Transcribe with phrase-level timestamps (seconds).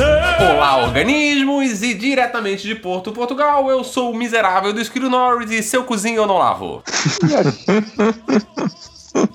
[0.00, 1.82] Olá, organismos!
[1.82, 6.16] E diretamente de Porto, Portugal, eu sou o miserável do Esquilo Norris e seu cozinho
[6.16, 6.82] eu não lavo.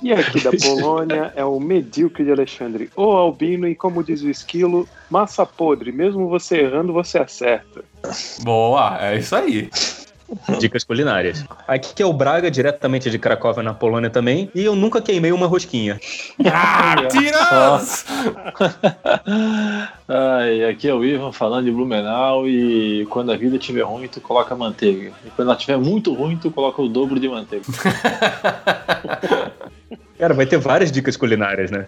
[0.02, 4.30] E aqui da Polônia é o medíocre de Alexandre, o albino, e como diz o
[4.30, 7.84] esquilo, massa podre, mesmo você errando, você acerta.
[8.42, 9.70] Boa, é isso aí.
[10.60, 11.46] Dicas culinárias.
[11.68, 14.50] Aqui é o Braga, diretamente de Cracóvia, na Polônia também.
[14.54, 16.00] E eu nunca queimei uma rosquinha.
[16.48, 18.06] Ah, tiras!
[20.08, 24.22] Ai, aqui é o Ivan falando de Blumenau e quando a vida estiver ruim, tu
[24.22, 25.12] coloca manteiga.
[25.26, 27.66] E quando ela estiver muito ruim, tu coloca o dobro de manteiga.
[30.17, 31.88] Cara, vai ter várias dicas culinárias, né?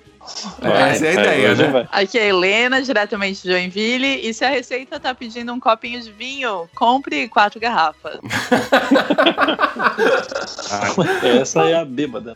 [0.62, 1.70] É, essa é a ideia, hoje né?
[1.70, 1.88] vai.
[1.92, 4.28] Aqui é a Helena, diretamente de Joinville.
[4.28, 8.20] E se a receita tá pedindo um copinho de vinho, compre quatro garrafas.
[11.42, 12.36] Essa é a bêbada.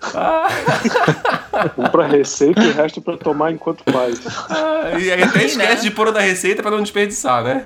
[1.77, 4.19] Um pra receita e o resto pra tomar enquanto faz.
[4.49, 5.81] Ah, E aí até esquece né?
[5.81, 7.65] de pôr o da receita pra não desperdiçar, né?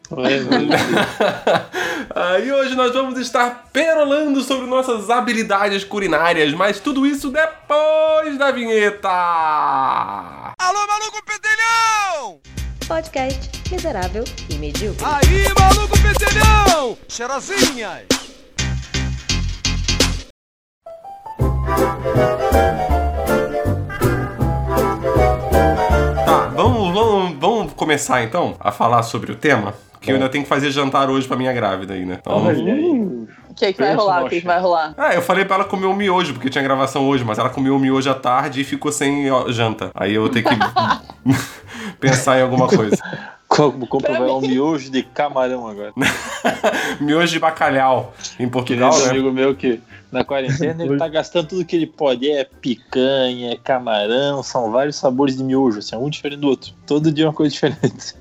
[2.16, 8.38] Ah, e hoje nós vamos estar perolando sobre nossas habilidades culinárias, mas tudo isso depois
[8.38, 9.10] da vinheta!
[10.18, 12.40] Alô, maluco pedelhão!
[12.88, 15.04] Podcast miserável e medíocre.
[15.04, 16.98] Aí, maluco pedelhão!
[17.10, 18.06] Cheirosinhas!
[26.26, 29.74] Tá, vamos, vamos, vamos começar então a falar sobre o tema?
[30.02, 32.18] Que eu ainda tenho que fazer jantar hoje pra minha grávida aí, né?
[32.22, 33.28] Então- Olha aí.
[33.56, 34.26] O que, que vai rolar?
[34.26, 34.94] O que, que vai rolar?
[34.98, 37.74] Ah, eu falei pra ela comer um miojo, porque tinha gravação hoje, mas ela comeu
[37.74, 39.92] o miojo à tarde e ficou sem janta.
[39.96, 40.50] Aí eu vou ter que
[42.02, 42.98] pensar em alguma coisa.
[43.48, 45.94] Como comprovar um miojo de camarão agora.
[47.00, 49.12] Miojo de bacalhau em Portugal, né?
[49.12, 49.80] amigo meu que
[50.12, 52.30] na quarentena ele tá gastando tudo que ele pode.
[52.30, 56.74] É picanha, é camarão, são vários sabores de miojo, assim, um diferente do outro.
[56.86, 58.16] Todo dia uma coisa diferente.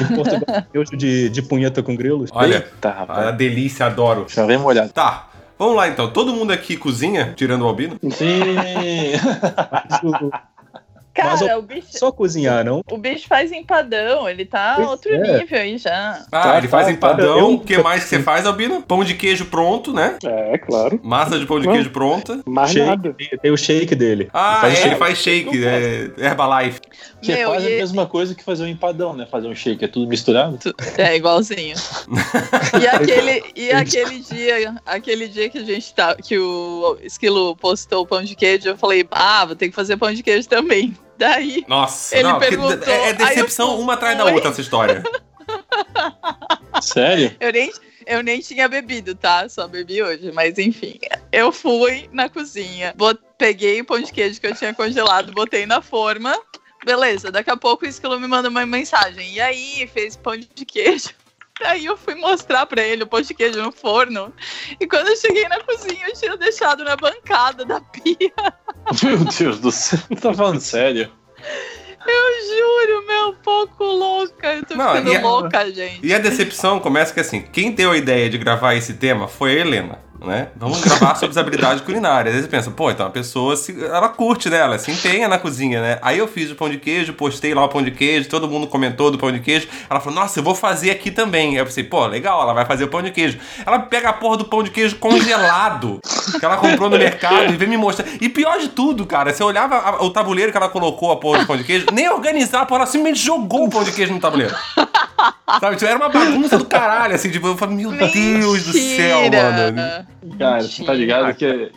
[0.00, 0.64] Em Portugal,
[0.96, 2.30] de, de punheta com grilos.
[2.32, 4.26] Olha, Eita, a delícia, adoro.
[4.28, 4.92] Já vem molhado.
[4.92, 5.28] Tá,
[5.58, 6.10] vamos lá então.
[6.10, 7.98] Todo mundo aqui cozinha, tirando o Albino?
[8.10, 9.14] Sim!
[11.18, 12.82] O- Mas Cara, o bicho, Só cozinhar, não?
[12.90, 15.38] o bicho faz empadão, ele tá Pois outro é.
[15.38, 16.24] nível aí já.
[16.30, 16.92] Ah, Tá, ele faz tá.
[16.92, 17.54] empadão.
[17.54, 18.82] O que mais que você faz, Albino?
[18.82, 20.16] Pão de queijo pronto, né?
[20.24, 21.00] É, claro.
[21.02, 21.72] Massa de pão de Não.
[21.74, 22.40] queijo pronta.
[22.46, 23.08] Mais nada.
[23.10, 24.28] Shake, tem, tem o shake dele.
[24.32, 24.88] Ah, Faz é, shake.
[24.88, 26.80] ele faz shake, é, Herbalife.
[27.20, 29.26] Que é Meu, quase e- a mesma coisa que fazer um empadão, né?
[29.30, 30.58] Fazer um shake, é tudo misturado.
[30.96, 31.76] É igualzinho.
[32.80, 38.02] e aquele, e aquele dia, aquele dia que a gente tá, que o Esquilo postou
[38.02, 40.96] o pão de queijo, eu falei, ah, vou ter que fazer pão de queijo também.
[41.18, 44.60] Daí, Nossa, Ele não, perguntou, é, é eu decepção fui- uma atrás da outra essa
[44.60, 45.02] história.
[46.80, 47.34] Sério?
[47.40, 47.72] eu nem,
[48.06, 49.48] eu nem tinha bebido, tá?
[49.48, 50.98] Só bebi hoje, mas enfim.
[51.32, 55.66] Eu fui na cozinha, bot- peguei o pão de queijo que eu tinha congelado, botei
[55.66, 56.38] na forma.
[56.84, 59.32] Beleza, daqui a pouco o Esquilo me manda uma mensagem.
[59.32, 61.10] E aí, fez pão de queijo.
[61.60, 64.32] Daí eu fui mostrar pra ele o pão de queijo no forno.
[64.80, 68.32] E quando eu cheguei na cozinha, eu tinha deixado na bancada da pia.
[69.02, 71.10] Meu Deus do céu, tá falando sério?
[72.06, 74.54] Eu juro, meu, pouco louca.
[74.54, 76.06] Eu tô Não, ficando a- louca, gente.
[76.06, 79.52] E a decepção começa que assim, quem deu a ideia de gravar esse tema foi
[79.52, 79.98] a Helena.
[80.20, 80.48] Né?
[80.56, 82.34] Vamos gravar sobre as habilidades culinárias.
[82.34, 84.58] Aí você pensa, pô, então a pessoa se, ela curte, né?
[84.58, 85.98] Ela se empenha na cozinha, né?
[86.02, 88.66] Aí eu fiz o pão de queijo, postei lá o pão de queijo, todo mundo
[88.66, 89.68] comentou do pão de queijo.
[89.88, 91.50] Ela falou, nossa, eu vou fazer aqui também.
[91.50, 93.38] Aí eu pensei, pô, legal, ela vai fazer o pão de queijo.
[93.64, 96.00] Ela pega a porra do pão de queijo congelado
[96.38, 98.04] que ela comprou no mercado e vem me mostrar.
[98.20, 101.38] E pior de tudo, cara, você olhava a- o tabuleiro que ela colocou a porra
[101.40, 104.12] do pão de queijo, nem organizar, a porra, ela simplesmente jogou o pão de queijo
[104.12, 104.54] no tabuleiro.
[105.60, 109.20] Sabe, tipo, era uma bagunça do caralho, assim, tipo, eu falei, meu Deus do céu,
[109.22, 109.72] Mentira.
[109.72, 110.07] mano.
[110.36, 111.70] Cara, você tá ligado que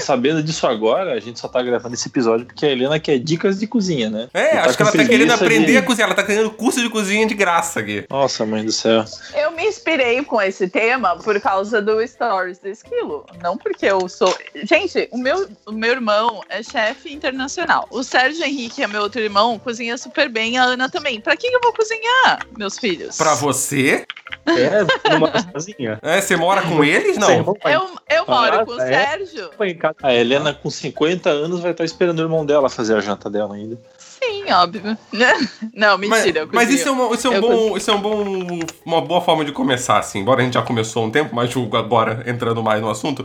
[0.00, 3.58] sabendo disso agora, a gente só tá gravando esse episódio porque a Helena quer dicas
[3.58, 4.28] de cozinha, né?
[4.34, 6.80] É, E acho que ela tá querendo aprender de- a cozinhar, ela tá querendo curso
[6.82, 8.04] de cozinha de graça aqui.
[8.10, 9.02] Nossa, mãe do céu.
[9.34, 13.24] Eu me inspirei com esse tema por causa do Stories do Esquilo.
[13.42, 14.36] Não porque eu sou.
[14.64, 17.86] Gente, o meu, o meu irmão é chefe internacional.
[17.90, 20.58] O Sérgio Henrique é meu outro irmão, cozinha super bem.
[20.58, 21.18] A Ana também.
[21.20, 23.16] Pra que eu vou cozinhar, meus filhos?
[23.16, 24.04] Pra você,
[24.46, 25.98] É, numa sozinha.
[26.02, 27.16] é, você mora com eles?
[27.16, 27.30] Não.
[27.30, 28.86] irmão vai- Eu, eu moro Ah, com o é?
[29.06, 29.50] Sérgio.
[30.02, 33.54] A Helena, com 50 anos, vai estar esperando o irmão dela fazer a janta dela
[33.54, 33.78] ainda.
[33.98, 34.96] Sim, óbvio.
[35.74, 36.40] Não, Mas, mentira.
[36.40, 36.76] eu mas cozinho.
[36.78, 39.44] isso é, uma, isso é um Eu bom, isso é um bom, uma boa forma
[39.44, 40.20] de começar, assim.
[40.20, 43.24] Embora a gente já começou há um tempo, mas julgo agora entrando mais no assunto.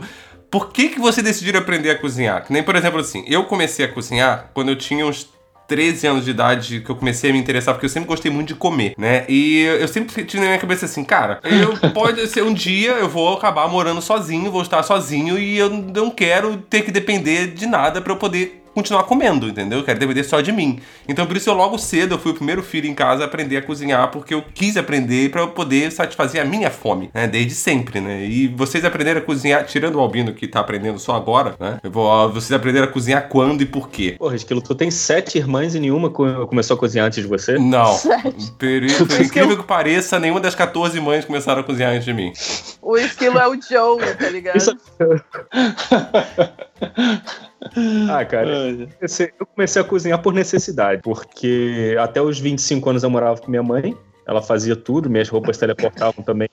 [0.50, 2.44] Por que, que você decidiu aprender a cozinhar?
[2.44, 5.26] Que nem, por exemplo, assim, eu comecei a cozinhar quando eu tinha uns
[5.72, 8.48] 13 anos de idade que eu comecei a me interessar, porque eu sempre gostei muito
[8.48, 9.24] de comer, né?
[9.26, 13.08] E eu sempre tive na minha cabeça assim, cara, eu pode ser um dia eu
[13.08, 17.64] vou acabar morando sozinho, vou estar sozinho e eu não quero ter que depender de
[17.64, 19.78] nada pra eu poder continuar comendo, entendeu?
[19.80, 20.80] Eu quero depender só de mim.
[21.08, 23.56] Então por isso eu logo cedo eu fui o primeiro filho em casa a aprender
[23.56, 27.26] a cozinhar, porque eu quis aprender pra eu poder satisfazer a minha fome, né?
[27.26, 28.24] Desde sempre, né?
[28.24, 31.78] E vocês aprenderam a cozinhar, tirando o Albino que tá aprendendo só agora, né?
[31.82, 34.16] Eu vou, vocês aprenderam a cozinhar quando e por quê?
[34.18, 37.58] Porra, Esquilo, tu tem sete irmãs e nenhuma co- começou a cozinhar antes de você?
[37.58, 37.92] Não.
[37.94, 38.52] Sete.
[38.58, 42.32] Por, por incrível que pareça, nenhuma das 14 mães começaram a cozinhar antes de mim.
[42.80, 44.56] O esquilo é o Joe, tá ligado?
[44.56, 44.72] Isso-
[48.10, 48.48] Ah, cara,
[49.38, 53.62] eu comecei- a cozinhar por necessidade, porque até os 25 anos eu morava com minha
[53.62, 56.48] mãe, ela fazia tudo, minhas roupas teleportavam também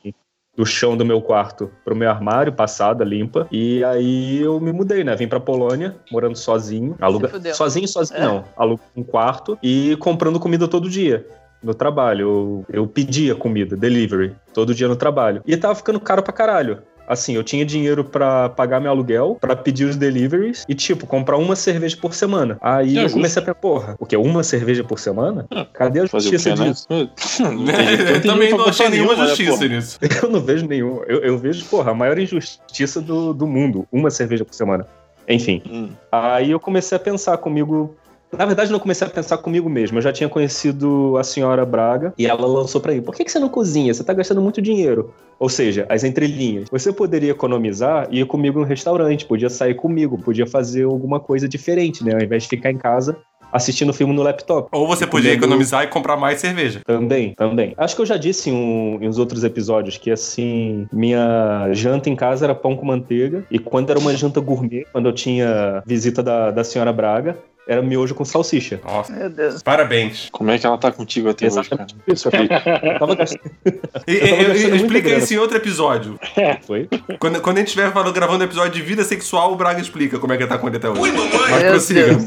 [0.56, 3.48] do chão do meu quarto pro meu armário, passada, limpa.
[3.52, 5.16] E aí eu me mudei, né?
[5.16, 6.96] Vim pra Polônia, morando sozinho.
[7.00, 7.32] Aluga...
[7.54, 8.24] Sozinho, sozinho É.
[8.26, 8.44] não.
[8.58, 11.26] Alugo um quarto e comprando comida todo dia.
[11.62, 15.42] No trabalho, eu, eu pedia comida, delivery, todo dia no trabalho.
[15.46, 16.82] E tava ficando caro pra caralho.
[17.10, 21.38] Assim, eu tinha dinheiro pra pagar meu aluguel, pra pedir os deliveries e, tipo, comprar
[21.38, 22.60] uma cerveja por semana.
[22.62, 23.16] Aí É eu justo.
[23.16, 24.16] comecei a pensar, porra, o quê?
[24.16, 25.48] Uma cerveja por semana?
[25.74, 26.70] Cadê a Fazer o justiça quê, né?
[26.70, 26.86] disso?
[26.88, 27.12] Jeito-
[28.14, 29.98] eu tem também não achei nenhuma né, justiça nisso.
[30.22, 31.02] Eu não vejo nenhum.
[31.08, 33.88] Eu, eu vejo, porra, a maior injustiça do, do mundo.
[33.92, 34.86] Uma cerveja por semana.
[35.28, 35.62] Enfim.
[35.70, 35.90] Hum.
[36.12, 37.96] Aí eu comecei a pensar comigo.
[38.38, 39.98] Na verdade, não comecei a pensar comigo mesmo.
[39.98, 43.32] Eu já tinha conhecido a senhora Braga e ela lançou pra mim: por que, que
[43.32, 43.94] você não cozinha?
[43.94, 45.14] Você tá gastando muito dinheiro.
[45.40, 46.68] Ou seja, as entrelinhas.
[46.70, 51.48] Você poderia economizar e ir comigo no restaurante, podia sair comigo, podia fazer alguma coisa
[51.48, 52.14] diferente, né?
[52.14, 53.18] Ao invés de ficar em casa
[53.52, 54.68] assistindo filme no laptop.
[54.72, 56.82] Ou você podia comendo- economizar e comprar mais cerveja.
[56.86, 57.74] Também, também.
[57.78, 62.10] Acho que eu já disse em, um- em uns outros episódios que, assim, minha janta
[62.12, 63.44] em casa era pão com manteiga.
[63.50, 67.40] E quando era uma janta gourmet, quando eu tinha visita da, da senhora Braga,
[67.70, 68.82] era miojo com salsicha.
[68.84, 69.14] Nossa.
[69.14, 69.62] Meu Deus.
[69.62, 70.28] Parabéns.
[70.32, 71.86] Como é que ela tá contigo até hoje, cara?
[71.86, 72.30] Exatamente isso.
[72.84, 73.52] Eu tava gastando.
[74.08, 76.20] E, Eu tava gastando muita explica isso em outro episódio.
[76.66, 76.90] Foi?
[77.20, 80.34] Quando, quando a gente estiver falando, gravando episódio de vida sexual, o Braga explica como
[80.34, 81.12] é que tá com ele até hoje.
[81.12, 82.06] Mas Meu prossiga.
[82.06, 82.26] Deus.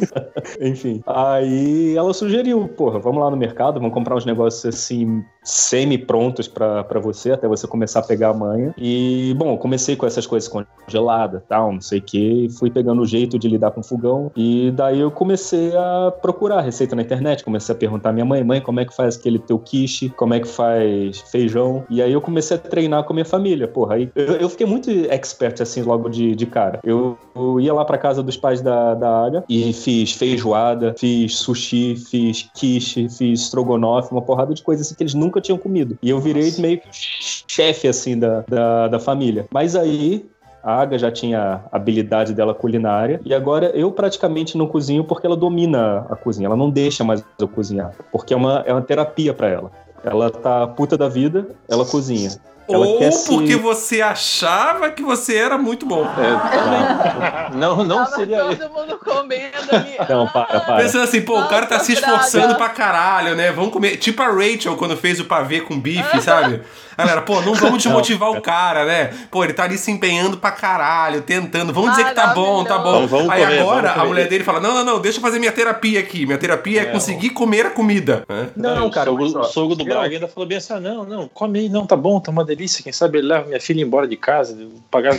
[0.61, 1.03] Enfim.
[1.09, 7.01] Aí ela sugeriu, porra, vamos lá no mercado, vamos comprar uns negócios assim, semi-prontos pra
[7.01, 8.75] você, até você começar a pegar a manha.
[8.79, 13.07] E, bom, comecei com essas coisas congeladas, tal, não sei o que, fui pegando o
[13.07, 14.31] jeito de lidar com fogão.
[14.37, 18.43] E daí eu comecei a procurar receita na internet, comecei a perguntar à minha mãe,
[18.45, 21.85] mãe, como é que faz aquele teu quiche, como é que faz feijão.
[21.91, 23.95] E aí eu comecei a treinar com a minha família, porra.
[23.97, 26.81] Aí eu, eu fiquei muito expert, assim, logo de, de cara.
[26.85, 31.37] Eu, eu ia lá pra casa dos pais da, da Aga e fiz feijoada, fiz
[31.37, 35.99] sushi, fiz quiche, fiz strogonoff, uma porrada de coisas assim que eles nunca tinham comido.
[36.03, 39.47] E eu virei meio que chefe, assim, da, da, da família.
[39.51, 40.25] Mas aí,
[40.63, 45.27] a Aga já tinha a habilidade dela culinária e agora eu praticamente não cozinho porque
[45.27, 46.47] ela domina a cozinha.
[46.47, 49.71] Ela não deixa mais eu cozinhar, porque é uma, é uma terapia pra ela.
[50.05, 52.31] Ela tá puta da vida, ela cozinha.
[52.73, 56.05] Ela Ou quer se- porque você achava que você era muito bom.
[56.07, 59.93] É, não, não Tava seria todo mundo comendo ali.
[60.09, 60.77] Não, para, para.
[60.77, 62.59] Pensando assim, pô, o cara tá Nossa, se esforçando Braga.
[62.59, 63.53] pra caralho, né?
[63.53, 63.97] Vamos comer.
[63.97, 66.61] Tipo a Rachel quando fez o pavê com bife, sabe?
[66.97, 69.11] A Galera, pô, não vamos desmotivar o cara, né?
[69.31, 71.73] Pô, ele tá ali se empenhando pra caralho, tentando.
[71.73, 72.93] Vamos dizer que tá bom, tá bom.
[73.07, 75.23] Vamos- vamos Aí comer, agora vamos a mulher dele fala: não, não, não, deixa eu
[75.23, 76.27] fazer minha terapia aqui.
[76.27, 78.25] Minha terapia é, É, conseguir comer a comida.
[78.29, 78.49] né?
[78.57, 81.29] Não, cara, o sogro, o sogro do Braga ainda falou bem assim: ah, não, não,
[81.29, 82.62] come aí, não, tá bom, tá uma delícia.
[82.83, 84.57] Quem sabe ele leva minha filha embora de casa,
[84.91, 85.13] pagar.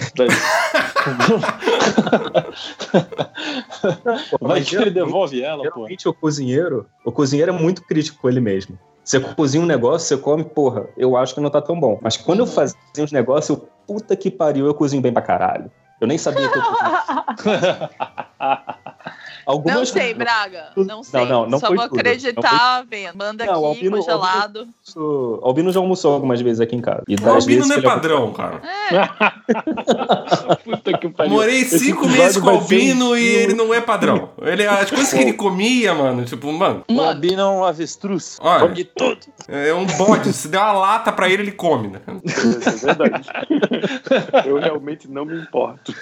[4.40, 5.88] Vai mas que ele devolve ela, pô.
[6.06, 8.78] O cozinheiro, o cozinheiro é muito crítico com ele mesmo.
[9.04, 12.00] Você cozinha um negócio, você come, porra, eu acho que não tá tão bom.
[12.02, 15.70] Mas quando eu fazia uns negócios, eu, puta que pariu, eu cozinho bem pra caralho.
[16.00, 17.90] Eu nem sabia que eu cozinhava.
[19.46, 20.66] Algumas Não sei, coisas- Braga.
[20.76, 21.22] Não sei.
[21.22, 22.00] Não, não, não Só foi vou tudo.
[22.00, 23.16] acreditar vendo.
[23.18, 24.68] Manda Não, aqui, Albino- congelado.
[24.96, 27.04] Albino, Albino já almoçou algumas vezes aqui em casa.
[27.08, 28.62] E O Albino vezes não é padrão, cara.
[30.64, 31.34] Puta que pariu.
[31.34, 34.30] Morei cinco meses com o Albino e ele não é padrão.
[34.42, 38.38] Ele, as coisas que ele comia, mano, tipo, mano, O Albino é um avestruz.
[38.42, 38.62] Olha.
[38.62, 39.20] Come de tudo.
[39.48, 40.32] é um bode.
[40.34, 42.02] Se der uma lata pra ele, ele come, né?
[42.08, 42.14] É
[42.86, 43.30] verdade.
[44.46, 45.94] Eu realmente não me importo.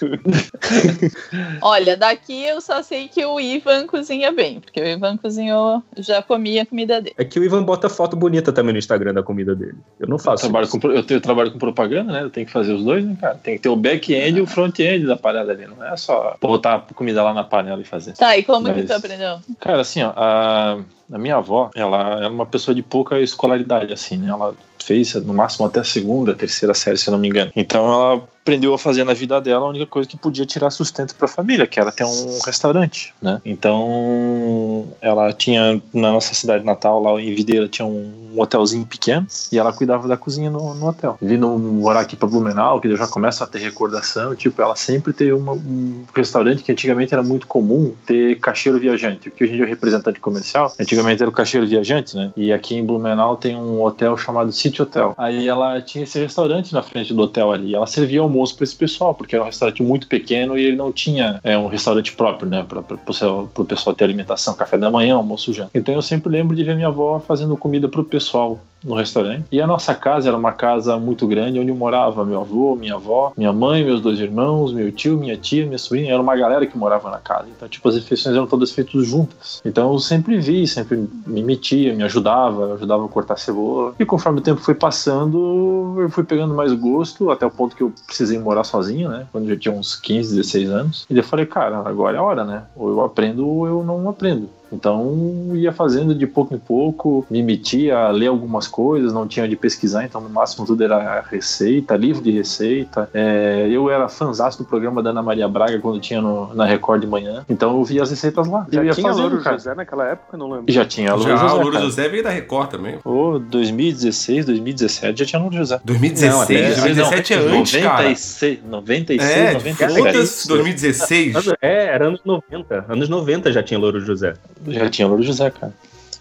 [1.62, 6.22] olha, daqui eu só sei que o Ivan cozinha bem, porque o Ivan cozinhou, já
[6.22, 7.16] comia a comida dele.
[7.18, 9.76] É que o Ivan bota foto bonita também no Instagram da comida dele.
[10.00, 10.44] Eu não Eu faço.
[10.44, 10.80] trabalho isso.
[10.80, 12.24] com, eu, tenho- eu trabalho com propaganda, né?
[12.24, 13.36] Eu tenho que fazer os dois, né, cara?
[13.36, 15.66] Tem que ter o back-end e o front-end da parada ali.
[15.68, 18.14] Não é só botar a comida lá na panela e fazer.
[18.14, 19.40] Tá, e como que Mas- tu aprendeu?
[19.60, 20.80] Cara, assim, ó, a,
[21.12, 24.30] a minha avó, ela era uma pessoa de pouca escolaridade, assim, né?
[24.30, 27.52] Ela fez no máximo até a segunda, terceira série, se eu não me engano.
[27.56, 31.16] Então ela aprendeu a fazer na vida dela a única coisa que podia tirar sustento
[31.16, 33.40] para a família, que era ter um restaurante, né?
[33.46, 39.58] Então ela tinha na nossa cidade natal, lá em Videira, tinha um hotelzinho pequeno e
[39.60, 41.18] ela cuidava da cozinha no, no hotel.
[41.22, 45.14] Vindo morar aqui para Blumenau, que eu já começo a ter recordação, tipo, ela sempre
[45.14, 49.54] teve uma- um restaurante que antigamente era muito comum ter caixeiro viajante, o que hoje
[49.54, 52.32] em dia é representante comercial, antigamente era o caixeiro viajante, né?
[52.36, 55.14] E aqui em Blumenau tem um hotel chamado City Hotel.
[55.18, 58.76] Aí ela tinha esse restaurante na frente do hotel ali, ela servia almoço para esse
[58.76, 62.50] pessoal, porque era um restaurante muito pequeno e ele não tinha é, um restaurante próprio,
[62.50, 65.72] né, para o pessoal ter alimentação, café da manhã, almoço, janta.
[65.76, 69.46] Então eu sempre lembro de ver minha avó fazendo comida pro pessoal no restaurante.
[69.52, 73.32] E a nossa casa era uma casa muito grande, onde morava meu avô, minha avó,
[73.38, 76.14] minha mãe, meus dois irmãos, meu tio, minha tia, minha sobrinha.
[76.14, 77.48] Era uma galera que morava na casa.
[77.56, 79.62] Então, tipo, as refeições eram todas feitas juntas.
[79.64, 83.94] Então eu sempre vi, sempre me metia, me ajudava, ajudava a cortar cebola.
[84.00, 87.84] E conforme o tempo foi passando, eu fui pegando mais gosto, até o ponto que
[87.84, 89.26] eu precisei morar sozinho, né?
[89.32, 91.06] Quando eu tinha uns 15, 16 anos.
[91.10, 92.64] E eu falei, cara, agora é a hora, né?
[92.76, 94.50] Ou eu aprendo ou eu não aprendo.
[94.72, 99.48] Então ia fazendo de pouco em pouco, me metia a ler algumas coisas, não tinha
[99.48, 103.10] de pesquisar, então no máximo tudo era receita, livro de receita.
[103.14, 107.02] É, eu era fãzaço do programa da Ana Maria Braga quando tinha no- na Record
[107.02, 108.66] de manhã, então eu via as receitas lá.
[108.72, 109.58] Já eu ia tinha fazendo, Louro cara.
[109.58, 110.38] José naquela época?
[110.38, 110.72] Não lembro.
[110.72, 111.54] Já tinha a Louro Já, José.
[111.54, 111.80] o Louro.
[111.80, 112.96] José veio da Record também.
[113.04, 115.80] Ô, 2016, 2017 já tinha Louro José.
[115.84, 117.98] 2016, Não, até- 2017 é não, antes, cara.
[118.04, 119.98] 96, 96, É, 96.
[119.98, 121.36] foda-se, 2016.
[121.62, 122.86] É, era anos 90.
[122.88, 124.34] Anos 90 já tinha Louro José.
[124.68, 125.74] Já tinha Louro José, cara.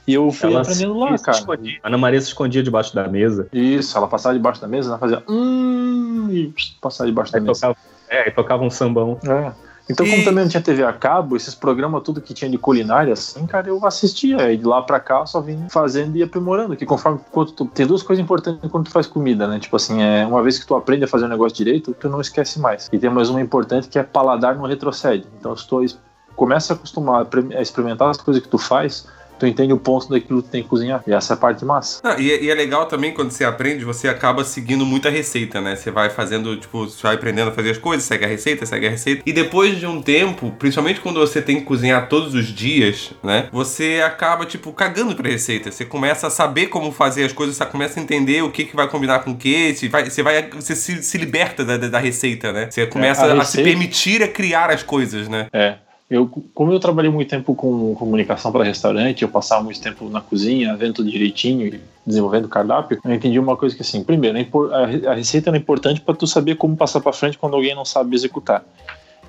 [0.06, 1.38] E eu fui Ela aprendendo lá, se cara.
[1.38, 1.78] escondia.
[1.82, 3.46] Ana Maria se escondia debaixo da mesa.
[3.52, 7.54] Isso, ela passava debaixo da mesa, ela fazia hum, e passava debaixo da Aí mesa.
[7.60, 7.76] tocava,
[8.08, 9.18] é, aí tocava um sambão.
[9.24, 9.52] É.
[9.88, 12.56] Então, como E- também não tinha TV a cabo, esses programas tudo que tinha de
[12.56, 14.52] culinária, assim, cara, eu assistia.
[14.52, 16.76] E de lá pra cá eu só vim fazendo e aprimorando.
[16.76, 17.18] Que conforme
[17.56, 19.58] tu, tem duas coisas importantes quando tu faz comida, né?
[19.58, 22.20] Tipo assim, é, uma vez que tu aprende a fazer um negócio direito, tu não
[22.20, 22.88] esquece mais.
[22.92, 25.26] E tem mais uma importante que é paladar não retrocede.
[25.38, 25.98] Então, se tu es-
[26.40, 29.06] começa a acostumar a experimentar as coisas que tu faz,
[29.38, 31.02] tu entende o ponto daquilo que tu tem que cozinhar.
[31.06, 32.00] E essa é a parte massa.
[32.02, 35.60] Não, e, é- e é legal também quando você aprende, você acaba seguindo muita receita,
[35.60, 35.76] né?
[35.76, 38.86] Você vai fazendo, tipo, você vai aprendendo a fazer as coisas, segue a receita, segue
[38.86, 39.22] a receita.
[39.26, 43.48] E depois de um tempo, principalmente quando você tem que cozinhar todos os dias, né?
[43.52, 45.70] Você acaba, tipo, cagando pra receita.
[45.70, 48.74] Você começa a saber como fazer as coisas, você começa a entender o que, que
[48.74, 51.98] vai combinar com o que, você vai, você, vai, você se, se liberta da, da,
[51.98, 52.70] receita, né?
[52.70, 55.46] Você começa a a, se permitir a criar as coisas, né?
[55.52, 55.76] É.
[56.10, 60.20] Eu, como eu trabalhei muito tempo com comunicação para restaurante, eu passava muito tempo na
[60.20, 64.86] cozinha, vendo direitinho e desenvolvendo cardápio, eu entendi uma coisa que assim, primeiro, é a
[64.86, 67.84] re- a receita é importante para tu saber como passar para frente quando alguém não
[67.84, 68.64] sabe executar.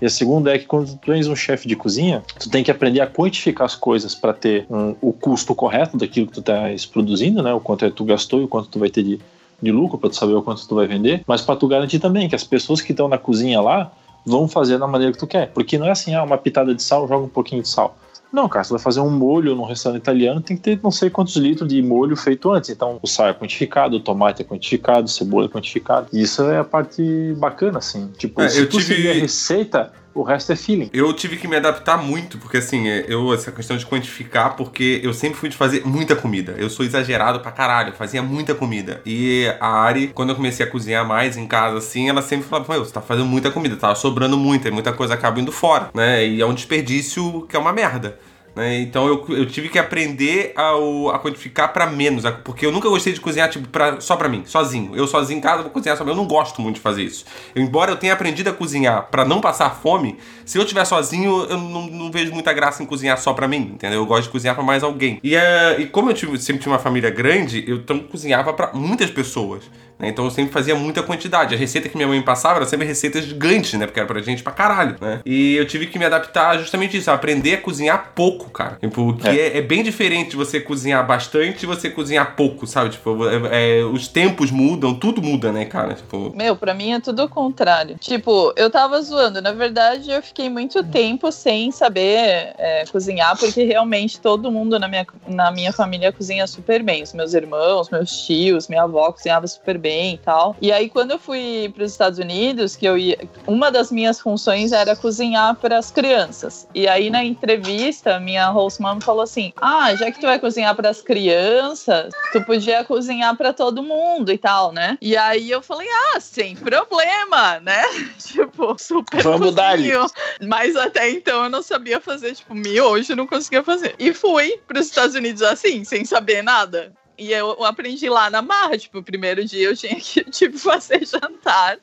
[0.02, 2.72] E a segunda é que quando tu és um chefe de cozinha, tu tem que
[2.72, 6.88] aprender a quantificar as coisas para ter um, o custo correto daquilo que tu estás
[6.88, 7.54] produzindo, né?
[7.54, 9.20] O quanto é tu gastou e o quanto tu vai ter de,
[9.62, 12.28] de lucro para tu saber o quanto tu vai vender, mas para tu garantir também
[12.28, 13.92] que as pessoas que estão na cozinha lá
[14.26, 15.48] vão fazer da maneira que tu quer.
[15.52, 17.98] Porque não é assim, ah, uma pitada de sal, joga um pouquinho de sal.
[18.32, 21.10] Não, cara, você vai fazer um molho num restaurante italiano, tem que ter não sei
[21.10, 22.70] quantos litros de molho feito antes.
[22.70, 26.08] Então, o sal é quantificado, o tomate é quantificado, a cebola é quantificado.
[26.14, 28.10] E isso é a parte bacana, assim.
[28.18, 30.90] Tipo, É, se eu tu tive- seguir a receita, o resto é feeling.
[30.94, 35.14] Eu tive que me adaptar muito, porque assim, eu, essa questão de quantificar, porque eu
[35.14, 36.56] sempre fui de fazer muita comida.
[36.58, 39.02] Eu sou exagerado pra caralho, fazia muita comida.
[39.06, 42.80] E a Ari, quando eu comecei a cozinhar mais em casa, assim, ela sempre falava,
[42.80, 46.26] você tá fazendo muita comida, tava sobrando muita, e muita coisa acaba indo fora, né?
[46.26, 48.20] E é um desperdício que é uma merda.
[48.56, 48.80] Né?
[48.82, 50.72] Então eu, eu tive que aprender a,
[51.16, 54.44] a quantificar pra menos, porque eu nunca gostei de cozinhar tipo pra, só pra mim,
[54.46, 54.96] sozinho.
[54.96, 56.12] Eu sozinho em casa vou cozinhar só mim.
[56.12, 57.26] Eu não gosto muito de fazer isso.
[57.56, 61.46] Eu, embora eu tenha aprendido a cozinhar pra não passar fome, se eu estiver sozinho,
[61.50, 64.00] eu não, não vejo muita graça em cozinhar só pra mim, entendeu?
[64.00, 65.20] Eu gosto de cozinhar pra mais alguém.
[65.24, 68.72] E, eh, e como eu tive- sempre tinha uma família grande, eu então cozinhava pra
[68.74, 69.64] muitas pessoas.
[70.02, 70.10] Né?
[70.10, 71.54] Então eu sempre fazia muita quantidade.
[71.54, 73.86] A receita que minha mãe passava era sempre receitas gigantes, né?
[73.86, 75.22] Porque era pra gente pra caralho, né?
[75.26, 78.78] E eu tive que me adaptar justamente isso, aprender a cozinhar pouco, cara.
[78.82, 79.58] Tipo, que é.
[79.58, 82.90] é bem diferente de você cozinhar bastante e você cozinhar pouco, sabe?
[82.90, 85.94] Tipo, é- é, os tempos mudam, tudo muda, né, cara?
[85.94, 87.96] Tipo, Meu, pra mim é tudo o contrário.
[88.00, 89.42] Tipo, eu tava zoando.
[89.42, 94.88] Na verdade, eu fiquei muito tempo sem saber é, cozinhar, porque realmente todo mundo na
[94.88, 97.04] minha, na minha família cozinha super bem.
[97.04, 100.56] Os meus irmãos, meus tios, minha avó cozinhava super bem e tal.
[100.62, 103.18] E aí, quando eu fui pros Estados Unidos, que eu ia.
[103.48, 106.68] Uma das minhas funções era cozinhar para as crianças.
[106.74, 110.76] E aí, na entrevista, minha host mom falou assim: Ah, já que tu vai cozinhar
[110.76, 114.98] para as crianças, tu podia cozinhar para todo mundo e tal, né?
[115.02, 117.84] E aí eu falei: Ah, sem problema, né?
[118.20, 120.06] tipo, super Vamos cozinho.
[120.42, 123.96] Mas até então eu não sabia fazer, tipo, miojo, não conseguia fazer.
[124.00, 126.94] E fui para os Estados Unidos assim, sem saber nada.
[127.22, 131.06] E eu aprendi lá na marra, tipo, o primeiro dia eu tinha que, tipo, fazer
[131.06, 131.78] jantar.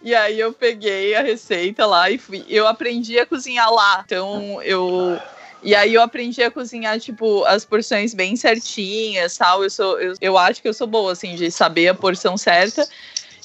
[0.00, 2.42] E aí eu peguei a receita lá e fui.
[2.48, 4.02] Eu aprendi a cozinhar lá.
[4.02, 5.20] Então eu.
[5.62, 9.62] E aí eu aprendi a cozinhar, tipo, as porções bem certinhas, tal.
[9.62, 10.00] Eu sou.
[10.00, 12.88] Eu, eu acho que eu sou boa, assim, de saber a porção certa.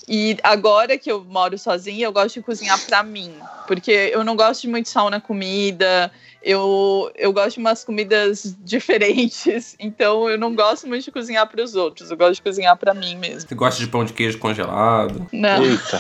[0.07, 3.35] E agora que eu moro sozinha, eu gosto de cozinhar pra mim.
[3.67, 6.09] Porque eu não gosto de muito sal na comida.
[6.49, 9.75] Eu, eu gosto de umas comidas diferentes.
[9.79, 12.09] Então eu não gosto muito de cozinhar para os outros.
[12.09, 13.47] Eu gosto de cozinhar pra mim mesmo.
[13.47, 15.27] Você gosta de pão de queijo congelado?
[15.31, 15.63] Não.
[15.63, 15.99] Eita.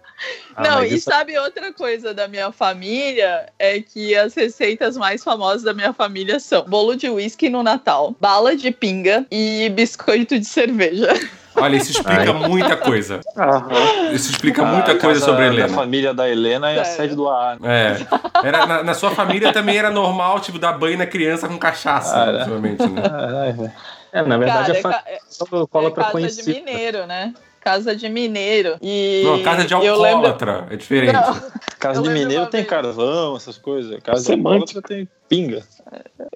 [0.56, 3.52] Ah, Não, e isso- sabe outra coisa da minha família?
[3.58, 8.14] É que as receitas mais famosas da minha família são bolo de uísque no Natal,
[8.20, 11.08] bala de pinga e biscoito de cerveja.
[11.56, 13.20] Olha, isso explica muita coisa.
[13.36, 14.10] Aham.
[14.12, 15.68] Isso explica A muita coisa sobre a Helena.
[15.68, 16.96] família da Helena é a Sério?
[16.96, 17.56] sede do AA.
[17.60, 17.96] né?
[18.42, 18.46] É.
[18.48, 22.16] Era, na, na sua família também era normal, tipo, dar banho na criança com cachaça,
[22.16, 22.32] Ah, é?
[22.58, 22.76] né?
[23.02, 23.72] Caralho.
[24.12, 26.42] É, na verdade, Cara, a é, ca- é- cola é pra casa conhecer.
[26.44, 27.34] de mineiro, né?
[27.60, 28.76] Casa de mineiro.
[28.82, 31.12] E Não, casa de eu lembro- alcoólatra, é diferente.
[31.14, 31.42] Não,
[31.78, 32.70] Casa de mineiro tem vez.
[32.70, 33.98] carvão, essas coisas.
[34.02, 34.78] Casa de Semântica.
[34.78, 35.62] alcoólatra tem pinga.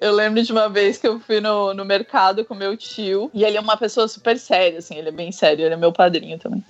[0.01, 3.43] Eu lembro de uma vez que eu fui no, no mercado com meu tio, e
[3.43, 6.37] ele é uma pessoa super séria, assim, ele é bem sério, ele é meu padrinho
[6.37, 6.63] também.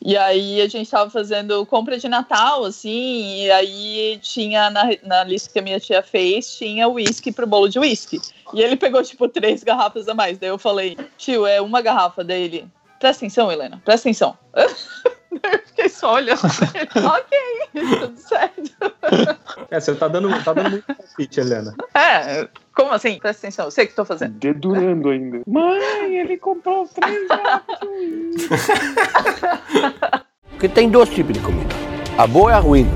[0.00, 5.24] E aí a gente tava fazendo compra de Natal, assim, e aí tinha na, na
[5.24, 8.20] lista que a minha tia fez, tinha uísque pro bolo de uísque.
[8.54, 10.38] E ele pegou, tipo, três garrafas a mais.
[10.38, 12.66] Daí eu falei, tio, é uma garrafa dele.
[12.98, 14.36] Presta atenção, Helena, presta atenção.
[15.42, 16.42] Eu fiquei só olhando.
[16.44, 17.38] Ok,
[18.00, 18.70] tudo certo.
[19.72, 21.74] É, você tá dando, tá dando muito palpite, Helena.
[21.94, 23.18] É, como assim?
[23.18, 24.34] Presta atenção, eu sei o que tô fazendo.
[24.34, 25.40] Dedurando ainda.
[25.46, 27.26] Mãe, ele comprou três.
[30.50, 31.74] Porque tem dois tipos de comida.
[32.18, 32.86] A boa é a ruim.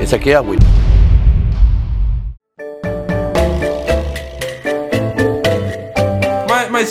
[0.00, 0.58] Essa aqui é a ruim.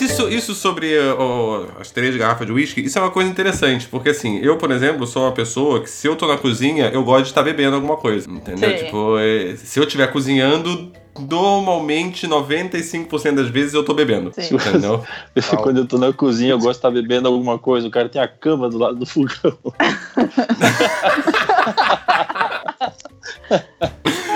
[0.02, 3.88] Mas, isso, isso sobre ó, as três garrafas de uísque, isso é uma coisa interessante,
[3.88, 7.04] porque assim, eu, por exemplo, sou uma pessoa que se eu tô na cozinha, eu
[7.04, 8.70] gosto de estar bebendo alguma coisa, entendeu?
[8.70, 8.86] Sim.
[8.86, 14.56] Tipo, é, se eu estiver cozinhando, normalmente 95% das vezes eu tô bebendo, Sim.
[14.56, 15.04] entendeu?
[15.62, 17.88] Quando eu tô na cozinha, eu gosto de estar bebendo alguma coisa.
[17.88, 19.58] O cara tem a cama do lado do fogão.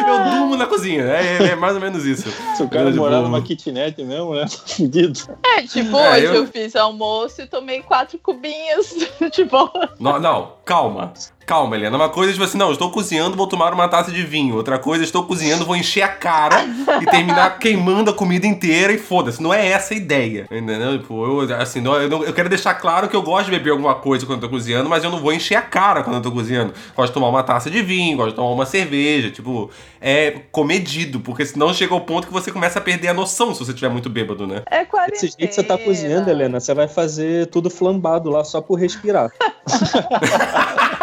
[0.54, 2.30] Durmo na cozinha, é, é mais ou menos isso.
[2.56, 4.46] Se o cara morar numa kitnet mesmo, né?
[4.68, 5.20] Fudido.
[5.44, 6.48] É, tipo, É, hoje eu- eu...
[6.48, 8.94] fiz almoço e tomei quatro cubinhos.
[9.32, 11.14] tipo, Não, não, calma.
[11.46, 11.96] Calma, Helena.
[11.98, 14.56] Uma coisa é tipo assim, não, estou cozinhando, vou tomar uma taça de vinho.
[14.56, 16.64] Outra coisa, estou cozinhando, vou encher a cara
[17.02, 19.42] e terminar queimando a comida inteira e foda-se.
[19.44, 20.48] Não é essa a ideia.
[20.52, 20.98] Entendeu?
[21.00, 23.72] Tipo, eu, assim, não, eu, não- eu quero deixar claro que eu gosto de beber
[23.72, 26.22] alguma coisa quando eu tô cozinhando, mas eu não vou encher a cara quando eu
[26.22, 26.74] tô cozinhando.
[26.96, 29.30] Gosto de tomar uma taça de vinho, gosto de tomar uma cerveja.
[29.30, 33.54] Tipo, é comedido, porque senão chega ao ponto que você começa a perder a noção
[33.54, 34.62] se você estiver muito bêbado, né?
[34.70, 35.22] é quarentena.
[35.22, 38.76] Desse jeito que você tá cozinhando, Helena, você vai fazer tudo flambado lá só por
[38.80, 39.32] respirar.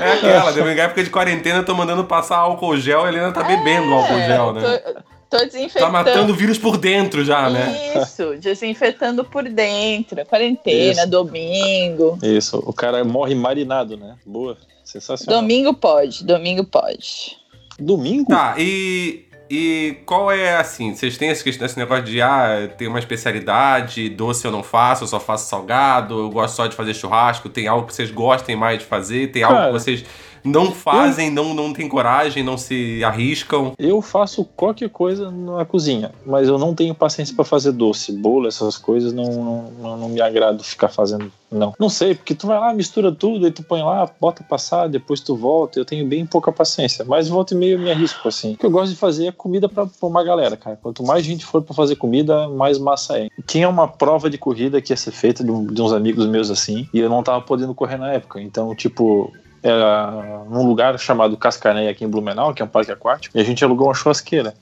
[0.00, 3.32] É aquela, deu uma época de quarentena, eu tô mandando passar álcool gel, a Helena
[3.32, 4.74] tá bebendo álcool gel, né?
[4.74, 4.94] É,
[5.30, 5.86] Tô, tô desinfetando.
[5.86, 7.94] Tá matando vírus por dentro já, né?
[7.96, 10.24] Isso, desinfetando por dentro.
[10.26, 11.10] Quarentena, Isso.
[11.10, 12.18] domingo.
[12.20, 14.16] Isso, o cara morre marinado, né?
[14.26, 14.56] Boa.
[14.84, 15.40] Sensacional.
[15.40, 17.38] Domingo pode, domingo pode.
[17.78, 18.30] Domingo?
[18.30, 19.29] Tá, e.
[19.52, 20.94] E qual é assim?
[20.94, 25.08] Vocês têm esse, esse negócio de ah, tem uma especialidade, doce eu não faço, eu
[25.08, 28.78] só faço salgado, eu gosto só de fazer churrasco, tem algo que vocês gostem mais
[28.78, 30.04] de fazer, tem algo Cara, que vocês
[30.44, 33.72] não fazem, não, não têm coragem, não se arriscam.
[33.78, 38.48] Eu faço qualquer coisa na cozinha, mas eu não tenho paciência pra fazer doce, bolo,
[38.48, 41.74] essas coisas, não, não, não, não me agrado ficar fazendo, não.
[41.78, 45.20] Não sei, porque tu vai lá, mistura tudo, aí tu põe lá, bota passar, depois
[45.20, 48.54] tu volta, eu tenho bem pouca paciência, mas volta e meio eu me arrisco, assim.
[48.54, 50.78] O que eu gosto de fazer é comida pra, pra uma galera, cara.
[50.80, 53.28] Quanto mais gente for pra fazer comida, mais massa é.
[53.46, 56.88] Tinha uma prova de corrida que ia ser feita de, de uns amigos meus, assim,
[56.92, 61.90] e eu não tava podendo correr na época, então, tipo, era num lugar chamado Cascanéia
[61.90, 64.54] aqui em Blumenau, que é um parque aquático, e a gente alugou uma churrasqueira.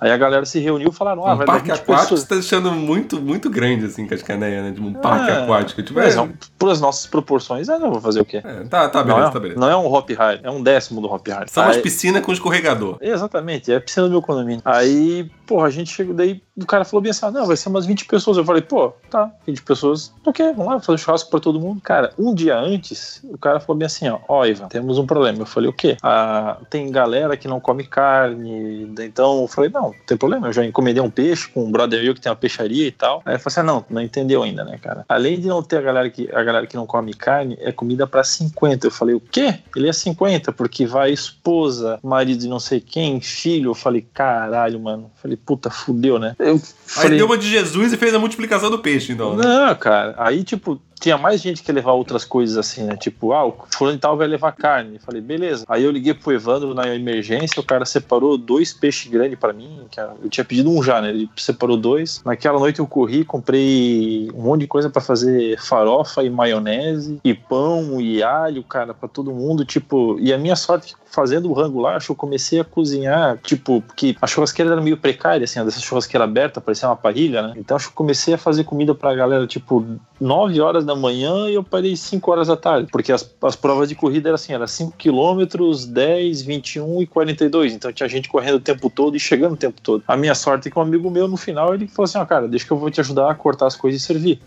[0.00, 2.20] Aí a galera se reuniu e falaram: ah, um vai parque dar 20 aquático pessoas.
[2.20, 4.70] você tá deixando muito, muito grande, assim, Cascaneia, né?
[4.72, 5.82] De um parque É, aquático.
[5.82, 8.38] Tipo, Mas, é, não, por as nossas proporções, ah, não vou fazer o quê?
[8.44, 9.60] é, tá, tá, não, beleza, é, tá, beleza.
[9.60, 11.48] não é um hop hard, é um décimo do hop hard.
[11.48, 12.98] São umas Aí- piscinas com escorregador.
[13.00, 14.60] Exatamente, é a piscina do meu condomínio.
[14.64, 17.68] Aí, porra, a gente chegou daí, o cara falou bem assim: ah, não, vai ser
[17.68, 18.36] umas 20 pessoas.
[18.36, 21.80] Eu falei, pô, tá, 20 pessoas, ok, vamos lá, fazer churrasco pra todo mundo.
[21.80, 25.38] Cara, um dia antes, o cara falou bem assim: ó, ó, Ivan, temos um problema.
[25.38, 25.96] Eu falei, o quê?
[26.02, 30.52] Ah, tem galera que não come carne, então eu falei, não, não tem problema, eu
[30.52, 33.22] já encomendei um peixe com um brother meu que tem uma peixaria e tal.
[33.24, 35.04] Aí ele falou assim: ah, não, não entendeu ainda, né, cara?
[35.08, 38.06] Além de não ter a galera que, a galera que não come carne, é comida
[38.06, 38.86] pra 50.
[38.86, 39.58] Eu falei, o quê?
[39.74, 43.70] Ele é 50, porque vai esposa, marido de não sei quem, filho.
[43.70, 45.04] Eu falei, caralho, mano.
[45.04, 46.34] Eu falei, puta, fudeu, né?
[46.38, 49.36] Eu Aí falei, deu uma de Jesus e fez a multiplicação do peixe, então.
[49.36, 49.42] né?
[49.44, 50.14] não, cara.
[50.18, 52.96] Aí, tipo, tinha mais gente que levar outras coisas assim, né?
[52.96, 54.98] Tipo, ah, o fulano tal vai levar carne.
[54.98, 55.64] Falei, beleza.
[55.68, 59.86] Aí eu liguei pro Evandro na emergência, o cara separou dois peixes grandes pra mim.
[59.90, 61.10] que Eu tinha pedido um já, né?
[61.10, 62.22] Ele separou dois.
[62.24, 67.34] Naquela noite eu corri, comprei um monte de coisa pra fazer farofa e maionese, e
[67.34, 69.64] pão e alho, cara, pra todo mundo.
[69.64, 72.60] Tipo, e a minha sorte é que fazendo o rango lá, acho que eu comecei
[72.60, 76.96] a cozinhar, tipo, porque a churrasqueira era meio precária, assim, dessa churrasqueira aberta, parecia uma
[76.96, 77.54] parrilha, né?
[77.56, 79.84] Então acho eu comecei a fazer comida pra galera, tipo,
[80.20, 83.88] 9 horas da manhã e eu parei 5 horas da tarde, porque as, as provas
[83.88, 88.56] de corrida eram assim, era 5 quilômetros, 10, 21 e 42, então tinha gente correndo
[88.56, 90.02] o tempo todo e chegando o tempo todo.
[90.06, 92.48] A minha sorte é que um amigo meu, no final, ele falou assim, ó, cara,
[92.48, 94.40] deixa que eu vou te ajudar a cortar as coisas e servir.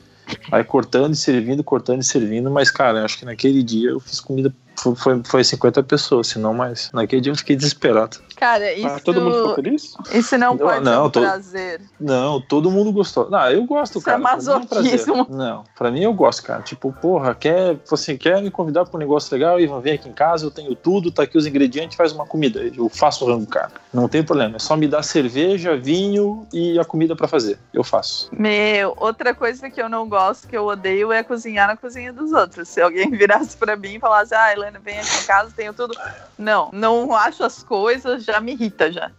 [0.52, 4.20] Aí cortando e servindo, cortando e servindo, mas, cara, acho que naquele dia eu fiz
[4.20, 4.54] comida.
[4.80, 6.92] Foi, foi, foi 50 pessoas, se não mais.
[6.94, 8.18] Naquele dia eu fiquei desesperado.
[8.36, 9.94] Cara, isso, Ah, todo mundo ficou feliz?
[10.14, 11.82] isso não Não, pode não, ser um tô- prazer.
[12.00, 13.28] Não, todo mundo gostou.
[13.32, 14.22] Não, eu gosto, Isso é cara.
[14.22, 14.92] Pra mim um prazer.
[15.08, 15.28] masoquismo.
[15.36, 16.62] Não, pra mim eu gosto, cara.
[16.62, 19.60] Tipo, porra, quer, você quer me convidar pra um negócio legal?
[19.60, 22.62] Ivan, vem aqui em casa, eu tenho tudo, tá aqui os ingredientes, faz uma comida.
[22.78, 23.72] Eu faço o rango, cara.
[23.92, 24.58] Não tem problema.
[24.58, 27.58] É só me dar cerveja, vinho e a comida pra fazer.
[27.74, 28.30] Eu faço.
[28.32, 32.32] Meu, outra coisa que eu não gosto, que eu odeio, é cozinhar na cozinha dos
[32.32, 32.68] outros.
[32.70, 35.94] Se alguém virasse pra mim e falasse, ah, Helena, vem aqui em casa, tenho tudo.
[36.38, 39.12] Não, não acho as coisas, já me irrita já.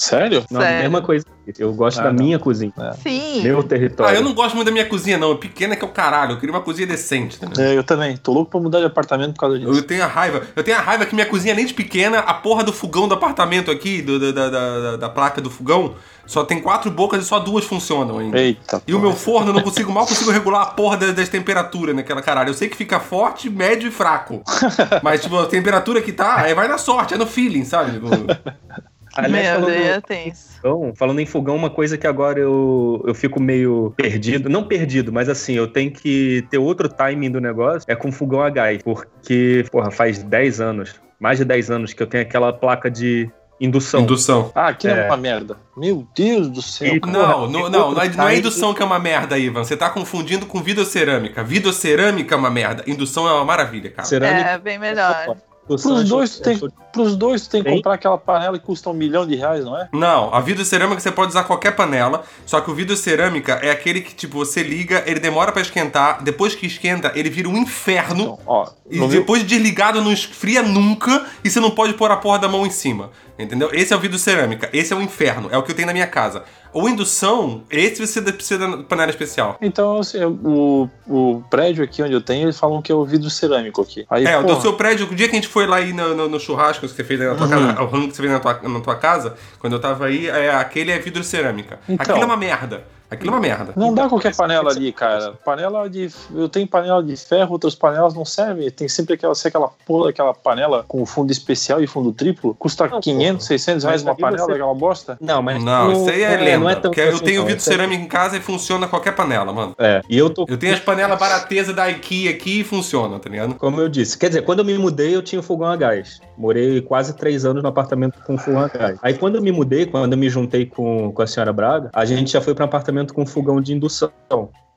[0.00, 0.44] Sério?
[0.50, 0.82] Não, Sério.
[0.82, 1.26] mesma coisa.
[1.58, 2.22] Eu gosto Ah, da não.
[2.24, 2.72] minha cozinha.
[3.02, 3.42] Sim.
[3.42, 4.14] Meu território.
[4.16, 5.36] Ah, eu não gosto muito da minha cozinha, não.
[5.36, 6.32] Pequena que é o caralho.
[6.32, 7.62] Eu queria uma cozinha decente, entendeu?
[7.64, 8.16] É, eu também.
[8.16, 9.70] Tô louco pra mudar de apartamento por causa disso.
[9.70, 10.42] Eu tenho a raiva.
[10.56, 13.14] Eu tenho a raiva que minha cozinha, além de pequena, a porra do fogão do
[13.14, 17.26] apartamento aqui, do- da, da, da, da placa do fogão, só tem quatro bocas e
[17.26, 18.38] só duas funcionam ainda.
[18.38, 18.80] Eita.
[18.86, 21.94] E o meu forno eu não consigo, mal consigo regular a porra das, das temperaturas
[21.96, 22.50] naquela caralho.
[22.50, 24.40] Eu sei que fica forte, médio e fraco.
[25.02, 27.92] Mas, tipo, a temperatura que tá, aí vai na sorte, é no feeling, sabe?
[27.92, 28.06] Tipo,
[29.14, 30.60] Aliás, Meu falando, Deus, é tenso.
[30.60, 34.48] fogão, falando em fogão, uma coisa que agora eu, eu fico meio perdido.
[34.48, 37.82] Não perdido, mas assim, eu tenho que ter outro timing do negócio.
[37.88, 38.82] É com fogão a gás.
[38.82, 43.28] Porque, porra, faz 10 anos, mais de 10 anos que eu tenho aquela placa de
[43.60, 44.02] indução.
[44.02, 44.52] indução.
[44.54, 45.02] Ah, aquilo é.
[45.02, 45.06] É.
[45.06, 45.56] uma merda.
[45.76, 46.94] Meu Deus do céu.
[46.94, 47.00] E-.
[47.00, 49.64] Não, não, não, não é, não é indução que é uma merda, Ivan.
[49.64, 51.42] Você tá confundindo com videocerâmica.
[51.44, 52.84] Videocerâmica é uma merda.
[52.86, 54.08] Indução é uma maravilha, cara.
[54.08, 54.50] Cerâmica.
[54.50, 55.36] É, bem melhor.
[55.76, 58.58] Pros eu dois, sou- tu tem, sou- pros dois tu tem que comprar aquela panela
[58.58, 59.88] que custa um milhão de reais, não é?
[59.92, 64.14] Não, a videocerâmica você pode usar qualquer panela, só que o videocerâmica é aquele que,
[64.14, 68.22] tipo, você liga, ele demora pra esquentar, depois que esquenta, ele vira um inferno.
[68.22, 72.16] Então, ó, E depois de desligado não esfria nunca e você não pode pôr a
[72.16, 73.10] porra da mão em cima.
[73.38, 73.70] Entendeu?
[73.72, 74.68] Esse é o vidro cerâmica.
[74.72, 75.48] Esse é o inferno.
[75.50, 76.42] É o que eu tenho na minha casa.
[76.72, 79.56] Ou indução, esse você precisa da panela especial.
[79.60, 83.28] Então, assim, o, o prédio aqui onde eu tenho, eles falam que é o vidro
[83.28, 84.06] cerâmico aqui.
[84.08, 85.92] Aí, é, o porra, do seu prédio, o dia que a gente foi lá aí
[85.92, 87.50] no, no- no churrasco que você fez na tua Uhum.
[87.66, 90.28] casa, o rango que você fez na tua, na tua casa, quando eu tava aí,
[90.28, 91.80] é, aquele é vidro cerâmica.
[91.88, 91.96] Então.
[92.04, 92.84] Aquilo é uma merda.
[93.10, 93.72] Aquilo é uma merda.
[93.76, 95.32] Não dá qualquer panela ali, cara.
[95.44, 96.08] Panela de.
[96.34, 98.70] Eu tenho panela de ferro, outras panelas não servem.
[98.70, 102.54] Tem sempre aquela, se aquela porra, aquela panela com fundo especial e fundo triplo.
[102.54, 105.18] Custa Não, 500, 600 reais uma panela, você- aquela bosta.
[105.20, 105.62] Não, mas.
[105.62, 106.58] Não, isso aí é, lenda.
[106.58, 109.14] Não é tão porque eu assim, tenho vidro é- cerâmico em casa e funciona qualquer
[109.14, 109.74] panela, mano.
[109.78, 110.44] É, e eu tô.
[110.48, 113.54] Eu tenho as panelas barateza da IKEA aqui e funciona, tá ligado?
[113.54, 116.20] Como eu disse, quer dizer, quando eu me mudei, eu tinha fogão a gás.
[116.40, 118.98] Morei quase três anos no apartamento com fogão a gás.
[119.02, 122.06] Aí quando eu me mudei, quando eu me juntei com, com a senhora Braga, a
[122.06, 124.10] gente já foi para um apartamento com fogão de indução.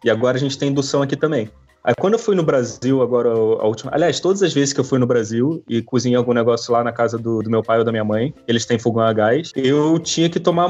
[0.03, 1.49] E agora a gente tem indução aqui também.
[1.81, 3.91] Aí quando eu fui no Brasil, agora a última.
[3.93, 6.91] Aliás, todas as vezes que eu fui no Brasil e cozinhei algum negócio lá na
[6.91, 9.97] casa do, do meu pai ou da minha mãe, eles têm fogão a gás, eu
[9.99, 10.69] tinha que tomar.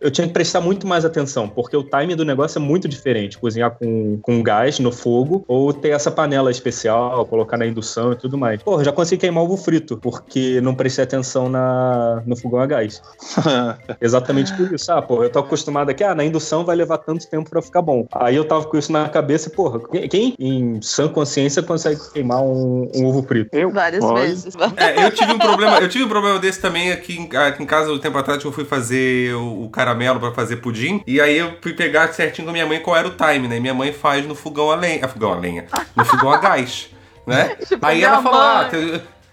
[0.00, 3.38] Eu tinha que prestar muito mais atenção, porque o time do negócio é muito diferente.
[3.38, 8.16] Cozinhar com, com gás no fogo ou ter essa panela especial, colocar na indução e
[8.16, 8.62] tudo mais.
[8.62, 12.66] Porra, eu já consegui queimar ovo frito, porque não prestei atenção na, no fogão a
[12.66, 13.02] gás.
[14.00, 14.90] Exatamente por isso.
[14.92, 17.82] Ah, porra, eu tô acostumado aqui, ah, na indução vai levar tanto tempo pra ficar
[17.82, 18.06] bom.
[18.12, 22.42] Aí eu tava com isso na cabeça e, porra, quem- em sã consciência, consegue queimar
[22.42, 23.50] um, um ovo frito?
[23.52, 23.70] Eu?
[23.70, 24.22] Várias Olha.
[24.22, 24.54] vezes.
[24.76, 27.66] É, eu tive um problema, eu tive um problema desse também aqui em, aqui em
[27.66, 31.02] casa um tempo atrás que eu fui fazer o, o caramelo pra fazer pudim.
[31.06, 33.56] E aí eu fui pegar certinho com a minha mãe qual era o time, né?
[33.56, 35.00] E minha mãe faz no fogão a lenha.
[35.02, 35.66] Ah, fogão a lenha.
[35.96, 36.90] No fogão a gás.
[37.26, 37.56] Né?
[37.66, 38.68] Tipo, aí ela falou, ah,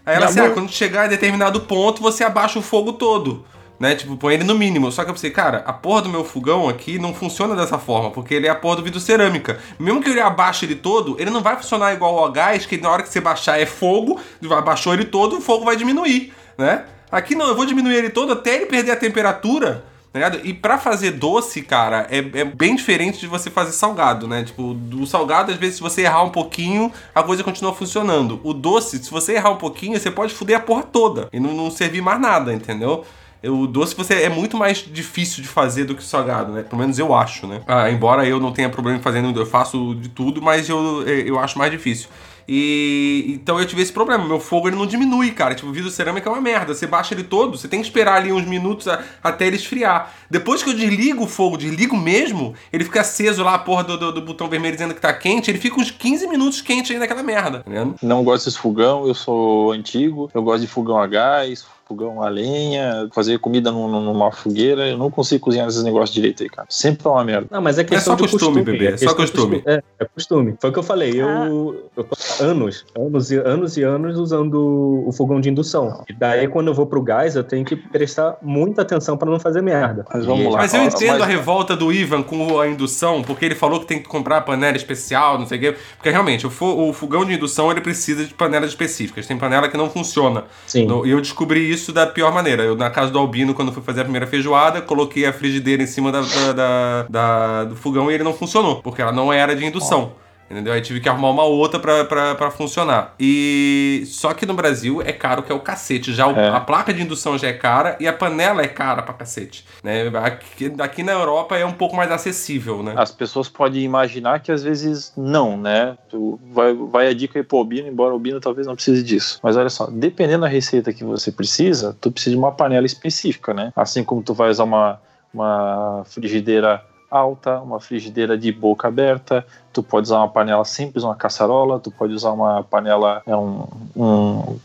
[0.06, 3.46] aí ela assim, ah, quando chegar a determinado ponto, você abaixa o fogo todo.
[3.80, 3.96] Né?
[3.96, 4.92] Tipo, põe ele no mínimo.
[4.92, 8.10] Só que eu pensei, cara, a porra do meu fogão aqui não funciona dessa forma,
[8.12, 9.60] porque ele é a porra do vidro cerâmica.
[9.78, 12.90] Mesmo que ele abaixe ele todo, ele não vai funcionar igual ao gás, que na
[12.90, 16.86] hora que você baixar é fogo, abaixou ele todo, o fogo vai diminuir, né?
[17.12, 19.86] Aqui não, eu vou diminuir ele todo até ele perder a temperatura.
[20.20, 20.48] Tá ligado?
[20.48, 24.44] E pra fazer doce, cara, é, é bem diferente de você fazer salgado, né?
[24.44, 28.40] Tipo, do salgado, às vezes, se você errar um pouquinho, a coisa continua funcionando.
[28.44, 31.54] O doce, se você errar um pouquinho, você pode foder a porra toda e não,
[31.54, 33.06] não servir mais nada, entendeu?
[33.44, 36.64] O doce você é muito mais difícil de fazer do que o salgado, né?
[36.64, 37.62] Pelo menos eu acho, né?
[37.68, 41.38] Ah, embora eu não tenha problema em fazendo, eu faço de tudo, mas eu, eu
[41.38, 42.10] acho mais difícil.
[42.48, 44.26] E então eu tive esse problema.
[44.26, 45.54] Meu fogo ele não diminui, cara.
[45.54, 46.74] Tipo, o vidro cerâmico é uma merda.
[46.74, 50.14] Você baixa ele todo, você tem que esperar ali uns minutos a- até ele esfriar.
[50.30, 53.98] Depois que eu desligo o fogo, desligo mesmo, ele fica aceso lá, a porra do,
[53.98, 57.00] do- do botão vermelho dizendo que tá quente, ele fica uns 15 minutos quente aí
[57.00, 57.88] naquela merda, tá?
[58.02, 62.30] Não gosto desse fogão, eu sou antigo, eu gosto de fogão a gás, fogão a
[62.30, 66.50] lenha, fazer comida num- num- numa fogueira, eu não consigo cozinhar esses negócios direito aí,
[66.50, 66.68] cara.
[66.70, 67.48] Sempre é uma merda.
[67.52, 69.64] Não, mas é questão só de costume, bebê, é só questão de costume.
[69.66, 70.56] É, é costume.
[70.60, 71.12] Foi o que eu falei.
[71.22, 76.04] Eu, eu tô há anos, anos e anos e anos usando o fogão de indução.
[76.10, 79.40] E daí, quando eu vou pro gás, eu tenho que prestar muita atenção pra não
[79.40, 80.06] fazer merda.
[80.14, 80.58] Mas vamos lá.
[80.60, 83.86] Mas eu entendo mas- a revolta do Ivan com a indução, porque ele falou que
[83.86, 85.76] tem que comprar panela especial, não sei o quê.
[85.96, 89.26] Porque realmente, o, fo- o fogão de indução ele precisa de panelas específicas.
[89.28, 90.44] Tem panela que não funciona.
[90.66, 90.88] Sim.
[91.06, 92.64] E eu descobri isso da pior maneira.
[92.64, 95.88] Eu, na casa do Albino, quando fui fazer a primeira feijoada, coloquei a frigideira em
[95.88, 99.56] cima da, da- da- da- do fogão e ele não funcionou, porque ela não era
[99.56, 100.12] de indução.
[100.50, 100.72] Entendeu?
[100.72, 103.14] Aí tive que arrumar uma outra pra, pra, pra funcionar.
[103.20, 106.14] E só que no Brasil é caro que é o cacete.
[106.14, 106.50] Já o- É.
[106.50, 109.66] a placa de indução já é cara e a panela é cara pra cacete.
[109.84, 110.08] Né?
[110.24, 112.94] Aqui, aqui na Europa é um pouco mais acessível, né?
[112.96, 115.98] As pessoas podem imaginar que às vezes não, né?
[116.10, 119.40] Tu vai, vai a dica aí pro Albino, embora o Albino talvez não precise disso.
[119.44, 123.54] Mas olha só, dependendo da receita que você precisa, tu precisa de uma panela específica,
[123.54, 123.74] né?
[123.76, 125.02] Assim como tu vai usar uma,
[125.34, 131.16] uma frigideira alta, uma frigideira de boca aberta, tu pode usar uma panela simples, uma
[131.16, 134.60] caçarola, tu pode usar uma panela, é um, um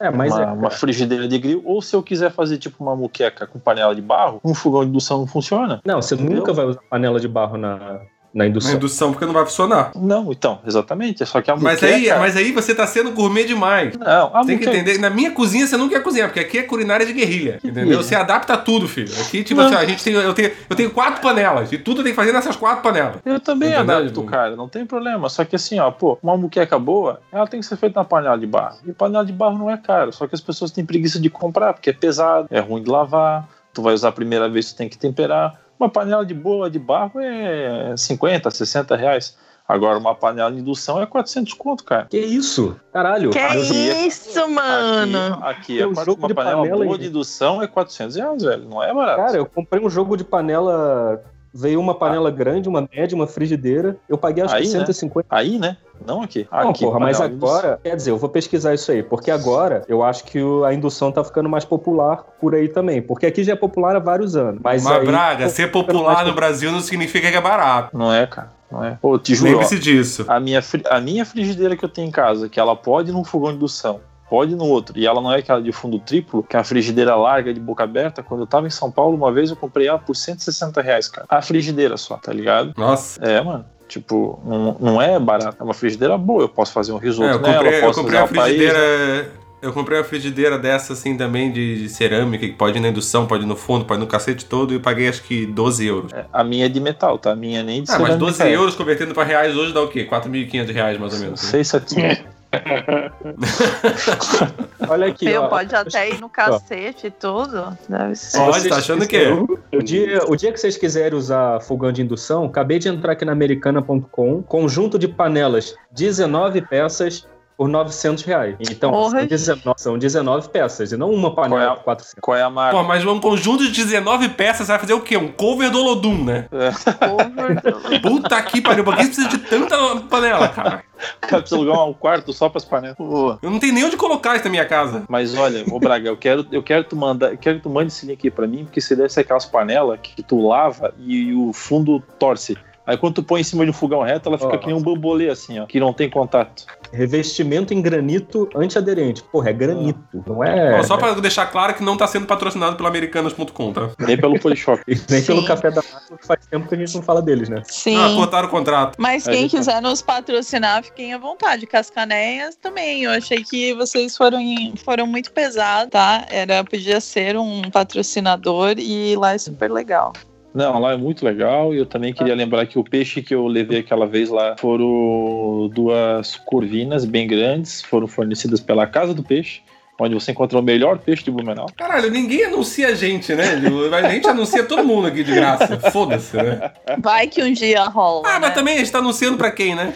[0.00, 2.94] É, mas uma, é, uma frigideira de grill, ou se eu quiser fazer tipo uma
[2.94, 5.80] muqueca com panela de barro, um fogão de indução não funciona.
[5.84, 6.36] Não, você Entendeu?
[6.36, 8.00] nunca vai usar panela de barro na,
[8.38, 8.74] na Na indução.
[8.74, 9.90] indução, porque não vai funcionar.
[9.96, 11.22] Não, então, exatamente.
[11.22, 13.96] É só que a Mas aí, mas aí você tá sendo gourmet demais.
[13.98, 16.62] Não, a Tem que entender, na minha cozinha você não quer cozinhar, porque aqui é
[16.62, 18.02] culinária de guerrilha, entendeu?
[18.02, 19.12] Você adapta tudo, filho.
[19.20, 22.12] Aqui, tipo assim, a gente tem, eu, tenho, eu tenho quatro panelas, e tudo tem
[22.12, 23.16] que fazer nessas quatro panelas.
[23.24, 23.96] Eu também Entendeu?
[23.96, 25.28] adapto, cara, não tem problema.
[25.28, 28.38] Só que assim, ó, pô, uma muqueca boa, ela tem que ser feita na panela
[28.38, 28.76] de barro.
[28.86, 31.72] E panela de barro não é caro, só que as pessoas têm preguiça de comprar,
[31.74, 34.88] porque é pesado, é ruim de lavar, tu vai usar a primeira vez, tu tem
[34.88, 35.54] que temperar.
[35.78, 39.36] Uma panela de boa de barro é 50, 60 reais.
[39.66, 42.06] Agora, uma panela de indução é 400 conto, cara.
[42.08, 42.74] Que isso?
[42.90, 43.30] Caralho.
[43.30, 45.34] Que eu vi- isso, mano?
[45.44, 48.64] Aqui, aqui é jogo uma de panela, panela boa de indução é 400 reais, velho.
[48.66, 49.26] Não é barato.
[49.26, 51.22] Cara, eu comprei um jogo de panela.
[51.52, 53.96] Veio uma panela grande, uma média, uma frigideira.
[54.08, 54.78] Eu paguei acho Aí, que né?
[54.86, 55.26] 150.
[55.30, 55.76] Aí, né?
[56.06, 56.46] Não aqui.
[56.50, 60.02] Não, aqui, porra, mas agora, quer dizer, eu vou pesquisar isso aí, porque agora eu
[60.02, 63.56] acho que a indução tá ficando mais popular por aí também, porque aqui já é
[63.56, 64.60] popular há vários anos.
[64.62, 67.96] Mas, Mas, aí, Braga, ser popular no Brasil não significa que é barato.
[67.96, 68.50] Não é, cara.
[68.70, 68.98] Não é.
[69.00, 69.52] Pô, te juro.
[69.52, 70.24] Lembre-se disso.
[70.28, 73.24] A minha, a minha frigideira que eu tenho em casa, que ela pode ir num
[73.24, 76.56] fogão de indução, pode no outro, e ela não é aquela de fundo triplo, que
[76.56, 78.22] é a frigideira larga de boca aberta.
[78.22, 81.26] Quando eu tava em São Paulo, uma vez eu comprei ela por 160 reais, cara.
[81.28, 82.74] A frigideira só, tá ligado?
[82.76, 83.22] Nossa.
[83.24, 83.64] É, mano.
[83.88, 85.56] Tipo, não, não é barato.
[85.58, 86.42] É uma frigideira boa.
[86.42, 89.32] Eu posso fazer um risoto É, eu nela, comprei, eu posso comprei fazer uma frigideira.
[89.60, 93.26] Eu comprei uma frigideira dessa assim também de, de cerâmica, que pode ir na indução,
[93.26, 95.84] pode ir no fundo, pode ir no cacete todo, e eu paguei acho que 12
[95.84, 96.12] euros.
[96.12, 97.32] É, A minha é de metal, tá?
[97.32, 98.54] A minha nem de Ah, mas cerâmica 12 é.
[98.54, 100.06] euros convertendo pra reais hoje dá o quê?
[100.08, 101.42] 4.500 reais mais ou menos.
[101.42, 101.50] né?
[101.50, 102.37] 6, 700.
[104.88, 105.48] Olha aqui, Meu, ó.
[105.48, 107.76] pode até ir no cacete e tudo.
[107.88, 108.38] Deve ser.
[108.38, 109.32] Pode, tá achando que é?
[109.32, 113.24] O dia, o dia que vocês quiserem usar fogão de indução, acabei de entrar aqui
[113.24, 117.26] na americana.com, conjunto de panelas, 19 peças
[117.58, 118.54] por 900 reais.
[118.60, 119.18] Então, Porra.
[119.18, 122.20] são 19, são 19 peças, e não uma panela Qual é a- por 400.
[122.22, 122.76] Qual é a marca?
[122.78, 125.16] Pô, mas um conjunto de 19 peças, você vai fazer o quê?
[125.16, 126.46] Um cover do Olodum, né?
[126.52, 129.76] Over- Puta que pariu, por que você precisa de tanta
[130.08, 130.84] panela, cara?
[131.20, 132.96] Cara, precisa alugar um quarto só pras panelas.
[132.96, 133.36] Pô.
[133.42, 135.02] Eu não tenho nem onde colocar isso na minha casa.
[135.08, 137.88] Mas olha, ô Braga, eu quero, eu quero tu mandar, eu quero que tu mande
[137.92, 141.32] esse link aqui pra mim, porque você deve ser aquelas panelas que tu lava e
[141.34, 142.56] o fundo torce.
[142.88, 144.56] Aí quando tu põe em cima de um fogão reto, ela fica Ó.
[144.58, 146.64] que nem um bambolê assim, ó, que não tem contato.
[146.90, 149.22] Revestimento em granito antiaderente.
[149.24, 150.80] Porra, é granito, não é.
[150.80, 153.90] Ó, só pra deixar claro que não tá sendo patrocinado pela Americanas.com, tá?
[153.98, 154.82] Nem pelo Polishop.
[155.10, 155.46] Nem pelo Sim.
[155.46, 157.62] café da massa, que faz tempo que a gente não fala deles, né?
[157.66, 157.96] Sim.
[157.96, 158.96] Ah, cortaram o contrato.
[158.98, 161.66] Mas quem gente tá- quiser nos patrocinar, fiquem à vontade.
[161.66, 163.02] Cascanéias também.
[163.04, 166.24] Eu achei que vocês foram, em- foram muito pesados, tá?
[166.30, 170.12] Era, podia ser um patrocinador e lá é super legal.
[170.54, 171.74] Não, lá é muito legal.
[171.74, 175.70] E eu também queria lembrar que o peixe que eu levei aquela vez lá foram
[175.72, 179.60] duas corvinas bem grandes, foram fornecidas pela Casa do Peixe,
[180.00, 181.66] onde você encontra o melhor peixe de Blumenau.
[181.76, 183.60] Caralho, ninguém anuncia a gente, né?
[183.92, 185.78] A gente anuncia todo mundo aqui de graça.
[185.90, 186.70] Foda-se, né?
[186.98, 188.22] Vai que um dia rola.
[188.26, 188.54] Ah, mas né?
[188.54, 189.92] também a gente tá anunciando pra quem, né?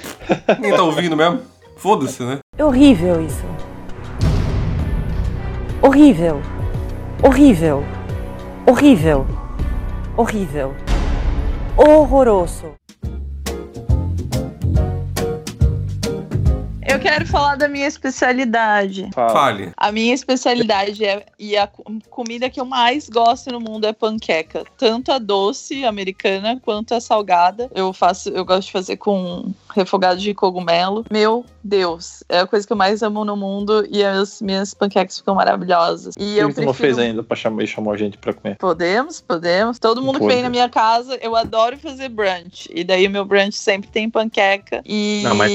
[0.56, 1.40] Ninguém tá ouvindo mesmo.
[1.76, 2.38] Foda-se, né?
[2.56, 3.44] É horrível isso.
[5.80, 6.40] Horrível.
[7.22, 7.84] Horrível.
[8.66, 9.41] Horrível.
[10.14, 10.74] Horrível.
[11.74, 12.81] Horroroso.
[16.92, 19.08] Eu quero falar da minha especialidade.
[19.14, 19.72] Fale.
[19.78, 23.94] A minha especialidade é e a co- comida que eu mais gosto no mundo é
[23.94, 27.70] panqueca, tanto a doce americana quanto a salgada.
[27.74, 31.02] Eu faço, eu gosto de fazer com refogado de cogumelo.
[31.10, 35.16] Meu Deus, é a coisa que eu mais amo no mundo e as minhas panquecas
[35.16, 36.14] ficam maravilhosas.
[36.18, 38.56] E eu que tu não prefiro fez ainda pra chamar, chamar a gente pra comer?
[38.56, 39.78] Podemos, podemos.
[39.78, 40.34] Todo mundo que Pode.
[40.34, 42.68] vem na minha casa, eu adoro fazer brunch.
[42.70, 44.82] E daí o meu brunch sempre tem panqueca.
[44.84, 45.22] E.
[45.24, 45.50] Não, mas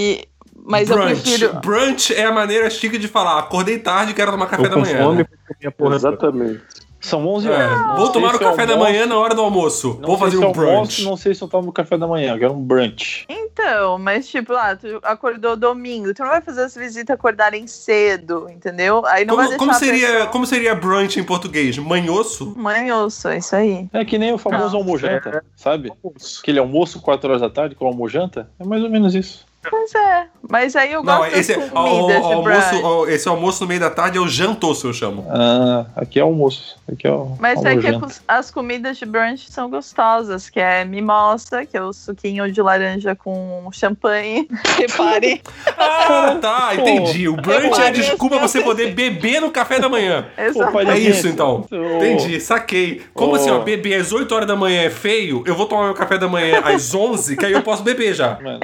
[0.68, 1.22] mas- eu brunch.
[1.22, 1.54] prefiro.
[1.62, 3.40] Brunch é a maneira chique de falar.
[3.40, 4.98] Acordei tarde e quero tomar café Eu da com manhã.
[5.04, 5.18] fome,
[5.64, 5.70] né?
[5.72, 5.96] porra.
[5.96, 6.62] Exatamente.
[7.00, 7.80] São 11 É, horas.
[7.80, 9.98] Não Vou tomar o eu café da almoço, manhã na hora do almoço.
[10.02, 10.72] Não Vou fazer eu um brunch.
[10.72, 13.26] almoço, não sei se eu tomo café da manhã, eu quero um brunch.
[13.30, 18.50] Então, mas tipo, lá, tu acordou domingo, tu não vai fazer as visitas acordarem cedo,
[18.50, 19.06] entendeu?
[19.06, 21.78] Aí não vai Como, deixar como seria, pessoa- como seria brunch em português?
[21.78, 22.54] Manhoço?
[22.58, 23.88] Manhoso, é isso aí.
[23.94, 24.80] É que nem o famoso Não.
[24.80, 25.94] almojanta, sabe?
[26.40, 29.46] Aquele almoço 4 horas da tarde com almojanta, é mais ou menos isso.
[29.70, 30.26] Pois é.
[30.50, 33.28] Mas aí eu Não, gosto esse, das o, o- comidas o de almoço, o- esse
[33.28, 35.26] almoço no meio da tarde é o jantoço, eu chamo.
[35.30, 36.78] Ah, aqui é almoço.
[36.92, 37.88] Aqui é o Mas é que
[38.28, 43.14] as comidas de brunch são gostosas, que é mimosa, que é o suquinho de laranja
[43.16, 44.48] com champanhe.
[44.78, 45.42] Repare.
[45.78, 47.28] Ah, tá, entendi.
[47.28, 50.26] O brunch é desculpa você poder beber no café da manhã.
[50.72, 51.66] Pai É isso então.
[51.72, 53.02] Entendi, saquei.
[53.14, 53.36] Como Ô.
[53.36, 55.44] assim, ó, beber às 8 horas da manhã é feio?
[55.46, 58.38] Eu vou tomar meu café da manhã às 11, que aí eu posso beber já.
[58.42, 58.60] Mano,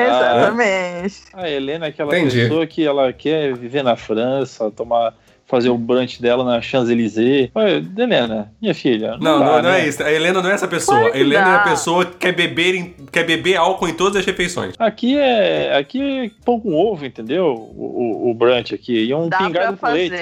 [1.34, 2.42] a, Helena é aquela Entendi.
[2.42, 5.14] pessoa que ela quer viver na França, tomar,
[5.46, 7.50] fazer o brunch dela na Champs-Élysées.
[7.54, 9.18] Olha, Helena, minha filha.
[9.20, 9.82] Não, dá, não, não né?
[9.82, 10.02] é isso.
[10.04, 11.00] A Helena não é essa pessoa.
[11.00, 11.64] Claro A Helena é a dá.
[11.64, 14.74] pessoa que quer beber, em- quer beber álcool em todas as refeições.
[14.80, 17.46] Aqui é, aqui é pão com ovo, entendeu?
[17.46, 19.06] O, o, o brunch aqui.
[19.06, 20.16] E um Dá pra pingado com leite.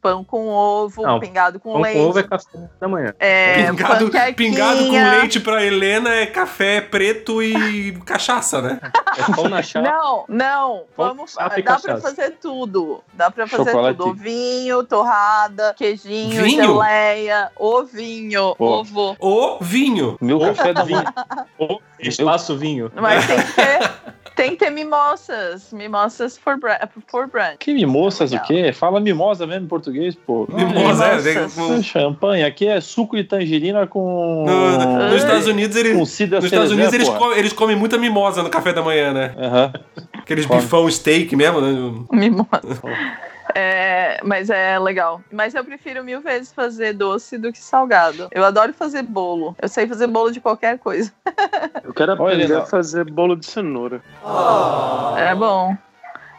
[0.00, 1.98] Pão com ovo, Não, pingado com Pão leite.
[1.98, 3.14] com ovo é café da manhã.
[3.18, 8.80] É, pingado, pingado com leite pra Helena é café preto e cachaça, né?
[9.16, 9.88] É pão na chapa.
[9.90, 10.84] Não, não.
[10.96, 12.00] Pão, Vamos, dá pra cachaça.
[12.00, 13.02] fazer tudo.
[13.12, 13.98] Dá pra fazer Chocolate.
[13.98, 14.10] tudo.
[14.10, 16.64] Ovinho, torrada, queijinho, Vinho?
[16.80, 18.80] geleia, ovinho, Pô.
[18.80, 19.16] ovo.
[19.20, 20.16] O vinho.
[20.20, 21.04] Meu café da manhã.
[21.58, 22.90] Ou espaço vinho.
[22.94, 23.90] Mas tem que ter,
[24.36, 25.72] tem que ter mimoças.
[25.72, 26.56] Mimoças for,
[27.08, 27.56] for brunch.
[27.58, 28.72] Que mimoças o quê?
[28.72, 29.87] Fala mimosa mesmo em português,
[30.26, 30.46] pô.
[30.52, 34.44] Mimosa, é, no- Champanhe, aqui é suco de tangerina com.
[34.46, 35.16] no- no- nos Ai.
[35.16, 38.72] Estados Unidos, eles, com nos Estados Unidos eles, com- eles comem muita mimosa no café
[38.72, 39.34] da manhã, né?
[39.38, 39.72] Aham.
[40.14, 40.60] Aqueles Come.
[40.60, 42.04] bifão steak mesmo, né?
[42.12, 42.48] Mimosa.
[43.54, 45.22] É, mas é legal.
[45.32, 48.28] Mas eu prefiro mil vezes fazer doce do que salgado.
[48.30, 49.56] Eu adoro fazer bolo.
[49.60, 51.10] Eu sei fazer bolo de qualquer coisa.
[51.82, 54.02] Eu quero aprender a fazer bolo de cenoura.
[55.16, 55.74] É bom.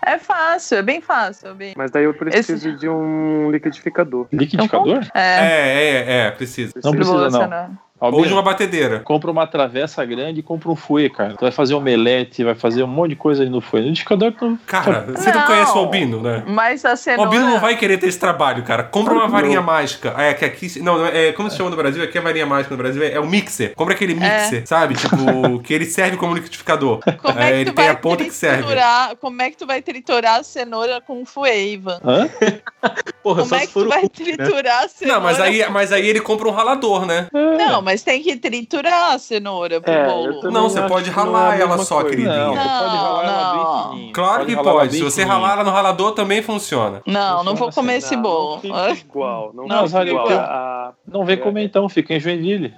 [0.02, 1.50] É fácil, é bem fácil.
[1.50, 4.28] é bem- Mas daí eu preciso de um liquidificador.
[4.32, 5.06] Liquidificador?
[5.14, 6.74] É, É, é, é, precisa.
[6.84, 7.78] Não precisa, não.
[8.08, 8.16] Cenoura.
[8.24, 9.00] Ou de uma batedeira.
[9.00, 11.34] Compra uma travessa grande e compra um fouet, cara.
[11.36, 13.82] Tu vai fazer omelete, vai fazer um monte de coisa ali no fouet.
[13.84, 14.58] No liquidificador, tu...
[14.66, 15.48] Cara, você não Não.
[15.48, 16.44] conhece o Albino, né?
[16.48, 17.30] Mas a O cenoura.
[17.30, 18.84] Albino não vai querer ter esse trabalho, cara.
[18.84, 20.14] Compra uma varinha mágica.
[20.18, 20.80] É, que aqui.
[20.82, 22.04] Não, não é, é, como se chama no Brasil?
[22.04, 23.04] Aqui é varinha mágica no Brasil.
[23.04, 23.74] É, é o mixer.
[23.76, 24.96] Compra aquele mixer, sabe?
[24.96, 27.00] Tipo, que ele serve como liquidificador.
[27.22, 28.58] Como É, é, que ele tu tem vai a ponta que serve.
[28.64, 29.16] triturar?
[29.18, 32.00] Como é que tu vai triturar a cenoura com fouet, Ivan?
[32.04, 32.30] Hã?
[33.24, 34.10] Porra, Como só é que tu o vai né?
[34.14, 35.20] triturar a cenoura?
[35.20, 37.28] Não, mas aí, mas aí ele compra um ralador, né?
[37.34, 40.40] Não, mas tem que triturar a cenoura pro É, bolo.
[40.42, 42.10] também Não, você pode não é ralar ela só, coisa.
[42.10, 42.46] queridinha.
[42.46, 43.54] Não, você Não, pode ralar ela
[43.94, 44.12] bem não.
[44.14, 44.92] Claro que ela pode.
[44.98, 47.02] Se você ralar no ralador, também funciona.
[47.06, 48.06] Não, não vou Funciona comer assim.
[48.08, 48.52] esse Não, bolo.
[48.56, 49.52] Não fica igual.
[49.56, 50.30] Não, Não, fica igual.
[50.30, 52.74] A- Não vem comer então, fica em Joinville.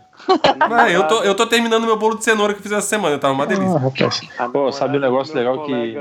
[0.59, 3.17] Ah, eu, tô, eu tô terminando meu bolo de cenoura que eu fiz essa semana,
[3.17, 3.79] tá uma delícia.
[3.79, 4.21] rapaz.
[4.37, 5.95] A Pô, sabe um negócio legal que-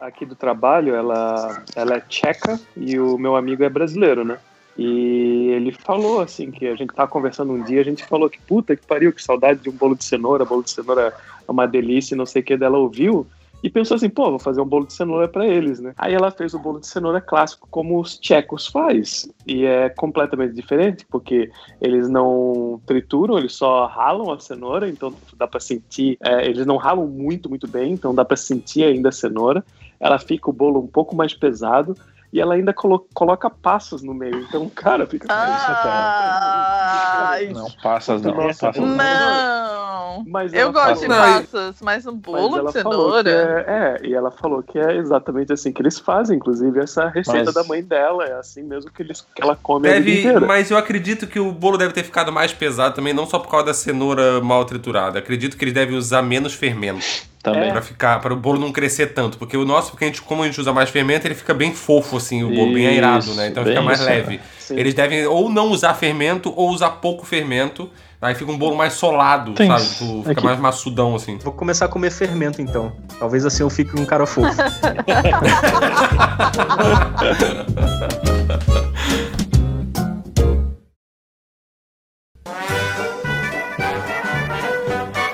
[0.00, 4.36] aqui do trabalho, ela, ela é tcheca e o meu amigo é brasileiro, né?
[4.76, 8.40] E ele falou assim que a gente tava conversando um dia, a gente falou que
[8.40, 11.14] puta que pariu, que saudade de um bolo de cenoura, bolo de cenoura
[11.46, 13.26] é uma delícia, não sei o que dela ouviu.
[13.64, 15.94] E pensou assim, pô, vou fazer um bolo de cenoura para eles, né?
[15.96, 19.26] Aí ela fez o bolo de cenoura clássico, como os tchecos faz.
[19.46, 25.46] E é completamente diferente, porque eles não trituram, eles só ralam a cenoura, então dá
[25.46, 26.18] para sentir.
[26.20, 29.64] é, eles não ralam muito, muito bem, então dá para sentir ainda a cenoura.
[29.98, 31.96] Ela fica o bolo um pouco mais pesado.
[32.34, 34.40] E ela ainda colo- coloca passas no meio.
[34.40, 35.28] Então, cara, fica.
[35.30, 38.34] Ai, Não, passas não.
[38.34, 38.96] Nossa, Passas não.
[38.96, 40.24] não.
[40.26, 43.30] Mas Eu gosto de falou- passas, mas um Mas bolo ela de cenoura.
[43.30, 43.64] é,
[44.02, 47.54] é, e ela falou que é exatamente assim que eles fazem, inclusive essa receita Mas-
[47.54, 50.40] da mãe dela, é assim mesmo que, eles, que ela come a vida Deve, inteira.
[50.40, 53.48] mas eu acredito que o bolo deve ter ficado mais pesado também, não só por
[53.48, 55.18] causa da cenoura mal triturada.
[55.20, 57.04] Acredito que ele deve usar menos fermento.
[57.44, 57.70] Também.
[57.70, 59.36] Pra ficar, para o bolo não crescer tanto.
[59.36, 61.74] Porque o nosso, porque a gente, como a gente usa mais fermento, ele fica bem
[61.74, 63.48] fofo, assim, o bolo bem airado, né?
[63.48, 64.40] Então fica mais isso, leve.
[64.70, 67.90] Eles devem ou não usar fermento ou usar pouco fermento.
[68.22, 69.84] Aí fica um bolo mais solado, Tem- sabe?
[69.86, 71.36] Tipo, fica é que- mais maçudão, assim.
[71.44, 72.90] Vou começar a comer fermento então.
[73.18, 74.48] Talvez assim eu fique um cara fofo.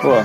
[0.01, 0.15] Pô,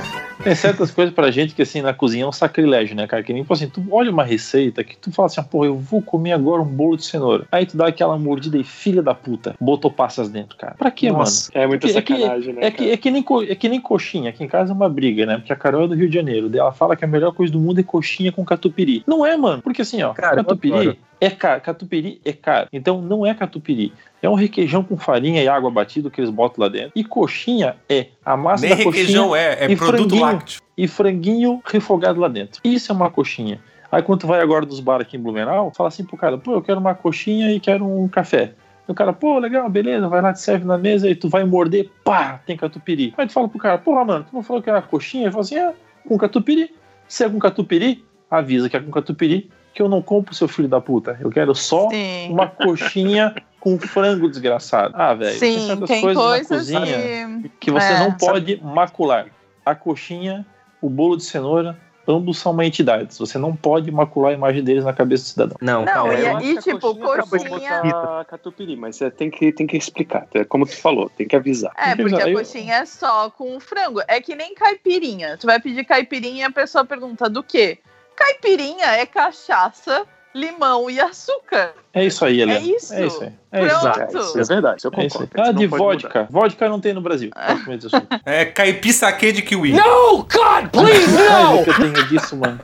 [0.47, 3.21] tem certas coisas pra gente que, assim, na cozinha é um sacrilégio, né, cara?
[3.21, 6.01] Que nem, tipo assim, tu olha uma receita que tu fala assim, pô, eu vou
[6.01, 7.45] comer agora um bolo de cenoura.
[7.51, 10.75] Aí tu dá aquela mordida e filha da puta, botou passas dentro, cara.
[10.77, 11.49] Pra quê, Nossa.
[11.53, 11.63] mano?
[11.63, 12.65] É muita É que- sacanagem, né?
[12.65, 14.29] É que, é, que nem, é que nem coxinha.
[14.29, 15.37] Aqui em casa é uma briga, né?
[15.37, 16.49] Porque a Carol é do Rio de Janeiro.
[16.55, 19.03] Ela fala que a melhor coisa do mundo é coxinha com catupiry.
[19.05, 19.61] Não é, mano.
[19.61, 21.61] Porque assim, ó, Cara, catupiry é caro.
[21.61, 22.67] Catupiry é caro.
[22.71, 23.93] Então não é catupiry.
[24.21, 26.91] É um requeijão com farinha e água batida que eles botam lá dentro.
[26.95, 30.61] E coxinha é a massa Nem da coxinha requeijão é, é produto lácteo.
[30.77, 32.61] e franguinho refogado lá dentro.
[32.63, 33.59] Isso é uma coxinha.
[33.91, 36.53] Aí quando tu vai agora nos bar aqui em Blumenau, fala assim pro cara, pô,
[36.53, 38.53] eu quero uma coxinha e quero um café.
[38.87, 41.43] E o cara, pô, legal, beleza, vai lá, te serve na mesa e tu vai
[41.43, 43.13] morder, pá, tem catupiry.
[43.17, 45.25] Aí tu fala pro cara, porra, mano, tu não falou que era coxinha?
[45.25, 45.73] Ele fala assim, é,
[46.07, 46.73] com catupiry.
[47.07, 50.67] Se é com catupiry, avisa que é com catupiry, que eu não compro, seu filho
[50.67, 51.15] da puta.
[51.21, 52.31] Eu quero só Sim.
[52.31, 54.91] uma coxinha com frango desgraçado.
[54.97, 57.49] Ah, velho, tem Sim, certas tem coisas, coisas, na cozinha que...
[57.59, 57.99] que você É.
[57.99, 59.27] não pode macular.
[59.63, 60.43] A coxinha,
[60.81, 63.13] o bolo de cenoura, ambos são uma entidade.
[63.19, 65.57] Você não pode macular a imagem deles na cabeça do cidadão.
[65.61, 66.13] Não, Não, calma.
[66.15, 69.67] e- eu acho e, que tipo, de coxinha- botar catupiry, mas você tem que, tem
[69.67, 71.71] que explicar, é como tu falou, tem que avisar.
[71.77, 74.01] É, porque a coxinha é só com frango.
[74.07, 75.37] É que nem caipirinha.
[75.37, 77.77] Tu vai pedir caipirinha e a pessoa pergunta do quê?
[78.17, 81.73] Caipirinha é cachaça, limão e açúcar.
[81.93, 82.59] É isso aí, Helena.
[82.59, 82.93] É isso.
[82.93, 83.33] É isso aí.
[83.51, 83.93] É isso aí.
[83.93, 84.17] Pronto.
[84.17, 85.27] É, isso é verdade, isso eu É isso aí.
[85.27, 85.41] concordo.
[85.41, 86.27] Ah, isso de não pode vodka.
[86.29, 87.29] Vodka não tem no Brasil.
[88.25, 89.73] É caipi-saque de kiwi.
[89.73, 91.63] No, God, please, no!
[91.63, 92.59] que eu tenho disso, mano.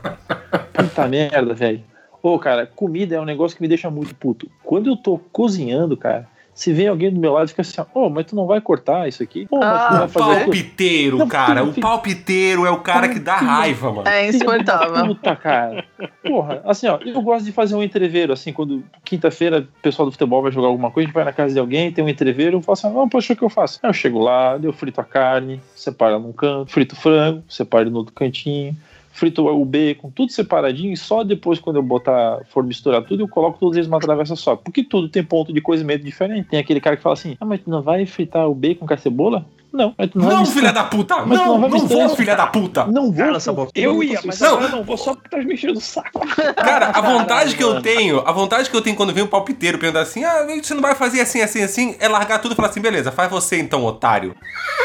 [0.72, 1.84] Puta merda, velho.
[2.20, 4.50] Ô, cara, comida é um negócio que me deixa muito puto.
[4.64, 8.08] Quando eu tô cozinhando, cara, se vem alguém do meu lado e fica assim, ô,
[8.08, 9.46] mas tu não vai cortar isso aqui?
[9.50, 10.44] Tu Ah, não vai fazer aquilo?
[10.44, 11.60] Palpiteiro, Não, cara.
[11.66, 14.08] filho, O palpiteiro é o cara que dá raiva, mano.
[14.08, 15.06] É insuportável.
[15.06, 15.84] Puta, cara.
[16.24, 20.12] Porra, assim, ó, eu gosto de fazer um entreveiro, assim, quando quinta-feira o pessoal do
[20.12, 22.56] futebol vai jogar alguma coisa, a gente vai na casa de alguém, tem um entreveiro,
[22.58, 23.80] eu falo assim, não, poxa, o que eu faço?
[23.82, 27.90] Aí eu chego lá, eu frito a carne, separo num canto, frito o frango, separo
[27.90, 28.76] no outro cantinho,
[29.14, 33.28] frito o bacon, tudo separadinho, e só depois, quando eu botar, for misturar tudo, eu
[33.28, 34.56] coloco todos eles numa travessa só.
[34.56, 36.48] Porque tudo tem ponto de cozimento diferente.
[36.48, 38.92] Tem aquele cara que fala assim, ah, mas tu não vai fritar o bacon com
[38.92, 39.46] a cebola?
[39.74, 41.16] Não, não, filha da puta!
[41.26, 42.86] Mas Não, não não vou, filha da puta!
[42.86, 43.34] Não vou.
[43.34, 43.72] Essa boca.
[43.74, 44.50] Eu ia, mas Não.
[44.54, 46.20] agora eu não vou só porque tá me mexendo o saco.
[46.54, 49.76] Cara, a vontade que eu tenho, a vontade que eu tenho quando vem o palpiteiro
[49.78, 52.68] perguntar assim, ah, você não vai fazer assim, assim, assim, é largar tudo e falar
[52.68, 54.34] assim, beleza, faz você então, otário.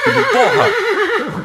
[0.04, 0.70] Tipo, porra!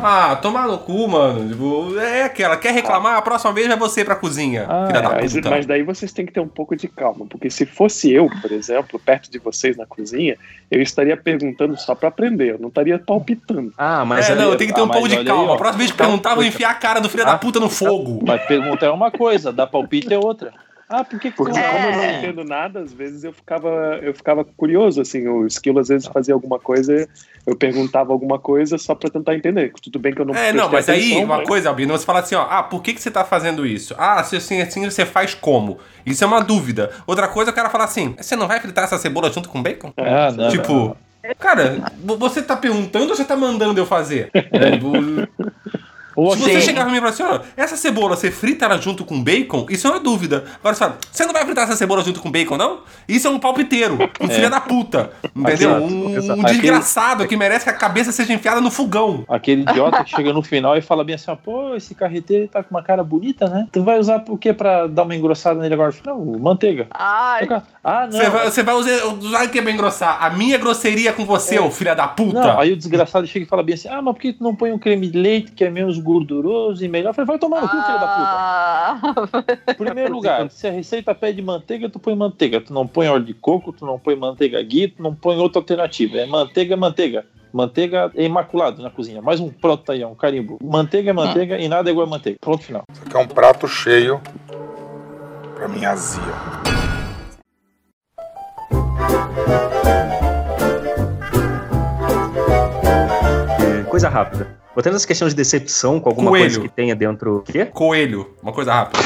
[0.02, 1.48] Ah, tomar no cu, mano.
[1.48, 5.10] Tipo, é aquela, quer reclamar, a próxima vez vai você pra cozinha, Ah, filha da
[5.10, 5.50] Mas, puta.
[5.50, 8.52] mas daí vocês têm que ter um pouco de calma, porque se fosse eu, por
[8.52, 10.36] exemplo, perto de vocês na cozinha,
[10.70, 13.33] eu estaria perguntando só pra aprender, eu não estaria palpitando.
[13.76, 15.42] Ah, mas é, aí- não, eu tenho que ter ah, um pouco mas de calma.
[15.42, 15.54] aí, ó.
[15.54, 17.58] a próxima vez que perguntar, eu vou enfiar a cara do filho da Ah, puta
[17.60, 18.20] no fogo.
[18.26, 20.52] Mas pergunta é uma coisa, dar palpite é outra.
[20.86, 22.18] Ah, por que, que Porque tu não como eu não É.
[22.18, 26.34] entendo nada, às vezes eu ficava, eu ficava curioso, assim, o Esquilo às vezes fazia
[26.34, 27.08] alguma coisa,
[27.46, 29.72] eu perguntava alguma coisa só pra tentar entender.
[29.82, 32.20] Tudo bem que eu não É, não, mas aí, uma mas- coisa, Albino, você fala
[32.20, 33.94] assim, ó, ah, por que, que você tá fazendo isso?
[33.98, 35.78] Ah, se assim, assim, você faz como?
[36.04, 36.90] Isso é uma dúvida.
[37.06, 39.90] Outra coisa, o cara fala assim, você não vai fritar essa cebola junto com bacon?
[39.96, 40.48] Ah, não.
[40.50, 40.94] tipo,
[41.32, 44.30] cara, vo- você tá perguntando ou você tá mandando eu fazer?
[44.34, 44.76] É,
[46.16, 49.04] Se você chegar pra mim e falar assim, ó, essa cebola, você frita ela junto
[49.04, 49.66] com bacon?
[49.68, 50.44] Isso é uma dúvida.
[50.60, 52.80] Agora você fala, você não vai fritar essa cebola junto com bacon, não?
[53.08, 55.70] Isso é um palpiteiro, um filho da puta, entendeu?
[55.70, 56.40] Exato, um, exato.
[56.40, 59.24] um desgraçado que merece que a cabeça seja enfiada no fogão.
[59.28, 62.62] aquele idiota que chega no final e fala bem assim, ó, pô, esse carreteiro tá
[62.62, 63.66] com uma cara bonita, né?
[63.72, 65.92] Tu vai usar o quê pra dar uma engrossada nele agora?
[66.04, 66.86] Não, manteiga.
[66.90, 67.46] Ai,
[67.82, 68.12] Ah, não.
[68.12, 70.22] Você vai, você vai usar, usar o que é bem engrossar?
[70.24, 72.40] A minha grosseria com você, ô filha da puta.
[72.40, 74.54] Não, aí o desgraçado chega e fala bem assim, ah, mas por que tu não
[74.54, 77.10] põe um creme de leite que é menos gorduroso e melhor.
[77.10, 79.64] Eu falei, vai tomar no cu, filho da puta.
[79.66, 82.60] Ah, Primeiro lugar, se a receita pede manteiga, tu põe manteiga.
[82.60, 85.60] Tu não põe óleo de coco, tu não põe manteiga ghee, tu não põe outra
[85.60, 86.18] alternativa.
[86.18, 87.24] É manteiga, é manteiga.
[87.52, 89.22] Manteiga é imaculado na cozinha.
[89.22, 90.58] Mais um pronto aí, um carimbo.
[90.62, 92.36] Manteiga é manteiga e nada é igual a manteiga.
[92.40, 92.82] Pronto, final.
[92.92, 94.20] Isso aqui é um prato cheio
[95.54, 96.22] pra minha azia.
[103.60, 104.63] É, Coisa rápida.
[104.74, 106.44] Botando essa questão de decepção com alguma Coelho.
[106.46, 107.36] coisa que tenha dentro.
[107.38, 107.66] O quê?
[107.66, 108.98] Coelho, uma coisa rápida.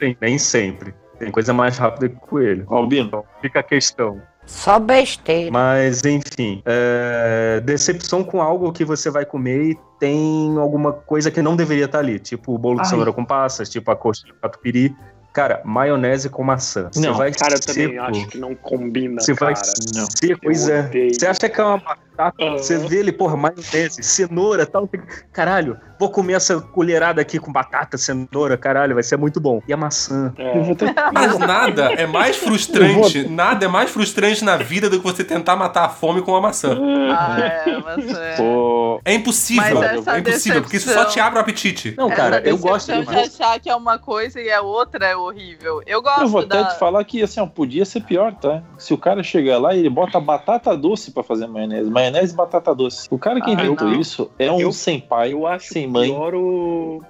[0.00, 0.94] Nem, nem- sempre.
[1.18, 2.64] Tem coisa mais rápida que coelho.
[2.68, 3.08] Albino.
[3.08, 4.22] Então, fica a questão.
[4.46, 5.50] Só besteira.
[5.52, 11.42] Mas, enfim, é, decepção com algo que você vai comer e tem alguma coisa que
[11.42, 12.18] não deveria estar ali.
[12.18, 12.86] Tipo o bolo de Ai.
[12.86, 14.96] cenoura com passas, tipo a coxa de catupiry.
[15.32, 16.88] Cara, maionese com maçã.
[16.90, 18.00] Você Não, vai Cara, eu também seco.
[18.02, 19.52] acho que não combina, Você vai
[19.94, 20.06] não.
[20.10, 20.90] ser, pois Eu é.
[21.12, 21.78] Você acha que é uma
[22.20, 22.58] batata, Aham.
[22.58, 24.88] você vê ele, porra, maionese, cenoura tal.
[25.32, 29.62] Caralho, vou comer essa colherada aqui com batata, cenoura, caralho, vai ser muito bom.
[29.66, 30.32] E a maçã.
[30.36, 30.58] É.
[30.58, 34.98] Eu vou ter Mas nada é mais frustrante, nada é mais frustrante na vida do
[34.98, 36.76] que você tentar matar a fome com uma maçã.
[37.12, 38.36] ah, é, mas é.
[38.36, 41.94] Pô, É impossível, Mas essa é impossível, porque isso só decepção- te abre o apetite.
[41.96, 42.90] Não, Essa cara, eu decepção gosto.
[42.92, 45.82] Eu de achar que é uma coisa e a outra é horrível.
[45.86, 46.64] Eu gosto eu vou até da...
[46.66, 48.62] te falar que assim, ó, podia ser pior, tá?
[48.78, 51.90] Se o cara chegar lá e ele bota batata doce pra fazer maionese.
[51.90, 53.06] Maionese e batata doce.
[53.10, 54.00] O cara que Ah, inventou não.
[54.00, 56.10] isso é um Eu- sem pai, Eu acho sem mãe.
[56.10, 57.02] o,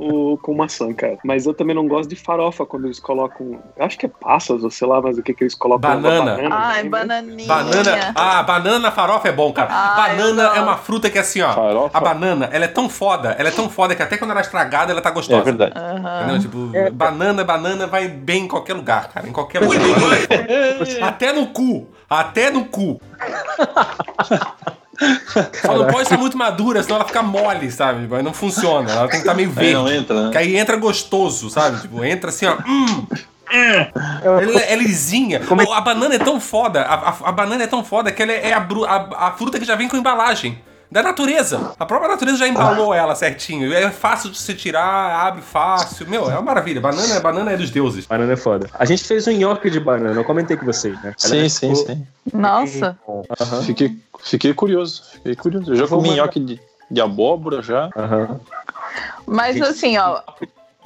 [0.00, 1.18] o com maçã, cara.
[1.22, 3.60] Mas eu também não gosto de farofa quando eles colocam.
[3.78, 5.90] Acho que é passas, ou sei lá, mas o que, que eles colocam?
[5.90, 6.38] Uma Banana.
[6.50, 6.88] Ai, né?
[6.88, 7.46] bananinha.
[7.46, 9.68] Banana, ah, banana na farofa é bom, cara.
[9.70, 11.52] Ah, banana é uma fruta que assim, ó.
[11.52, 11.98] Farofa.
[11.98, 14.42] A banana, ela é tão foda, ela é tão foda que até quando ela é
[14.42, 15.42] estragada, ela tá gostosa.
[15.42, 15.74] É verdade.
[15.76, 16.40] Entendeu?
[16.40, 19.28] Tipo, banana, banana vai bem em qualquer lugar, cara.
[19.28, 19.78] Em qualquer lugar.
[19.80, 21.02] Banana é.
[21.02, 21.88] Até no cu.
[22.08, 23.00] Até no cu.
[25.64, 28.06] Só não pode ser muito madura, senão ela fica mole, sabe?
[28.14, 28.90] Aí não funciona.
[28.90, 29.74] Ela tem que estar meio Aí verde.
[29.74, 30.30] não entra, né?
[30.30, 31.80] Que aí entra gostoso, sabe?
[31.80, 32.56] Tipo, entra assim, ó.
[32.66, 33.06] Hum,
[34.22, 35.40] ela é lisinha.
[35.66, 36.82] Oh, A banana é tão foda.
[36.82, 39.58] A, a- a banana é tão foda que ela é, a, bru- a- a fruta
[39.58, 40.58] que já vem com embalagem.
[40.90, 41.72] Da natureza.
[41.78, 43.72] A própria natureza já embalou ela certinho.
[43.72, 46.08] É fácil de se tirar, abre fácil.
[46.08, 46.80] Meu, é uma maravilha.
[46.80, 48.06] Banana, banana é dos deuses.
[48.06, 48.68] Banana é foda.
[48.76, 51.14] A gente fez um nhoque de banana, eu comentei com vocês, né?
[51.16, 52.06] Sim, sim, ficou sim.
[52.32, 52.98] Nossa.
[53.06, 53.22] bom.
[53.40, 55.04] Aham, Fiquei, fiquei curioso.
[55.12, 55.70] Fiquei curioso.
[55.72, 56.60] Eu já Vou comi nhoque de,
[56.90, 57.88] de abóbora já.
[57.96, 58.40] aham.
[59.26, 60.20] Mas assim, ó,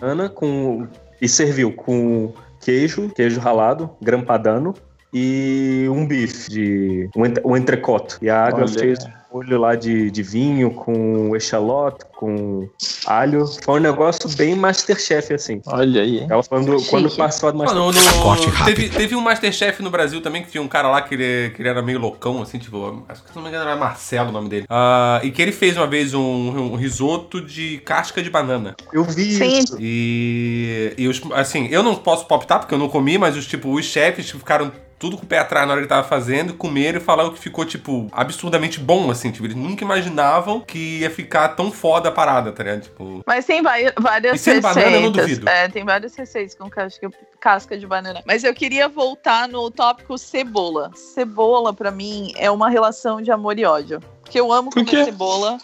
[0.00, 0.86] Banana com.
[1.20, 4.74] E serviu com queijo, queijo ralado, grampadano
[5.12, 7.08] e um bife de.
[7.16, 8.18] um, entre- entrecote.
[8.20, 8.68] E a Olha.
[8.68, 8.98] fez
[9.34, 12.68] molho lá de, de vinho com echalote, com
[13.04, 13.44] alho.
[13.64, 15.60] Foi um negócio bem Masterchef, assim.
[15.66, 16.26] Olha aí, hein?
[16.30, 16.90] Ela quando, Chique.
[16.90, 18.16] quando passou do Mano, Masterchef.
[18.16, 18.74] no- Corte rápido.
[18.76, 21.60] teve, teve um Masterchef no Brasil também, que tinha um cara lá que ele, que
[21.62, 24.32] ele era meio loucão, assim, tipo, acho que se não me engano era Marcelo o
[24.32, 24.66] nome dele.
[24.70, 28.76] Ah, e que ele fez uma vez um, um risoto de casca de banana.
[28.92, 29.58] Eu vi Sim.
[29.58, 29.76] isso.
[29.80, 33.72] E, e os, assim, eu não posso palpitar porque eu não comi, mas os, tipo,
[33.74, 34.70] os chefes ficaram
[35.04, 37.38] tudo com o pé atrás na hora que ele tava fazendo, comeram e falaram que
[37.38, 42.12] ficou, tipo, absurdamente bom, assim, tipo, eles nunca imaginavam que ia ficar tão foda a
[42.12, 42.80] parada, tá ligado?
[42.84, 44.62] Tipo, Mas tem várias E sendo receitas.
[44.62, 45.46] banana, eu não duvido.
[45.46, 48.22] É, tem várias receitas com casca, casca de banana.
[48.26, 50.90] Mas eu queria voltar no tópico cebola.
[50.94, 54.00] Cebola, pra mim, é uma relação de amor e ódio.
[54.22, 55.04] Porque eu amo Por comer quê?
[55.04, 55.58] cebola.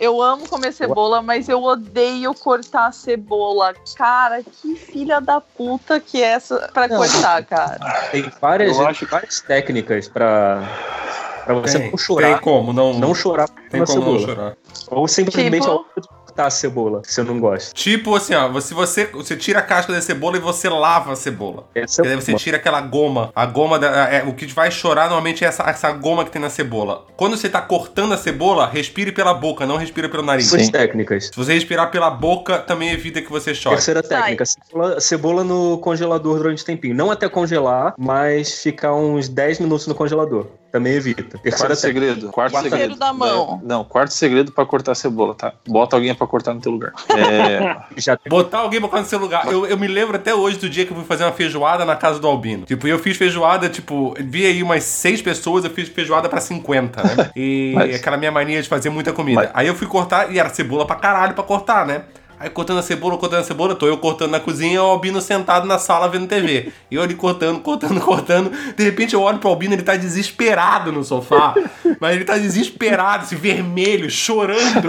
[0.00, 3.74] Eu amo comer cebola, mas eu odeio cortar cebola.
[3.94, 6.96] Cara, que filha da puta que é essa pra Não.
[6.96, 8.08] cortar, cara.
[8.10, 10.62] Tem várias, Eu acho várias técnicas pra,
[11.44, 12.26] pra você tem, não chorar.
[12.32, 14.18] tem como, não, Não chorar tem na como cebola.
[14.20, 14.56] não chorar.
[14.90, 15.86] Ou simplesmente Tipo?
[16.40, 17.74] Cortar a cebola, se você não gosta.
[17.74, 21.16] Tipo assim, ó, você, você, você tira a casca da cebola e você lava a
[21.16, 21.68] cebola.
[21.74, 23.30] Essa daí você tira aquela goma.
[23.34, 24.08] A goma da.
[24.08, 27.06] é, o que vai chorar normalmente é essa, essa goma que tem na cebola.
[27.16, 30.48] Quando você tá cortando a cebola, respire pela boca, não respira pelo nariz.
[30.48, 30.70] Sim.
[30.70, 31.26] técnicas.
[31.26, 33.76] Se você respirar pela boca, também evita que você chore.
[33.76, 36.94] Terceira técnica, cebola, cebola no congelador durante um tempinho.
[36.94, 40.46] Não até congelar, mas ficar uns 10 minutos no congelador.
[40.72, 41.38] Também evita.
[41.38, 42.06] Terceira Quarto técnica.
[42.06, 42.32] segredo.
[42.32, 43.60] Quarto segredo da mão.
[43.62, 45.52] É, não, quarto segredo pra cortar cebola, tá?
[45.66, 46.92] Bota alguém pra cortar no teu lugar.
[47.08, 49.46] É, Já Botar alguém pra cortar no seu lugar.
[49.50, 51.96] Eu, eu me lembro até hoje do dia que eu fui fazer uma feijoada na
[51.96, 52.64] casa do Albino.
[52.66, 57.02] Tipo, eu fiz feijoada, tipo, vi aí umas seis pessoas, eu fiz feijoada pra 50,
[57.02, 57.30] né?
[57.36, 59.40] E Mas- aquela minha mania de fazer muita comida.
[59.42, 62.02] Mas- Aí eu fui cortar e era cebola pra caralho pra cortar, né?
[62.40, 65.66] Aí cortando a cebola, cortando a cebola, tô eu cortando na cozinha o Albino sentado
[65.66, 66.72] na sala vendo TV.
[66.90, 68.50] E eu ali cortando, cortando, cortando.
[68.74, 71.54] De repente eu olho pro Albino, ele tá desesperado no sofá.
[72.00, 74.88] mas ele tá desesperado, assim, vermelho, chorando.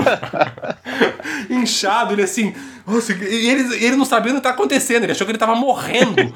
[1.52, 2.56] Inchado, ele assim.
[2.88, 5.54] Nossa, e ele, ele não sabia o que tá acontecendo, ele achou que ele tava
[5.54, 6.16] morrendo.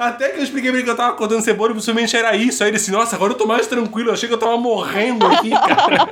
[0.00, 2.64] Até que eu expliquei pra ele que eu tava cortando cebola e possivelmente era isso.
[2.64, 4.08] Aí ele disse, nossa, agora eu tô mais tranquilo.
[4.08, 6.08] Eu achei que eu tava morrendo aqui, cara.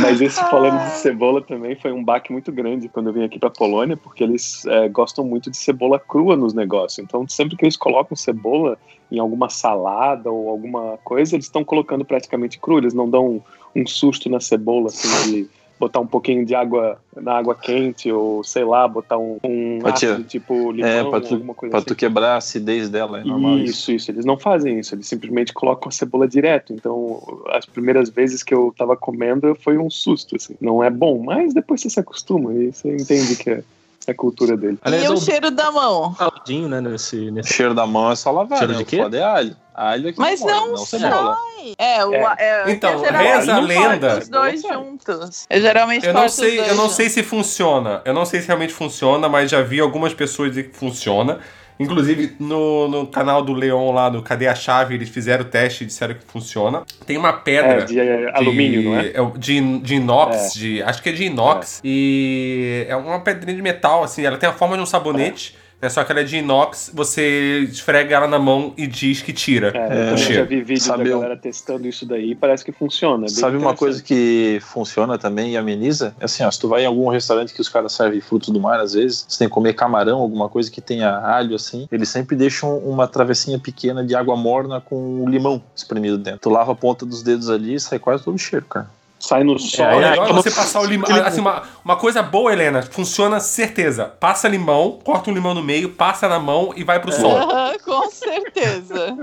[0.00, 3.38] Mas esse falando de cebola também foi um baque muito grande quando eu vim aqui
[3.38, 6.98] pra Polônia, porque eles é, gostam muito de cebola crua nos negócios.
[6.98, 8.78] Então, sempre que eles colocam cebola
[9.10, 12.78] em alguma salada ou alguma coisa, eles estão colocando praticamente cru.
[12.78, 13.40] Eles não dão um,
[13.74, 15.50] um susto na cebola, assim, de
[15.80, 20.22] botar um pouquinho de água na água quente ou, sei lá, botar um, um ácido
[20.24, 21.86] tipo limão É, pra tu, alguma coisa pra assim.
[21.86, 23.70] tu quebrar a acidez dela, é normal isso.
[23.70, 24.10] Isso, isso.
[24.10, 26.74] Eles não fazem isso, eles simplesmente colocam a cebola direto.
[26.74, 30.54] Então, as primeiras vezes que eu tava comendo foi um susto, assim.
[30.60, 33.62] Não é bom, mas depois você se acostuma e você entende que é
[34.06, 34.78] a cultura dele.
[34.82, 36.12] Aliás, e é o o cheiro da mão?
[36.12, 37.16] caldinho, né, nesse...
[37.16, 37.54] O nesse...
[37.54, 38.78] cheiro da mão é só lavar, Cheiro né?
[38.80, 38.98] de O quê?
[38.98, 39.56] foda é alho.
[39.88, 41.36] Alho é que Mas demora, não cebola.
[41.78, 42.34] É, o, É.
[42.38, 45.46] é, Então, reza a lenda- Os dois juntos.
[45.48, 46.96] Eu geralmente Eu não sei, os dois eu não juntos.
[46.96, 48.02] sei se funciona.
[48.04, 51.38] Eu não sei se realmente funciona, mas já vi algumas pessoas dizer que funciona.
[51.78, 55.82] Inclusive, no, no canal do Leon lá, no Cadê a Chave, eles fizeram o teste
[55.84, 56.82] e disseram que funciona.
[57.06, 57.80] Tem uma pedra.
[57.80, 59.18] É, de é, alumínio, não é?
[59.18, 61.80] o- De, de inox, de, acho que é de inox.
[61.82, 64.26] E é uma pedrinha de metal, assim.
[64.26, 66.90] Ela tem a forma de um sabonete, né, só que ela é de inox.
[66.94, 70.46] Você esfrega ela na mão e diz que tira É, o eu já cheiro.
[70.46, 73.26] vi vídeos Sabe da um- galera testando isso daí e parece que funciona.
[73.26, 76.14] é Sabe uma coisa que funciona também e ameniza?
[76.20, 78.60] É assim, ó, se tu vai em algum restaurante que os caras servem frutos do
[78.60, 82.08] mar, às vezes, você tem que comer camarão, alguma coisa que tenha alho, assim, eles
[82.08, 86.40] sempre deixam uma travessinha pequena de água morna com limão espremido dentro.
[86.40, 88.90] Tu lava a ponta dos dedos ali e sai quase todo o cheiro, cara.
[89.20, 89.84] Sai no sol.
[89.84, 90.10] É, o né?
[90.12, 91.08] negócio é você passar o limão.
[91.24, 94.06] Assim, uma, uma coisa boa, Helena, funciona certeza.
[94.18, 97.36] Passa limão, corta um limão no meio, passa na mão e vai pro sol.
[97.36, 99.16] Aham, com certeza.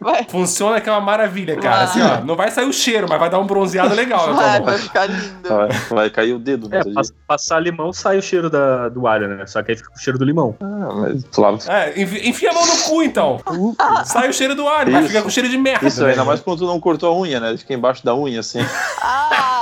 [0.00, 1.76] Vai, Funciona que é uma maravilha, cara.
[1.76, 1.84] Vai.
[1.84, 4.78] Assim, ó, não vai sair o cheiro, mas vai dar um bronzeado legal vai, vai
[4.78, 5.48] ficar lindo.
[5.48, 6.66] Vai, vai cair o dedo.
[6.66, 7.16] É, no outro pass- dia.
[7.26, 9.46] passar limão sai o cheiro da, do alho, né?
[9.46, 10.56] Só que aí fica o cheiro do limão.
[10.60, 11.68] Ah, mas.
[11.68, 13.40] É, enfi- enfia a mão no cu, então.
[14.04, 15.86] Sai o cheiro do alho, vai ficar com cheiro de merda.
[15.86, 16.10] Isso, né?
[16.10, 17.56] ainda mais quando tu não cortou a unha, né?
[17.56, 18.60] Fica embaixo da unha, assim.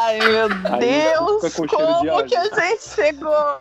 [0.04, 3.60] Ai, meu Aí Deus, como que a gente chegou?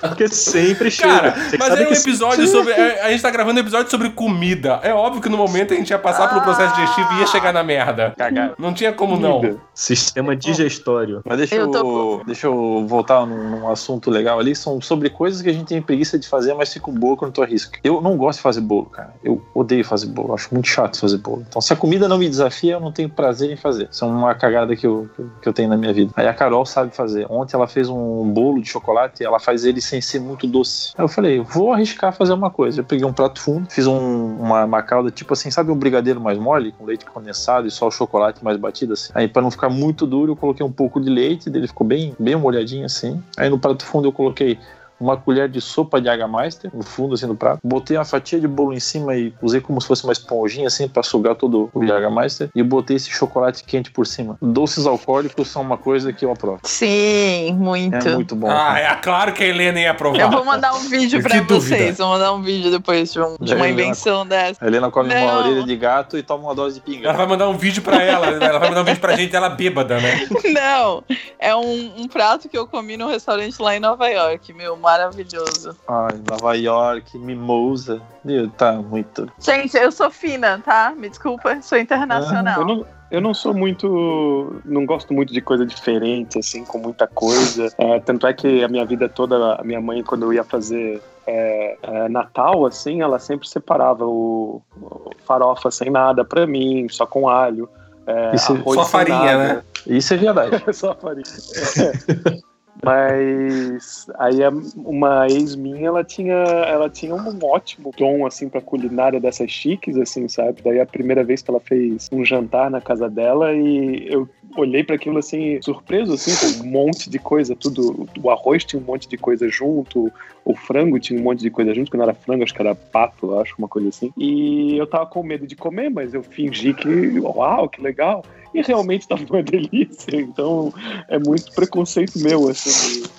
[0.00, 1.32] Porque sempre cheira.
[1.32, 2.72] Cara, Você mas é um episódio sobre.
[2.72, 4.78] é, A gente tá gravando um episódio sobre comida.
[4.82, 7.52] É óbvio que no momento a gente ia passar pelo processo digestivo e ia chegar
[7.52, 8.14] na merda.
[8.16, 8.52] Cagar.
[8.58, 9.40] Não tinha como não.
[9.40, 9.56] Comida.
[9.74, 11.22] Sistema digestório.
[11.24, 14.54] Mas deixa Eu eu, tô deixa eu voltar num, num assunto legal ali.
[14.54, 17.42] São sobre coisas que a gente tem preguiça de fazer, mas fica boa quando tu
[17.42, 17.78] arrisca.
[17.82, 19.12] Eu não gosto de fazer bolo, cara.
[19.24, 20.34] Eu odeio fazer bolo.
[20.34, 21.44] Acho muito chato fazer bolo.
[21.48, 23.88] Então, se a comida não me desafia, eu não tenho prazer em fazer.
[23.90, 26.12] Isso é uma cagada que eu, que eu- que eu tenho na minha vida.
[26.16, 27.26] Aí a Carol sabe fazer.
[27.28, 30.92] Ontem ela fez um bolo de chocolate ela faz ele sem ser muito doce.
[30.96, 32.80] Aí eu falei, vou arriscar fazer uma coisa.
[32.80, 36.20] Eu peguei um prato fundo, fiz um- uma, uma calda, tipo assim, sabe um brigadeiro
[36.20, 39.10] mais mole, com leite condensado e só o chocolate mais batido assim.
[39.14, 42.14] Aí pra não ficar muito duro, eu coloquei um pouco de leite, dele ficou bem,
[42.18, 43.22] bem molhadinho assim.
[43.38, 44.58] Aí no prato fundo eu coloquei
[44.98, 47.60] uma colher de sopa de Master no fundo assim do prato.
[47.62, 50.88] Botei uma fatia de bolo em cima e usei como se fosse uma esponjinha assim
[50.88, 54.36] para sugar todo o Master e botei esse chocolate quente por cima.
[54.40, 56.60] Doces alcoólicos são uma coisa que eu aprovo.
[56.64, 57.94] Sim, muito.
[58.08, 58.48] É muito bom.
[58.50, 60.20] Ah, é claro que a Helena ia aprovar.
[60.20, 61.76] Eu vou mandar um vídeo dúvida.
[61.76, 61.98] vocês.
[61.98, 64.64] Vou mandar um vídeo depois de, um- de uma invenção dessa.
[64.64, 65.38] A Helena come uma Não.
[65.40, 67.08] orelha de gato e toma uma dose de pinga.
[67.08, 68.46] Ela vai mandar um vídeo pra ela, né?
[68.46, 70.26] ela vai mandar um vídeo pra gente, ela bêbada, né?
[70.52, 71.02] Não,
[71.38, 75.76] é um, um prato que eu comi num restaurante lá em Nova York, meu, maravilhoso.
[75.88, 78.00] Ai, Nova York, mimosa.
[78.24, 79.28] Meu, tá muito.
[79.40, 80.94] Gente, eu sou fina, tá?
[80.96, 82.60] Me desculpa, sou internacional.
[82.60, 84.62] Eu não, eu não sou muito.
[84.64, 87.68] Não gosto muito de coisa diferente, assim, com muita coisa.
[87.78, 91.02] É, tanto é que a minha vida toda, a minha mãe, quando eu ia fazer
[91.26, 97.04] é, é, Natal, assim, ela sempre separava o, o farofa sem nada pra mim, só
[97.06, 97.68] com alho.
[98.06, 99.54] É, Isso- arroz só farinha, nada.
[99.54, 99.62] né?
[99.88, 100.64] Isso é verdade.
[100.74, 101.24] Só farinha.
[102.84, 104.38] Mas aí
[104.76, 109.96] uma ex minha, ela tinha, ela tinha um ótimo dom assim para culinária dessas chiques
[109.96, 110.62] assim, sabe?
[110.62, 114.84] Daí a primeira vez que ela fez um jantar na casa dela e eu olhei
[114.84, 118.84] para aquilo assim surpreso assim, com um monte de coisa, tudo, o arroz tinha um
[118.84, 120.12] monte de coisa junto,
[120.46, 122.72] o frango tinha um monte de coisa junto, que não era frango, acho que era
[122.74, 124.12] pato, acho, uma coisa assim.
[124.16, 128.24] E eu tava com medo de comer, mas eu fingi que, uau, que legal.
[128.54, 130.14] E realmente tava uma delícia.
[130.16, 130.72] Então
[131.08, 132.70] é muito preconceito meu, assim.
[133.02, 133.10] de-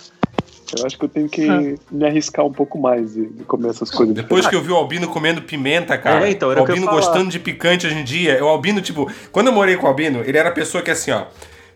[0.79, 3.89] Eu acho que eu tenho que me arriscar um pouco mais de, de comer essas
[3.91, 4.15] coisas.
[4.15, 6.71] Depois que eu vi o Albino comendo pimenta, cara, É, então, o era o que
[6.71, 9.85] eu Albino gostando de picante hoje em dia, o Albino, tipo, quando eu morei com
[9.85, 11.25] o Albino, ele era a pessoa que assim, ó.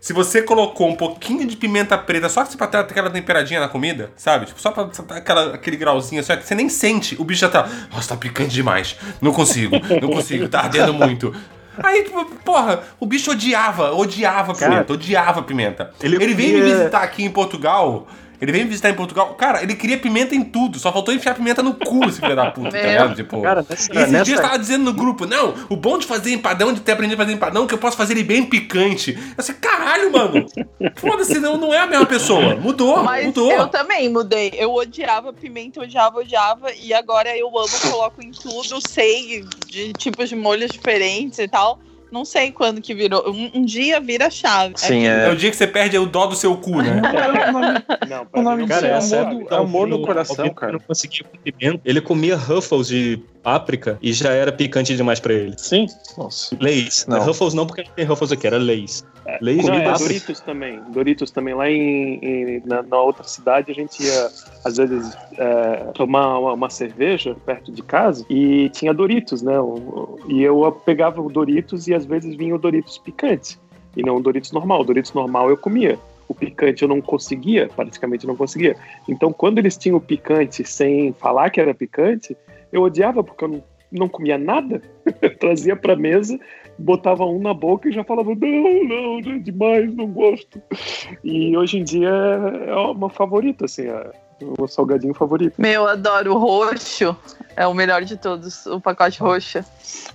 [0.02, 4.10] Se você colocou um pouquinho de pimenta preta, só pra dar aquela temperadinha na comida,
[4.16, 4.46] sabe?
[4.46, 7.42] Tipo, só pra dar aquela, aquele grauzinho assim, ó, que você nem sente, o bicho
[7.42, 7.68] já tá.
[7.88, 8.96] Nossa, tá picante demais.
[9.20, 11.32] Não consigo, não consigo, tá ardendo muito.
[11.78, 15.90] Aí, tipo, porra, o bicho odiava, odiava Cara, pimenta, odiava pimenta.
[16.02, 18.08] Ele, ele veio me visitar aqui em Portugal.
[18.42, 19.34] Ele veio me visitar em Portugal.
[19.36, 20.76] Cara, ele queria pimenta em tudo.
[20.80, 22.90] Só faltou enfiar pimenta no cu, esse filho da puta, tá Meu.
[22.90, 23.14] ligado?
[23.14, 26.06] Tipo, Cara, nessa- e esses nessa- dias tava dizendo no grupo, não, o bom de
[26.06, 28.44] fazer empadão, de ter aprendido a fazer empadão, é que eu posso fazer ele bem
[28.44, 29.12] picante.
[29.16, 30.44] Eu assim, caralho, mano.
[30.96, 32.56] Foda-se, não, não é a mesma pessoa.
[32.56, 33.52] Mudou, Mas mudou.
[33.52, 34.52] eu também mudei.
[34.56, 36.72] Eu odiava pimenta, odiava, odiava.
[36.72, 41.78] E agora eu amo, coloco em tudo, sei de tipos de molhos diferentes e tal.
[42.12, 43.28] Não sei quando que virou.
[43.30, 44.74] Um, um dia vira chave.
[44.76, 45.32] Sim, É é.
[45.32, 47.00] o dia que você perde o dó do seu cu, né?
[48.08, 50.72] Não, O nome pra mim, disso é amor, do- é amor no coração, Ele cara.
[50.72, 51.80] não conseguia com pimenta.
[51.84, 55.54] Ele comia Ruffles de páprica e já era picante demais pra ele.
[55.58, 55.86] Sim.
[56.16, 56.56] Nossa.
[56.60, 57.06] Lays.
[57.08, 57.20] Não.
[57.20, 59.04] Ruffles não, porque não tem Ruffles aqui, era Lays.
[59.40, 59.92] Lays Não, de é.
[59.92, 60.80] Doritos também.
[60.88, 61.54] Doritos também.
[61.54, 64.28] Lá em, em- na, na outra cidade a gente ia,
[64.64, 69.54] às vezes, é, tomar uma, uma cerveja perto de casa e tinha Doritos, né?
[70.28, 73.58] E eu pegava o Doritos e às vezes vinha o Doritos picante.
[73.96, 74.80] E não o Doritos normal.
[74.80, 75.98] O Doritos normal eu comia.
[76.28, 78.76] O picante eu não conseguia, praticamente não conseguia.
[79.08, 82.36] Então, quando eles tinham o picante sem falar que era picante,
[82.72, 84.82] eu odiava porque eu não, não comia nada.
[85.20, 86.38] Eu trazia pra mesa
[86.78, 90.60] botava um na boca e já falava, não, não, já é demais, não gosto.
[91.22, 95.54] E hoje em dia é uma favorita, assim, é o meu salgadinho favorito.
[95.58, 97.16] Meu, adoro o roxo.
[97.56, 99.62] É o melhor de todos, o pacote roxo.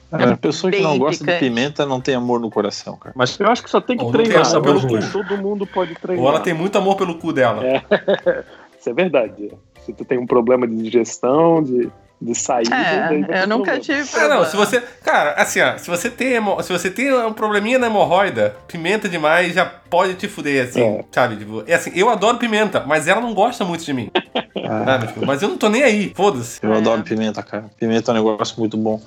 [0.10, 1.40] Cara, a pessoa que não gosta de picante.
[1.40, 3.14] pimenta não tem amor no coração, cara.
[3.16, 4.98] Mas Eu acho que só tem que Ou tem treinar, essa eu pelo cu.
[5.12, 6.24] todo mundo pode treinar.
[6.24, 7.64] Ou ela tem muito amor pelo cu dela.
[7.64, 7.84] É.
[8.80, 9.52] Isso é verdade.
[9.86, 11.90] Se tu tem um problema de digestão, de,
[12.20, 13.80] de vai É, eu nunca problema.
[13.80, 14.36] tive Ah, problema.
[14.36, 14.82] não, se você.
[15.04, 19.08] Cara, assim, ó, se você tem, hemo- se você tem um probleminha na hemorroida, pimenta
[19.08, 21.06] demais já pode te fuder, assim, É.
[21.12, 21.36] sabe?
[21.38, 24.10] Tipo, é assim, eu adoro pimenta, mas ela não gosta muito de mim.
[24.86, 25.08] sabe?
[25.08, 26.60] Tipo, mas eu não tô nem aí, foda-se.
[26.64, 26.78] Eu É.
[26.78, 27.66] adoro pimenta, cara.
[27.80, 29.00] Pimenta é um negócio muito bom.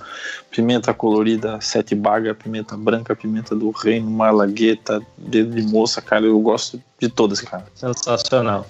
[0.51, 6.25] Pimenta colorida, sete baga, pimenta branca, pimenta do reino, malagueta, dedo de moça, cara.
[6.25, 7.65] Eu gosto de todas, cara.
[7.75, 8.65] sensacional.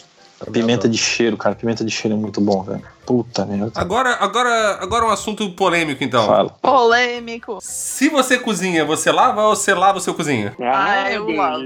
[0.53, 1.55] Pimenta de cheiro, cara.
[1.55, 2.83] Pimenta de cheiro é muito bom, velho.
[3.05, 3.73] Puta merda.
[3.75, 6.27] Agora, agora, agora um assunto polêmico, então.
[6.27, 6.51] Fala.
[6.63, 7.59] Polêmico.
[7.61, 10.53] Se você cozinha, você lava ou você lava o seu cozinho?
[10.61, 11.65] Ah, Ah, eu lavo.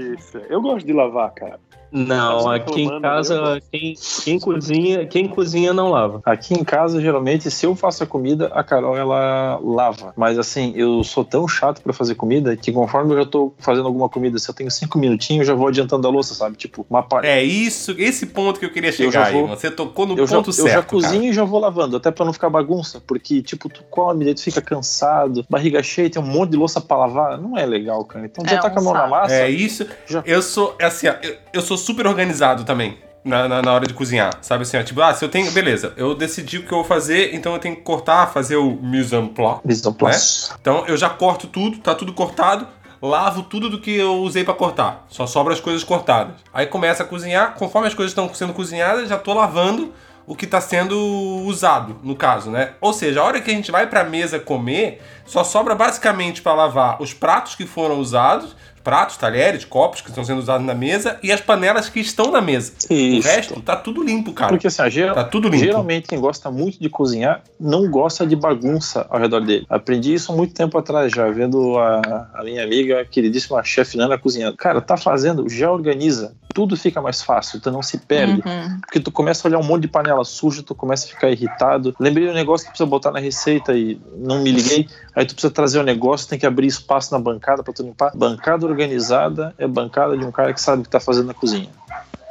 [0.49, 1.59] Eu gosto de lavar, cara.
[1.95, 3.93] Não, Tá aqui em casa, quem,
[4.23, 6.21] quem cozinha, quem cozinha não lava.
[6.25, 10.13] Aqui em casa, geralmente, se eu faço a comida, a Carol ela lava.
[10.17, 13.87] Mas assim, eu sou tão chato pra fazer comida que conforme eu já tô fazendo
[13.87, 16.57] alguma comida, se eu tenho cinco minutinhos, eu já vou adiantando a louça, sabe?
[16.57, 17.27] Tipo, uma parte.
[17.27, 19.33] É isso, esse ponto que eu queria chegar já aí.
[19.33, 20.67] vou- Você tocou no Eu já, ponto eu certo.
[20.67, 20.85] já cara.
[20.85, 24.33] cozinho e já vou lavando, até pra não ficar bagunça, porque, tipo, tu come, daí
[24.35, 28.03] tu fica cansado, barriga cheia, tem um monte de louça pra lavar, não é legal,
[28.03, 28.25] cara.
[28.25, 29.33] Então já É tá com a um mão na massa.
[29.33, 29.87] É isso.
[30.05, 30.21] Já.
[30.25, 32.97] Eu sou, assim, ó, eu, eu sou super organizado também.
[33.23, 35.93] Na, na, na hora de cozinhar, sabe assim, ó, tipo, ah, se eu tenho, beleza,
[35.97, 39.15] eu decidi o que eu vou fazer, então eu tenho que cortar, fazer o mise
[39.15, 40.51] en place, Mise en place.
[40.61, 42.67] Então eu já corto tudo, tá tudo cortado,
[43.01, 45.05] lavo tudo do que eu usei pra cortar.
[45.07, 46.35] Só sobra as coisas cortadas.
[46.53, 49.91] Aí começa a cozinhar, conforme as coisas estão sendo cozinhadas, já tô lavando
[50.27, 50.97] o que tá sendo
[51.45, 52.73] usado, no caso, né?
[52.81, 56.53] Ou seja, a hora que a gente vai pra mesa comer, só sobra basicamente pra
[56.53, 58.55] lavar os pratos que foram usados,
[58.85, 62.39] pratos, talheres, copos que estão sendo usados na mesa e as panelas que estão na
[62.39, 62.71] mesa.
[62.87, 63.27] O Isso.
[63.27, 64.49] resto tá tudo limpo, cara.
[64.49, 65.63] Porque assim, geral, Tá tudo limpo.
[65.65, 69.65] geralmente quem gosta muito de cozinhar não gosta de bagunça ao redor dele.
[69.67, 73.97] Aprendi isso há muito tempo atrás, já vendo a, a minha amiga, a queridíssima chefe
[73.97, 74.55] Nana cozinhando.
[74.55, 76.35] Cara, tá fazendo, já organiza.
[76.55, 78.41] Tudo fica mais fácil, tu não se perde.
[78.45, 78.79] Uhum.
[78.79, 81.93] Porque tu começa a olhar um monte de panela suja, tu começa a ficar irritado.
[81.99, 84.87] Lembrei um negócio que precisa botar na receita e não me liguei.
[85.13, 88.15] Aí tu precisa trazer o negócio, tem que abrir espaço na bancada pra tu limpar.
[88.15, 91.67] Bancada organizada é bancada de um cara que sabe o que tá fazendo na cozinha.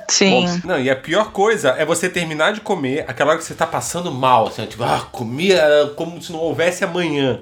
[0.08, 0.46] Sim.
[0.64, 3.66] Não, e a pior coisa é você terminar de comer, aquela hora que você tá
[3.66, 7.40] passando mal, assim, tipo, ah, comia como se não houvesse amanhã.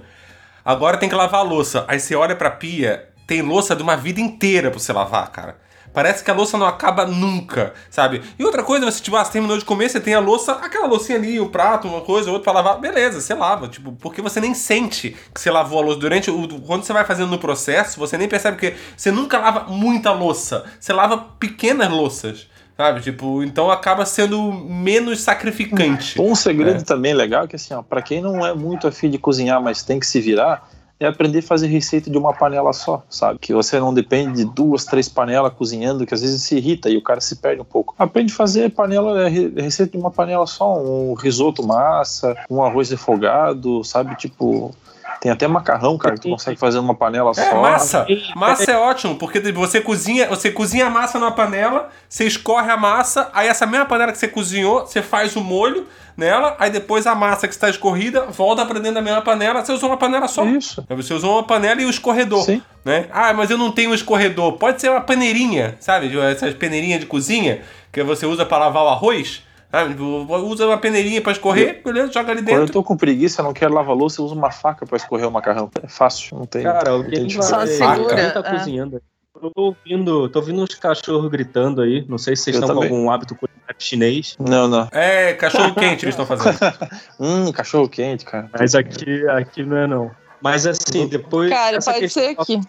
[0.65, 1.85] Agora tem que lavar a louça.
[1.87, 5.57] Aí você olha pra pia, tem louça de uma vida inteira pra você lavar, cara.
[5.93, 8.23] Parece que a louça não acaba nunca, sabe?
[8.39, 10.87] E outra coisa, você, tipo, ah, você terminou de comer, você tem a louça, aquela
[10.87, 14.41] loucinha ali, o prato, uma coisa, outra pra lavar, beleza, você lava, tipo, porque você
[14.41, 16.01] nem sente que você lavou a louça.
[16.01, 16.49] Durante o.
[16.63, 20.65] Quando você vai fazendo no processo, você nem percebe que você nunca lava muita louça,
[20.81, 22.47] você lava pequenas louças.
[22.75, 26.19] Sabe, tipo, então acaba sendo menos sacrificante.
[26.21, 26.85] Um segredo É.
[26.85, 29.83] também legal é que assim, ó, para quem não é muito afim de cozinhar, mas
[29.83, 30.67] tem que se virar,
[31.01, 33.39] é aprender a fazer receita de uma panela só, sabe?
[33.41, 36.97] Que você não depende de duas, três panelas cozinhando, que às vezes se irrita e
[36.97, 37.95] o cara se perde um pouco.
[37.99, 42.91] Aprende a fazer panela, re- receita de uma panela só, um risoto massa, um arroz
[42.91, 44.15] refogado, sabe?
[44.17, 44.73] Tipo,
[45.21, 47.61] Tem até macarrão, cara, que tu consegue fazer numa panela É, só.
[47.63, 48.07] massa.
[48.35, 52.77] Massa é ótimo, porque você cozinha, você cozinha a massa numa panela, você escorre a
[52.77, 55.87] massa, aí essa mesma panela que você cozinhou, você faz o molho
[56.17, 59.73] nela, aí depois a massa que está escorrida volta pra dentro da mesma panela, você
[59.73, 60.45] usou uma panela só.
[60.45, 60.85] Isso.
[60.89, 62.43] Você usou uma panela e o escorredor.
[62.45, 62.63] Sim.
[62.85, 63.07] Né?
[63.13, 64.53] Ah, mas eu não tenho um escorredor.
[64.53, 66.11] Pode ser uma paneirinha, sabe?
[66.21, 69.43] Essas peneirinhas de cozinha que você usa pra lavar o arroz.
[69.71, 69.97] Sabe?
[70.03, 72.73] Usa uma peneirinha pra escorrer, beleza, joga ali Quando eu dentro.
[72.75, 75.71] tô com preguiça, não quero lavar louça, eu uso uma faca pra escorrer o macarrão.
[75.83, 76.63] É fácil, não tem.
[76.63, 77.25] Cara, não tem vai.
[77.27, 77.71] dificuldade.
[77.71, 78.59] Só segura, Alguém tá é.
[78.59, 79.03] cozinhando.
[79.43, 82.05] Eu tô ouvindo, tô ouvindo uns cachorros gritando aí.
[82.09, 82.97] Não sei se vocês Eu estão com também.
[82.97, 84.37] algum hábito culinário chinês.
[84.39, 84.89] Não, não.
[84.93, 86.59] É, cachorro quente eles estão fazendo.
[87.19, 88.49] Hum, cachorro quente, cara.
[88.57, 90.11] Mas aqui, aqui não é não.
[90.41, 91.51] Mas assim, depois.
[91.51, 92.61] Cara, essa pode questão- ser aqui.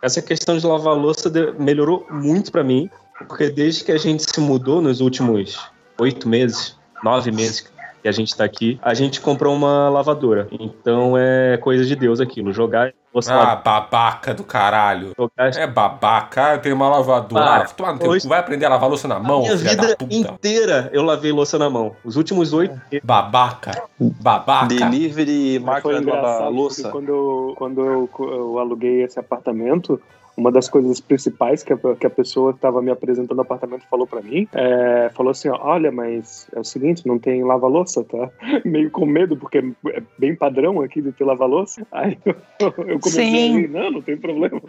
[0.00, 2.88] Essa questão de lavar louça melhorou muito pra mim,
[3.28, 5.58] porque desde que a gente se mudou nos últimos
[5.98, 7.60] oito meses, nove meses
[8.04, 10.46] que a gente tá aqui, a gente comprou uma lavadora.
[10.60, 12.52] Então é coisa de Deus aquilo.
[12.52, 15.12] Jogar louça Ah, lá, babaca do caralho.
[15.18, 17.64] jogar É babaca, ah, eu tenho uma lavadora.
[17.74, 17.90] Para.
[17.92, 19.96] Ah, teu Hoje- vai aprender a lavar louça na mão, a minha filha da vida
[19.96, 20.14] puta.
[20.14, 21.96] inteira eu lavei louça na mão.
[22.04, 22.78] Os últimos oito.
[23.02, 23.84] Babaca.
[23.98, 24.66] Babaca.
[24.66, 26.90] Delivery, máquina de lavar louça.
[26.90, 29.98] quando, eu, quando eu, eu aluguei esse apartamento,
[30.36, 33.84] uma das coisas principais que a, que a pessoa que estava me apresentando o apartamento
[33.88, 38.04] falou pra mim, é, falou assim, ó, olha, mas é o seguinte, não tem lava-louça,
[38.04, 38.30] tá?
[38.64, 41.86] Meio com medo, porque é bem padrão aqui de ter lava-louça.
[41.92, 43.54] Aí eu, eu comecei Sim.
[43.54, 44.60] a rir, não, não tem problema.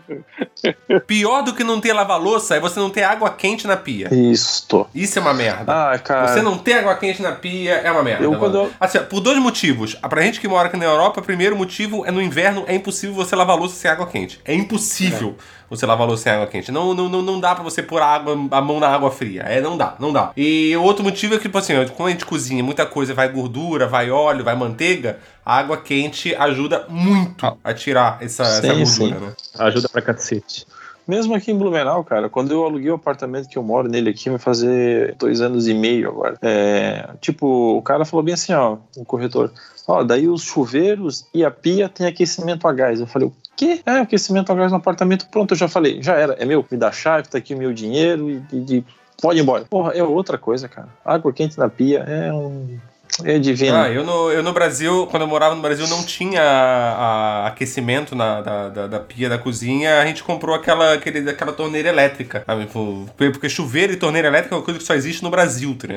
[1.07, 4.13] Pior do que não ter lava-louça é você não ter água quente na pia.
[4.13, 4.87] Isto.
[4.93, 5.91] Isso é uma merda.
[5.91, 6.27] Ah, cara.
[6.27, 8.23] Você não ter água quente na pia é uma merda.
[8.23, 9.95] Eu, quando eu- Assim, ó, por dois motivos.
[9.95, 13.15] Pra gente que mora aqui na Europa, o primeiro motivo é no inverno é impossível
[13.15, 14.39] você lavar louça sem água quente.
[14.45, 15.35] É impossível
[15.69, 16.71] você lavar louça sem água quente.
[16.71, 19.43] Não, não, não, não dá pra você pôr a, água, a mão na água fria.
[19.43, 20.31] É, não dá, não dá.
[20.35, 23.29] E o outro motivo é que, tipo assim, quando a gente cozinha muita coisa, vai
[23.29, 28.67] gordura, vai óleo, vai manteiga, a água quente ajuda muito a tirar essa, essa Sim,
[28.67, 29.25] gordura, sim.
[29.25, 29.33] né?
[29.59, 30.65] Ajuda pra cacete.
[31.07, 34.27] Mesmo aqui em Blumenau, cara, quando eu aluguei o apartamento que eu moro nele aqui,
[34.27, 36.35] vai fazer dois anos e meio agora.
[36.41, 39.51] É, tipo, o cara falou bem assim, ó, o corretor,
[39.87, 42.99] ó, daí os chuveiros e a pia tem aquecimento a gás.
[42.99, 43.81] Eu falei, o quê?
[43.85, 46.77] É, aquecimento a gás no apartamento, pronto, eu já falei, já era, é meu, me
[46.77, 48.85] dá chave, tá aqui o meu dinheiro e, e- e
[49.21, 49.65] pode ir embora.
[49.65, 50.89] Porra, é outra coisa, cara.
[51.03, 52.77] Água quente na pia é um...
[53.23, 53.75] é divino.
[53.75, 58.15] Ah, eu no, eu no Brasil, quando eu morava no Brasil, não tinha a- aquecimento
[58.15, 60.01] na, da, da, da pia da cozinha.
[60.01, 62.43] A gente comprou aquela, aquele, aquela torneira elétrica.
[62.45, 62.65] sabe?
[62.65, 65.87] Tipo, Porque chuveiro e torneira elétrica é uma coisa que só existe no Brasil, tá?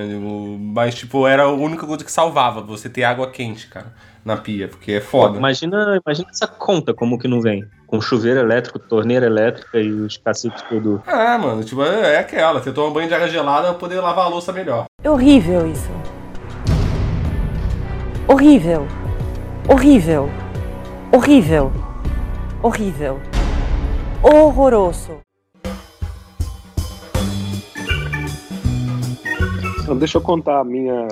[0.75, 3.87] Mas, tipo, era a única coisa que salvava você ter água quente, cara,
[4.25, 5.39] na pia, porque é foda.
[5.39, 7.65] Imagina, imagina essa conta como que não vem.
[7.87, 11.03] Com chuveiro elétrico, torneira elétrica e os cacetes tudo.
[11.07, 12.61] É, mano, tipo, é, é aquela.
[12.63, 14.85] Você toma banho de água gelada pra poder lavar a louça melhor.
[15.03, 15.89] É horrível isso.
[18.31, 18.87] Horrível.
[19.67, 20.29] Horrível.
[21.11, 21.73] Horrível.
[22.63, 23.19] Horrível.
[24.23, 25.21] Horroroso.
[29.81, 31.09] Então, deixa eu contar a minha,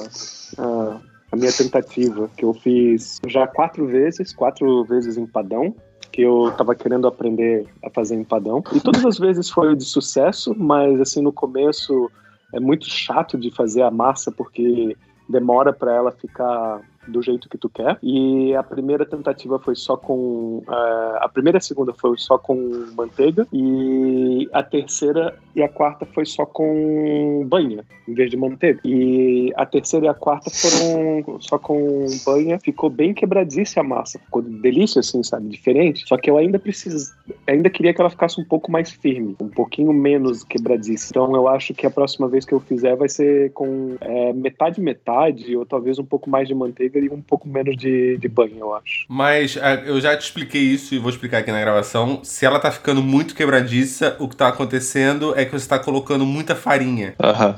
[0.59, 1.01] a,
[1.33, 5.75] a minha tentativa, que eu fiz já quatro vezes, quatro vezes empadão,
[6.13, 8.63] que eu tava querendo aprender a fazer empadão.
[8.75, 12.11] E todas as vezes foi de sucesso, mas assim, no começo
[12.53, 14.95] é muito chato de fazer a massa, porque
[15.27, 17.99] demora para ela ficar do jeito que tu quer.
[18.03, 20.63] E a primeira tentativa foi só com.
[20.69, 23.47] eh, a primeira e a segunda foi só com manteiga.
[23.53, 28.81] E a terceira e a quarta foi só com banha, em vez de manteiga.
[28.85, 32.59] E a terceira e a quarta foram só com banha.
[32.59, 34.19] Ficou bem quebradiça a massa.
[34.19, 35.49] Ficou delícia, assim, sabe?
[35.49, 36.07] Diferente.
[36.07, 37.15] Só que eu ainda preciso.
[37.47, 41.09] Ainda queria que ela ficasse um pouco mais firme, um pouquinho menos quebradiça.
[41.11, 44.81] Então eu acho que a próxima vez que eu fizer vai ser com eh, metade
[44.81, 48.57] metade, ou talvez um pouco mais de manteiga e um pouco menos de, de banho,
[48.59, 49.05] eu acho.
[49.09, 52.21] Mas é, eu já te expliquei isso e vou explicar aqui na gravação.
[52.23, 56.25] Se ela tá ficando muito quebradiça, o que tá acontecendo é que você tá colocando
[56.25, 57.55] muita farinha Aham.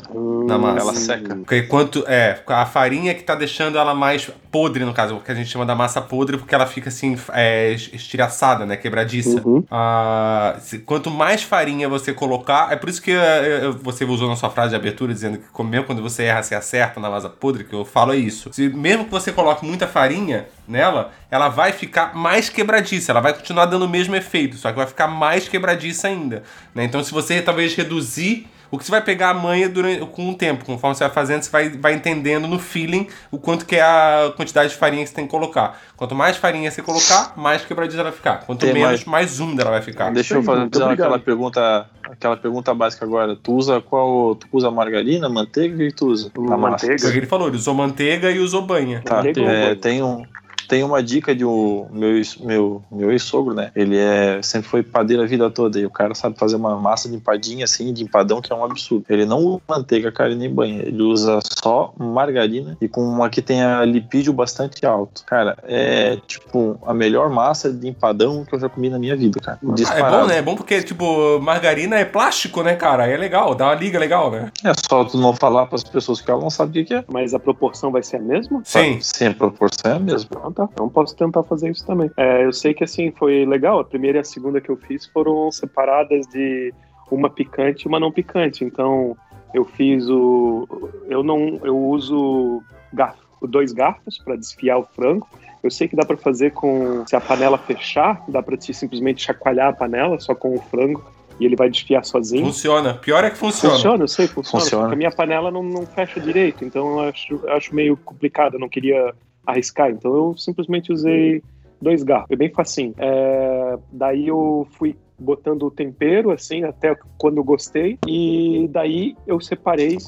[0.47, 0.81] na massa.
[0.81, 1.37] Ela seca.
[1.37, 5.31] Porque quanto é, a farinha que tá deixando ela mais podre, no caso, o que
[5.31, 8.77] a gente chama da massa podre, porque ela fica assim, é, estilhaçada, né?
[8.77, 9.43] Quebradiça.
[9.47, 9.63] Uhum.
[9.71, 14.29] Ah, se- quanto mais farinha você colocar, é por isso que é, é, você usou
[14.29, 17.29] na sua frase de abertura dizendo que mesmo quando você erra, você acerta na massa
[17.29, 18.51] podre, que eu falo é isso.
[18.53, 23.33] Se, mesmo que você coloque muita farinha nela, ela vai ficar mais quebradiça, ela vai
[23.33, 26.43] continuar dando o mesmo efeito, só que vai ficar mais quebradiça ainda.
[26.75, 26.85] né?
[26.85, 30.35] Então, se você talvez reduzir o que você vai pegar a manha durante, com o
[30.35, 33.83] tempo, conforme você vai fazendo, você vai, vai entendendo no feeling o quanto que é
[33.83, 35.81] a quantidade de farinha que você tem que colocar.
[35.97, 38.41] Quanto mais farinha você colocar, mais quebradiça ela vai ficar.
[38.45, 40.13] Quanto Tem menos, mais- mais úmida ela vai ficar.
[40.13, 40.93] Deixa eu fazer obrigado.
[40.93, 43.35] aquela pergunta, aquela pergunta básica agora.
[43.37, 44.35] Tu usa qual?
[44.35, 45.77] Tu usa margarina, manteiga?
[45.77, 46.31] Que tu usa?
[46.37, 46.87] Na massa.
[46.87, 47.11] Manteiga.
[47.13, 49.03] Que ele falou, ele usou manteiga e usou banha.
[49.05, 50.25] Tá, é, tem um
[50.69, 53.71] Tem uma dica de um meu, meu, meu ex-sogro, né?
[53.75, 55.79] Ele é, sempre foi padeiro a vida toda.
[55.79, 58.65] E o cara sabe fazer uma massa de empadinha assim, de empadão, que é um
[58.65, 59.05] absurdo.
[59.09, 60.83] Ele não usa manteiga, cara, nem banha.
[60.83, 65.25] Ele usa só margarina e com uma que tenha lipídio bastante alto.
[65.25, 69.41] Cara, é tipo a melhor massa de empadão que eu já comi na minha vida,
[69.41, 69.59] cara.
[69.63, 70.17] Ah, é Disparado.
[70.17, 70.39] bom, né?
[70.39, 73.05] É bom porque, tipo, margarina é plástico, né, cara?
[73.05, 74.51] Aí é legal, dá uma liga legal, né?
[74.65, 77.05] É só tu não falar pras pessoas que ela não sabe o que que é.
[77.11, 78.61] Mas a proporção vai ser a mesma?
[78.65, 78.99] Sim.
[79.01, 80.29] Sim, a proporção é a mesma.
[80.59, 82.11] Então tá, então posso tentar fazer isso também.
[82.17, 83.79] É, eu sei que assim foi legal.
[83.79, 86.75] A primeira e a segunda que eu fiz foram separadas de
[87.11, 88.65] uma picante e uma não picante.
[88.65, 89.17] Então
[89.55, 90.67] eu fiz o,
[91.09, 95.27] eu não, eu uso garfo, dois garfos para desfiar o frango.
[95.63, 99.69] Eu sei que dá para fazer com se a panela fechar, dá para simplesmente chacoalhar
[99.69, 101.05] a panela só com o frango
[101.41, 102.47] e ele vai desfiar sozinho.
[102.47, 102.95] Funciona.
[102.95, 103.75] Pior é que funciona.
[103.75, 104.63] Funciona, eu sei, funciona.
[104.63, 104.85] Funciona.
[104.85, 108.55] Porque a minha panela não, não fecha direito, então eu acho, eu acho meio complicado,
[108.55, 109.15] eu não queria
[109.49, 109.91] arriscar.
[109.91, 111.43] Então eu simplesmente usei
[111.81, 112.95] dois garfos, foi bem facinho.
[112.99, 119.41] É, daí eu fui botando o tempero, assim, até quando eu gostei, e daí eu
[119.41, 119.99] separei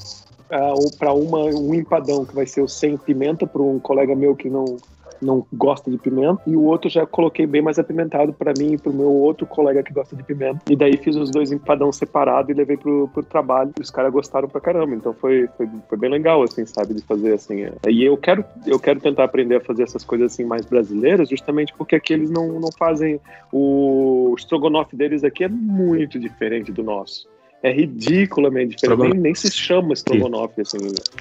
[0.99, 4.49] para uma um empadão que vai ser o sem pimenta para um colega meu que
[4.49, 4.77] não
[5.21, 8.77] não gosta de pimenta e o outro já coloquei bem mais apimentado para mim e
[8.77, 12.51] pro meu outro colega que gosta de pimenta e daí fiz os dois empadão separado
[12.51, 15.97] e levei pro, pro trabalho e os caras gostaram pra caramba então foi, foi, foi
[15.97, 17.73] bem legal assim sabe de fazer assim é.
[17.89, 21.73] e eu quero eu quero tentar aprender a fazer essas coisas assim mais brasileiras justamente
[21.77, 23.19] porque aqui eles não, não fazem
[23.51, 27.29] o estrogonofe deles aqui é muito diferente do nosso
[27.63, 29.01] é ridiculamente diferente.
[29.01, 30.79] Nem, nem se chama estrogonofe, assim,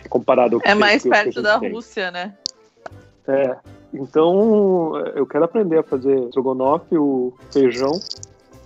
[0.09, 1.71] comparado ao que É mais que- que a perto da tem.
[1.71, 2.35] Rússia, né?
[3.29, 3.57] É.
[3.93, 8.01] Então, eu quero aprender a fazer estrogonofe, o feijão,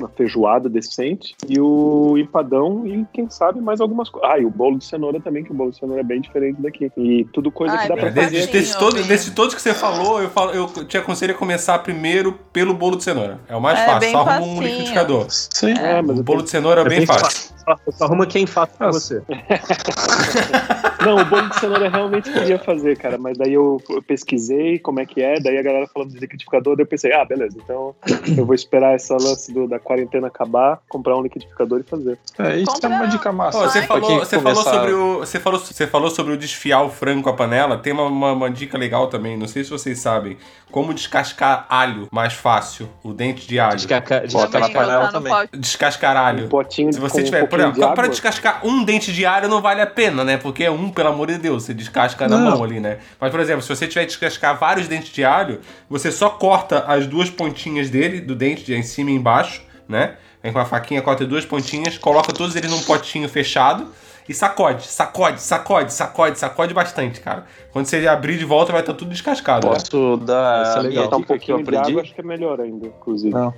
[0.05, 4.31] uma feijoada decente, e o empadão, e quem sabe mais algumas coisas.
[4.31, 6.61] Ah, e o bolo de cenoura também, que o bolo de cenoura é bem diferente
[6.61, 6.91] daqui.
[6.97, 8.31] E tudo coisa Ah, que é dá pra É, fazer.
[8.31, 11.79] desse, desse, todo, desse todos que você falou, eu, falo, eu te aconselho a começar
[11.81, 13.41] primeiro pelo bolo de cenoura.
[13.49, 14.11] É o mais É, fácil.
[14.11, 15.27] Só arruma um liquidificador.
[15.31, 15.73] Sim.
[15.73, 17.55] É, mas O bolo de cenoura é É bem bem fácil.
[17.65, 19.23] Só, só arruma quem faz pra você.
[21.05, 24.79] Não, o bolo de cenoura eu realmente queria fazer, cara, mas daí eu, eu pesquisei
[24.79, 27.59] como é que é, daí a galera falando de liquidificador, daí eu pensei, ah, beleza,
[27.63, 27.95] então
[28.37, 32.19] eu vou esperar essa lance do- da quarentena acabar, comprar um liquidificador e fazer.
[32.39, 33.59] É, isso é uma dica massa.
[33.61, 37.23] Você, falou, você, falou sobre o, você, falou, você falou sobre o desfiar o frango
[37.23, 37.79] com a panela.
[37.79, 39.37] Tem uma, uma, uma dica legal também.
[39.37, 40.37] Não sei se vocês sabem.
[40.71, 42.89] Como descascar alho mais fácil.
[43.03, 43.77] O dente de alho.
[43.77, 45.33] Descaca- Bota na panela também.
[45.33, 45.57] pote.
[45.57, 46.47] Descascar alho.
[46.47, 49.25] Um potinho Se você com um tiver, por exemplo, de pra descascar um dente de
[49.25, 50.37] alho não vale a pena, né?
[50.37, 52.51] Porque é um, pelo amor de Deus, você descasca na Não.
[52.51, 52.99] mão ali, né?
[53.21, 56.81] Mas, por exemplo, se você tiver que descascar vários dentes de alho, você só corta
[56.89, 60.17] as duas pontinhas dele, do dente, de em cima e embaixo, né?
[60.43, 63.89] Vem com a faquinha, corta duas pontinhas, coloca todos eles num potinho fechado
[64.29, 67.45] e sacode, sacode, sacode, sacode, sacode bastante, cara.
[67.73, 69.67] Quando você abrir de volta, vai estar tudo descascado.
[69.67, 69.75] né?
[69.75, 71.05] Posso dar Isso é a minha legal.
[71.05, 71.91] Botar um dica que eu pouquinho de aprendi?
[71.91, 73.35] água acho que é melhor ainda, inclusive.
[73.35, 73.53] Não.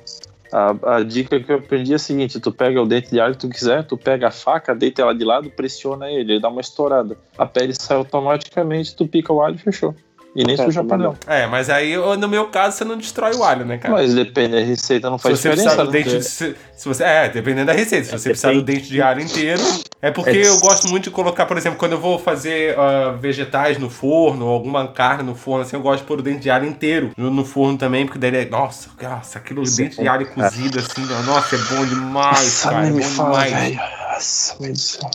[0.53, 3.35] A, a dica que eu aprendi é a seguinte: tu pega o dente de alho
[3.35, 6.49] que tu quiser, tu pega a faca, deita ela de lado, pressiona ele, ele dá
[6.49, 7.17] uma estourada.
[7.37, 9.95] A pele sai automaticamente, tu pica o alho e fechou.
[10.37, 11.15] E nem É, suja panela.
[11.27, 13.95] É, mas aí, no meu caso, você não destrói o alho, né, cara?
[13.95, 15.77] Mas depende, a receita não Se faz você diferença.
[15.77, 16.03] precisar do né?
[16.03, 16.23] dente.
[16.25, 18.05] Se, se você, é, dependendo da receita.
[18.05, 19.63] Se você precisar do dente de alho inteiro.
[20.03, 20.49] É porque É.
[20.49, 24.45] eu gosto muito de colocar, por exemplo, quando eu vou fazer ah, vegetais no forno,
[24.47, 27.11] ou alguma carne no forno, assim, eu gosto de pôr o dente de alho inteiro
[27.17, 28.45] no, no forno também, porque daí é.
[28.45, 32.87] Nossa, nossa, aquilo dente de alho cozido assim, nossa, é bom demais, Nossa, cara.
[32.87, 33.53] É bom fala, demais.
[33.65, 33.77] velho.
[34.13, 35.11] Nossa, meu Deus do céu.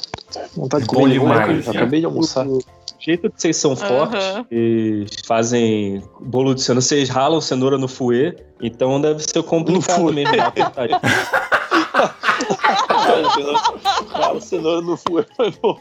[0.56, 1.46] Vontade de Bom comer demais.
[1.48, 1.66] demais.
[1.68, 2.46] Eu acabei de almoçar.
[3.02, 6.82] Jeito Vocês são fortes e fazem bolo de cenoura.
[6.82, 10.36] Vocês ralam cenoura no fouet, então deve ser complicado mesmo.
[10.36, 11.00] dar apertadinho.
[14.12, 15.78] Cara, cenoura no fouet foi bom.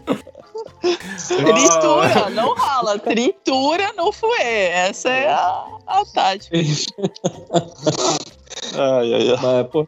[0.80, 2.98] Tritura, não rala.
[2.98, 4.42] Tritura no fouet.
[4.42, 6.56] Essa é a, a tática.
[8.74, 9.36] Ai, ai, ai.
[9.42, 9.86] Mas, pô,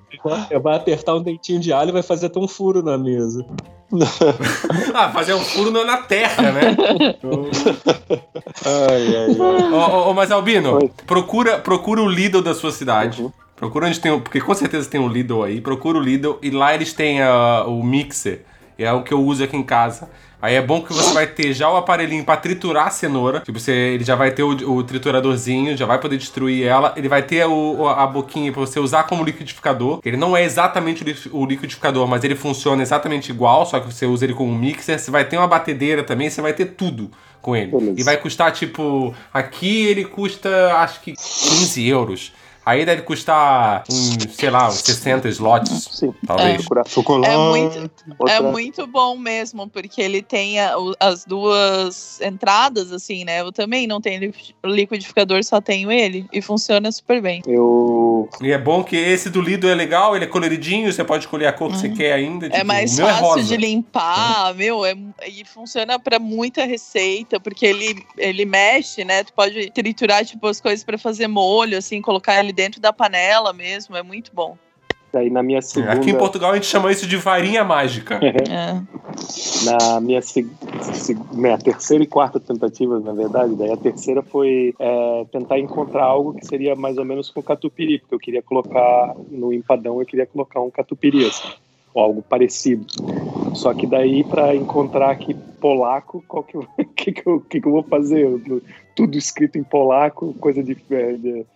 [0.62, 3.44] vai apertar um dentinho de alho e vai fazer até um furo na mesa.
[4.94, 6.74] Ah, fazer um furo na- na terra, né?
[8.64, 9.72] ai, ai, ai.
[9.72, 10.90] Ô, ô, mas Albino, Oi.
[11.06, 13.22] procura, procura o Lidl da sua cidade.
[13.22, 13.32] Uhum.
[13.56, 14.20] Procura onde tem o.
[14.20, 15.60] Porque com certeza tem um Lidl aí.
[15.60, 18.44] Procura o Lidl e lá eles têm ah, o mixer.
[18.78, 20.08] É o que eu uso aqui em casa.
[20.42, 23.38] Aí é bom que você vai ter já o aparelhinho pra triturar a cenoura.
[23.38, 26.92] Tipo, você, ele já vai ter o, o trituradorzinho, já vai poder destruir ela.
[26.96, 30.00] Ele vai ter o, a boquinha pra você usar como liquidificador.
[30.04, 34.24] Ele não é exatamente o liquidificador, mas ele funciona exatamente igual, só que você usa
[34.24, 34.98] ele como mixer.
[34.98, 37.08] Você vai ter uma batedeira também, você vai ter tudo
[37.40, 37.70] com ele.
[37.70, 38.00] Beleza.
[38.00, 42.32] E vai custar, tipo, aqui ele custa acho que 15 euros.
[42.64, 45.88] Aí deve custar, uns, sei lá, uns 60 slots.
[45.92, 46.14] Sim.
[46.26, 46.56] Talvez.
[46.58, 46.86] Procurar.
[46.88, 47.32] Chocolate.
[47.32, 53.24] É muito, Outra- é muito bom mesmo, porque ele tem a- as duas entradas, assim,
[53.24, 53.40] né?
[53.40, 54.34] Eu também não tenho li-
[54.64, 56.26] liquidificador, só tenho ele.
[56.32, 57.42] E funciona super bem.
[57.46, 58.28] Eu.
[58.40, 61.46] E é bom que esse do Lido é legal, ele é coloridinho, você pode escolher
[61.46, 62.46] a cor que você quer ainda.
[62.46, 64.94] é tipo, mais o meu fácil é de limpar, meu, é,
[65.26, 69.24] e funciona pra muita receita, porque ele, ele mexe, né?
[69.24, 73.52] Tu pode triturar, tipo, as coisas pra fazer molho, assim, colocar ele dentro da panela
[73.52, 74.56] mesmo, é muito bom.
[75.12, 75.92] Daí na minha segunda.
[75.92, 78.18] Aqui em Portugal a gente chama isso de varinha mágica.
[78.50, 78.80] É.
[79.64, 80.50] Na minha, se-
[80.94, 86.04] se- minha terceira e quarta tentativa, na verdade, daí a terceira foi é, tentar encontrar
[86.04, 90.06] algo que seria mais ou menos com catupiry, porque eu queria colocar no empadão, eu
[90.06, 91.48] queria colocar um catupiry, assim,
[91.94, 92.86] ou algo parecido.
[93.54, 97.66] Só que daí, para encontrar aqui polaco, qual que, eu- que, que, eu, que, que
[97.68, 98.28] eu vou fazer?
[98.96, 101.46] Tudo escrito em polaco, coisa de, é, de-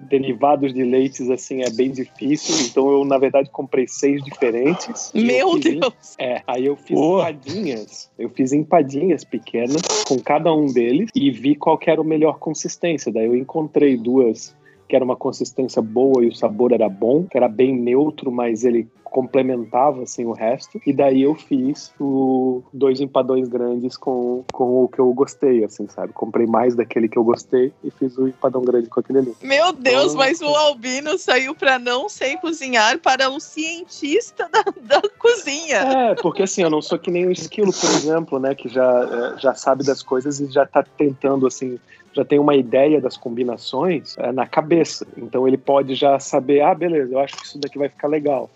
[0.00, 5.22] derivados de leites assim é bem difícil então eu na verdade comprei seis diferentes eu
[5.24, 5.94] Meu fiz em- Deus!
[6.18, 7.30] é, aí eu fiz Boa.
[7.30, 8.10] empadinhas.
[8.18, 12.38] Eu fiz empadinhas pequenas com cada um deles e vi qual que era a melhor
[12.38, 13.12] consistência.
[13.12, 14.54] Daí eu encontrei duas
[14.88, 18.64] que era uma consistência boa e o sabor era bom, que era bem neutro, mas
[18.64, 20.80] ele complementava assim o resto.
[20.86, 25.86] E daí eu fiz o dois empadões grandes com, com o que eu gostei, assim,
[25.86, 26.12] sabe?
[26.14, 29.34] Comprei mais daquele que eu gostei e fiz o empadão grande com aquele ali.
[29.42, 30.16] Meu Deus, Oh.
[30.16, 34.64] mas o Albino saiu pra não sei cozinhar para um cientista da,
[35.00, 35.76] da cozinha.
[35.76, 38.54] É, porque assim, eu não sou que nem o esquilo, por exemplo, né?
[38.54, 41.78] Que já, é, já sabe das coisas e já tá tentando, assim,
[42.14, 45.06] já tem uma ideia das combinações é, na cabeça.
[45.16, 48.50] Então ele pode já saber, ah, beleza, eu acho que isso daqui vai ficar legal.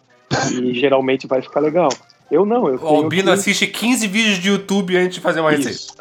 [0.52, 1.90] E geralmente vai ficar legal.
[2.30, 5.50] Eu não, eu O Albino que- assiste 15 vídeos de YouTube antes de fazer uma
[5.50, 5.70] receita.
[5.70, 5.94] Isso.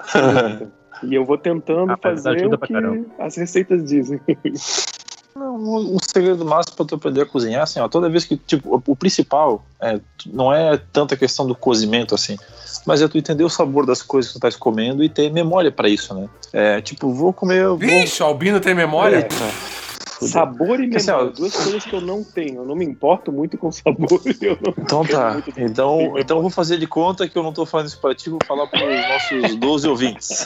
[1.04, 2.74] E eu vou tentando Rapaz, fazer o que
[3.20, 4.20] as receitas dizem.
[5.38, 8.74] Um, um segredo máximo pra tu aprender a cozinhar, assim, ó, toda vez que, tipo,
[8.74, 12.38] o, o principal é, não é tanta questão do cozimento, assim,
[12.86, 15.70] mas é tu entender o sabor das coisas que tu tá comendo e ter memória
[15.70, 16.30] pra isso, né?
[16.54, 17.78] É, tipo, vou comer, vou...
[17.78, 19.18] Vixe, o Albino tem memória?
[19.18, 19.85] É.
[20.28, 20.42] Fudeu.
[20.42, 22.58] Sabor e Assim, memória, duas coisas que eu não tenho.
[22.62, 24.22] Eu não me importo muito com sabor.
[24.42, 25.42] Eu não Então tá.
[25.58, 28.30] Então, então eu vou fazer de conta que eu não tô falando isso pra ti,
[28.30, 30.44] vou falar pros nossos 12 ouvintes.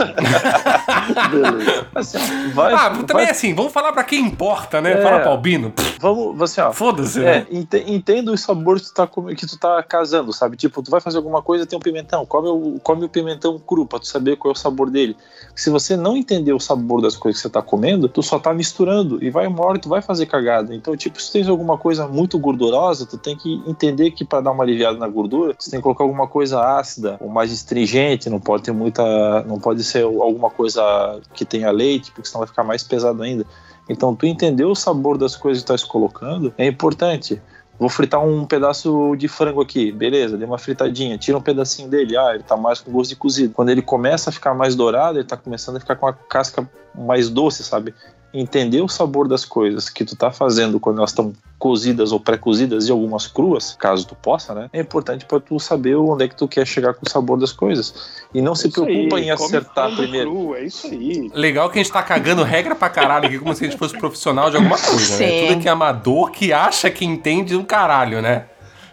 [1.31, 1.87] Beleza.
[1.95, 2.17] Assim,
[2.53, 4.93] vai, Ah, também vai- é assim, vamos falar pra quem importa, né?
[4.93, 5.01] É.
[5.01, 5.73] Fala pro Albino.
[5.99, 6.71] Vamos, assim, ó.
[6.71, 7.47] Foda-se, É, né?
[7.51, 10.55] ente- entenda os sabores que tu, tá, que tu tá casando, sabe?
[10.57, 13.85] Tipo, tu vai fazer alguma coisa, tem um pimentão, come o, come o pimentão cru
[13.85, 15.15] pra tu saber qual é o sabor dele.
[15.55, 18.53] Se você não entender o sabor das coisas que você tá comendo, tu só tá
[18.53, 20.73] misturando e vai uma hora tu vai fazer cagada.
[20.73, 24.51] Então, tipo, se tens alguma coisa muito gordurosa, tu tem que entender que para dar
[24.51, 28.39] uma aliviada na gordura, você tem que colocar alguma coisa ácida ou mais astringente, não
[28.39, 32.63] pode ter muita, não pode ser alguma coisa que tenha leite, porque senão vai ficar
[32.63, 33.45] mais pesado ainda.
[33.87, 37.41] Então, tu entender o sabor das coisas que tu estás colocando é importante.
[37.79, 42.17] Vou fritar um pedaço de frango aqui, beleza, dei uma fritadinha, tira um pedacinho dele,
[42.17, 43.53] ah, ele tá mais com gosto de cozido.
[43.53, 46.69] Quando ele começa a ficar mais dourado, ele tá começando a ficar com a casca
[46.93, 47.93] mais doce, sabe?
[48.33, 52.87] Entender o sabor das coisas que tu tá fazendo quando elas estão cozidas ou pré-cozidas
[52.87, 54.69] e algumas cruas, caso tu possa, né?
[54.71, 57.51] É importante para tu saber onde é que tu quer chegar com o sabor das
[57.51, 57.93] coisas.
[58.33, 60.31] E não se Isso aí, preocupa em acertar primeiro.
[60.31, 61.29] cru, é isso aí.
[61.33, 63.97] Legal que a gente tá cagando regra pra caralho aqui, como se a gente fosse
[63.97, 65.41] profissional de alguma coisa, né?
[65.47, 68.45] Tudo aqui é amador que acha que entende um caralho, né?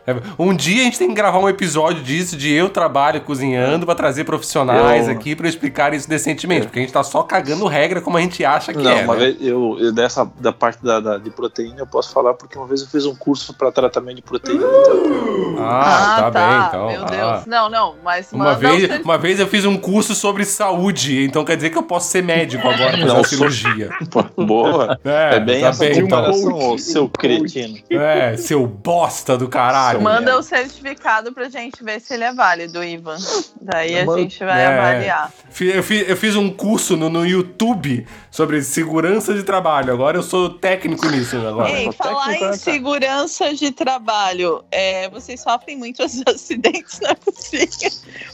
[0.06, 3.84] É, Um dia a gente tem que gravar um episódio disso, de eu trabalho cozinhando,
[3.84, 7.66] pra trazer profissionais Eu- aqui pra explicar isso decentemente, porque a gente tá só cagando
[7.66, 9.02] regra como a gente acha que Não, é.
[9.02, 9.20] uma né?
[9.20, 12.66] vez eu, eu dessa da parte da, da- de proteína eu posso falar porque uma
[12.66, 14.62] vez eu fiz um curso para tratamento de proteína.
[14.64, 16.86] Então, Ah, tá, bem, então.
[16.90, 17.32] Meu Ah.
[17.34, 17.46] Deus.
[17.46, 21.56] Não, não, mas Uma vez, uma vez eu fiz um curso sobre saúde, então quer
[21.56, 23.90] dizer que eu posso ser médico agora pra fazer Não, cirurgia.
[24.10, 24.98] pô, boa.
[25.04, 26.02] É, É, bem tá essa bem, então.
[26.02, 27.78] comparação, seu cretino.
[27.90, 29.95] É, seu bosta do caralho.
[30.00, 33.16] Manda o certificado pra gente ver se ele é válido, Ivan.
[33.60, 34.66] Daí a Manda- gente vai É.
[34.66, 35.32] avaliar.
[35.60, 39.92] Eu fiz, eu fiz um curso no, no YouTube sobre segurança de trabalho.
[39.92, 41.70] Agora eu sou técnico nisso agora.
[41.70, 47.66] Ei, falar técnico, em né, segurança de trabalho, é, vocês sofrem muitos acidentes na cozinha?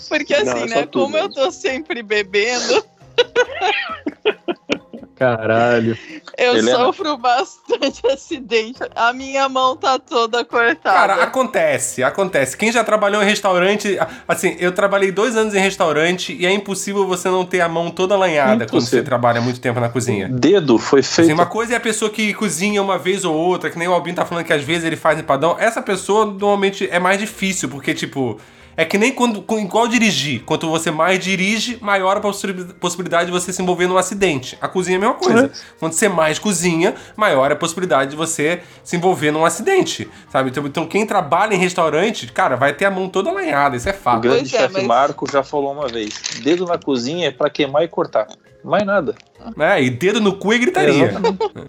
[0.09, 0.87] Porque Não, assim, é só né?
[0.87, 1.35] tudo, como eu gente.
[1.35, 2.85] tô sempre bebendo,
[5.23, 5.97] Caralho.
[6.37, 6.77] eu Helena.
[6.77, 8.81] sofro bastante acidente.
[8.97, 10.97] A minha mão tá toda cortada.
[10.97, 12.57] Cara, acontece, acontece.
[12.57, 13.97] Quem já trabalhou em restaurante,
[14.27, 17.91] assim, eu trabalhei dois anos em restaurante e é impossível você não ter a mão
[17.91, 20.29] toda lanhada quando você trabalha muito tempo na cozinha.
[20.29, 21.27] Dedo foi feito.
[21.27, 23.93] Assim, uma coisa é a pessoa que cozinha uma vez ou outra, que nem o
[23.93, 25.57] Albino tá falando que às vezes ele faz empadão.
[25.59, 28.41] Essa pessoa normalmente é mais difícil, porque, tipo,
[28.77, 30.43] É que nem quando, com- igual dirigir.
[30.45, 34.57] Quanto você mais dirige, maior a possi- possibilidade de você se envolver num acidente.
[34.61, 35.53] A cozinha é a mesma coisa.
[35.79, 40.09] Quando você mais cozinha, maior a possibilidade de você se envolver num acidente.
[40.31, 40.51] Sabe?
[40.51, 43.93] Então, então quem trabalha em restaurante, cara, vai ter a mão toda lanhada, isso é
[43.93, 44.21] O fato.
[44.23, 47.51] grande Pois é, chefe mas- Marco já falou uma vez: dedo na cozinha é pra
[47.51, 48.27] queimar e cortar.
[48.65, 49.15] Mais nada.
[49.57, 49.83] Né?
[49.83, 51.13] E dedo no cu é gritaria.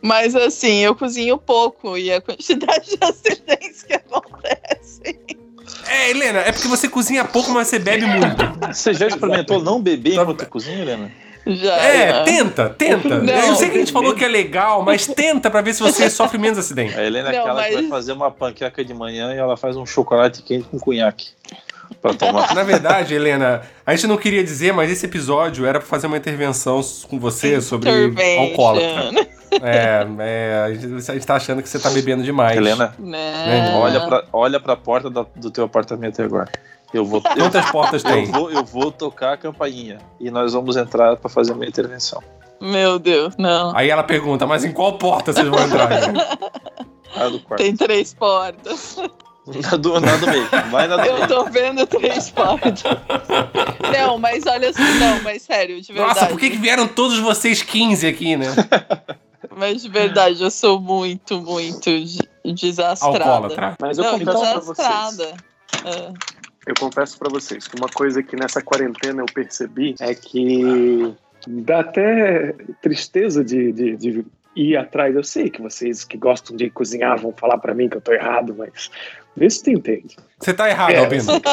[0.02, 5.18] Mas assim, eu cozinho pouco e a quantidade de acidentes que acontecem.
[5.88, 8.36] É, Helena, é porque você cozinha pouco, mas você bebe muito.
[8.72, 11.12] Você já experimentou não beber enquanto cozinha, Helena?
[11.46, 11.76] Já.
[11.78, 12.24] É, já.
[12.24, 13.20] tenta, tenta.
[13.20, 15.82] Não, eu sei que a gente falou que é legal, mas tenta pra ver se
[15.82, 16.98] você sofre menos acidente.
[16.98, 19.76] A Helena é aquela que mas- vai fazer uma panqueca de manhã e ela faz
[19.76, 21.28] um chocolate quente com cunhaque
[22.02, 22.56] pra tomar.
[22.56, 26.16] Na verdade, Helena, a gente não queria dizer, mas esse episódio era pra fazer uma
[26.18, 26.80] intervenção
[27.10, 27.90] com você sobre
[28.40, 29.12] alcoólatra.
[29.62, 32.58] É, é, a gente, a gente tá achando que você tá bebendo demais.
[32.58, 33.74] Helena, Né?
[33.76, 36.50] olha pra, olha pra porta da- do teu apartamento agora.
[36.94, 38.26] Eu vou, eu, Quantas portas eu tem?
[38.26, 42.22] vou, eu vou tocar a campainha e nós vamos entrar pra fazer uma intervenção.
[42.62, 43.76] Meu Deus, não.
[43.76, 45.90] Aí ela pergunta, mas em qual porta vocês vão entrar?
[47.16, 47.62] A do quarto.
[47.62, 48.98] Tem três portas.
[49.46, 50.48] Na do, na do meio.
[50.72, 51.28] Vai na do Eu meio.
[51.28, 52.84] tô vendo três portas.
[53.92, 56.14] Não, mas olha assim, não, mas sério, de verdade.
[56.16, 58.46] Nossa, por que, que vieram todos vocês 15 aqui, né?
[59.58, 63.18] Mas de verdade, eu sou muito, muito de- desastrada.
[63.24, 63.76] Alcoólatra.
[63.82, 65.20] Mas eu Não, confesso pra vocês.
[65.86, 66.14] É.
[66.66, 71.14] Eu confesso pra vocês que uma coisa que nessa quarentena eu percebi é que
[71.48, 74.26] dá até tristeza de, de, de
[74.56, 75.14] ir atrás.
[75.16, 78.14] Eu sei que vocês que gostam de cozinhar vão falar pra mim que eu tô
[78.14, 78.90] errado, mas
[79.36, 80.16] vê se tu entende.
[80.40, 81.24] Você tá errado, É, Albino.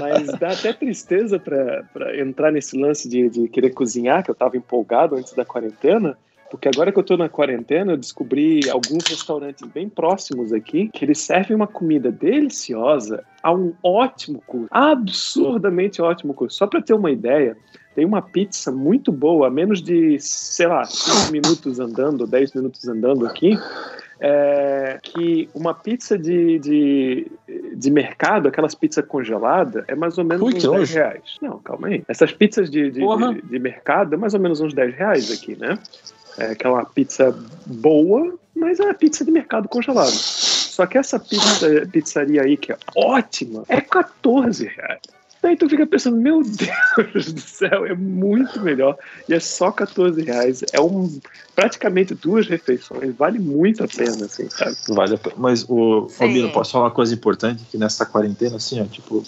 [0.00, 4.34] Mas dá até tristeza pra, pra entrar nesse lance de, de querer cozinhar, que eu
[4.34, 6.16] tava empolgado antes da quarentena.
[6.54, 11.04] Porque agora que eu tô na quarentena, eu descobri alguns restaurantes bem próximos aqui que
[11.04, 14.68] eles servem uma comida deliciosa a um ótimo custo.
[14.70, 16.56] Absurdamente ótimo custo.
[16.56, 17.56] Só pra ter uma ideia,
[17.96, 22.86] tem uma pizza muito boa, a menos de, sei lá, 5 minutos andando, 10 minutos
[22.86, 23.58] andando aqui,
[24.20, 27.32] é, que uma pizza de, de,
[27.74, 30.94] de mercado, aquelas pizzas congeladas, é mais ou menos Ui, uns que 10 nojo.
[30.94, 31.36] reais.
[31.42, 32.04] Não, calma aí.
[32.06, 35.56] Essas pizzas de, de, de, de mercado é mais ou menos uns 10 reais aqui,
[35.56, 35.76] né?
[36.38, 37.36] É aquela pizza
[37.66, 40.10] boa, mas é pizza de mercado congelado.
[40.10, 45.00] Só que essa pizza, pizzaria aí, que é ótima, é 14 reais.
[45.44, 48.96] Daí tu fica pensando, meu Deus do céu, é muito melhor.
[49.28, 50.64] E é só 14 reais.
[50.72, 51.20] É um,
[51.54, 53.14] praticamente duas refeições.
[53.14, 54.74] Vale muito a pena, assim, sabe?
[54.88, 55.36] Vale a pena.
[55.36, 56.08] Mas, o.
[56.18, 57.62] Albino, posso falar uma coisa importante?
[57.70, 59.22] Que nessa quarentena, assim, ó, tipo,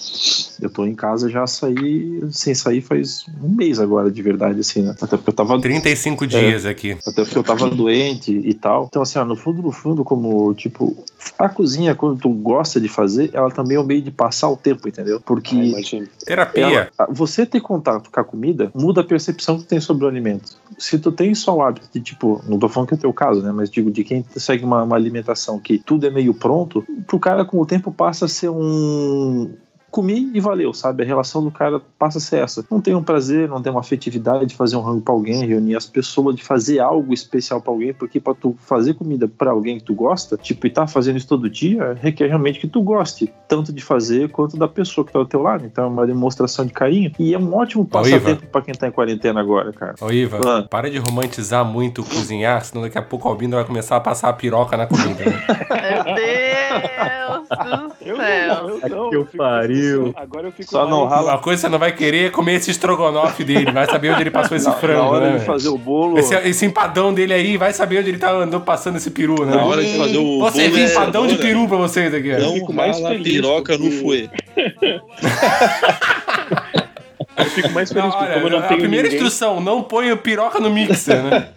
[0.58, 4.80] eu tô em casa já saí, sem sair faz um mês agora, de verdade, assim,
[4.80, 4.94] né?
[4.98, 6.96] Até porque eu tava 35 dias aqui.
[7.06, 8.86] Até porque eu tava doente e tal.
[8.88, 10.96] Então, assim, ó, no fundo, no fundo, como, tipo,
[11.38, 14.56] a cozinha, quando tu gosta de fazer, ela também é um meio de passar o
[14.56, 15.20] tempo, entendeu?
[15.20, 16.90] Porque Ah, Terapia.
[16.98, 20.56] ela- você ter contato com a comida muda a percepção que tem sobre o alimento.
[20.78, 23.12] Se tu tem só o hábito de, tipo, não tô falando que é o teu
[23.12, 23.52] caso, né?
[23.52, 27.44] Mas digo, de quem segue uma, uma alimentação que tudo é meio pronto, pro cara
[27.44, 29.50] com o tempo passa a ser um.
[29.90, 31.02] Comi e valeu, sabe?
[31.02, 32.64] A relação do cara passa a ser essa.
[32.70, 35.74] Não tem um prazer, não tem uma afetividade de fazer um rango pra alguém, reunir
[35.76, 39.78] as pessoas, de fazer algo especial pra alguém, porque pra tu fazer comida pra alguém
[39.78, 43.32] que tu gosta, tipo, e tá fazendo isso todo dia, requer realmente que tu goste,
[43.48, 45.64] tanto de fazer quanto da pessoa que tá ao teu lado.
[45.64, 48.92] Então é uma demonstração de carinho e é um ótimo passatempo pra quem tá em
[48.92, 49.94] quarentena agora, cara.
[50.00, 50.62] Ô, Iva, Ah.
[50.68, 54.28] para de romantizar muito cozinhar, senão daqui a pouco o Albino vai começar a passar
[54.28, 55.24] a piroca na comida.
[55.24, 55.42] Né?
[56.04, 57.92] Meu Deus do céu.
[58.04, 58.16] eu
[58.88, 59.10] não.
[59.10, 60.12] que eu fico pariu.
[60.16, 62.54] Agora eu fico Só não rala Uma coisa que você não vai querer é comer
[62.54, 65.38] esse estrogonofe dele, vai saber onde ele passou esse na, frango, na hora né?
[65.38, 66.18] de fazer o bolo.
[66.18, 69.56] Esse, esse empadão dele aí, vai saber onde ele tá andando passando esse peru, né?
[69.56, 70.50] Na hora de fazer o Vou bolo.
[70.52, 72.32] servir é- empadão de peru pra vocês aqui.
[72.34, 72.38] ó.
[72.38, 74.28] Não fico mais rala feliz piroca no porque- fuê.
[77.36, 79.82] Eu fico mais feliz Não, porque como eu não a tenho primeira ninguém, instrução, não
[79.82, 81.48] ponha piroca no mixer, né?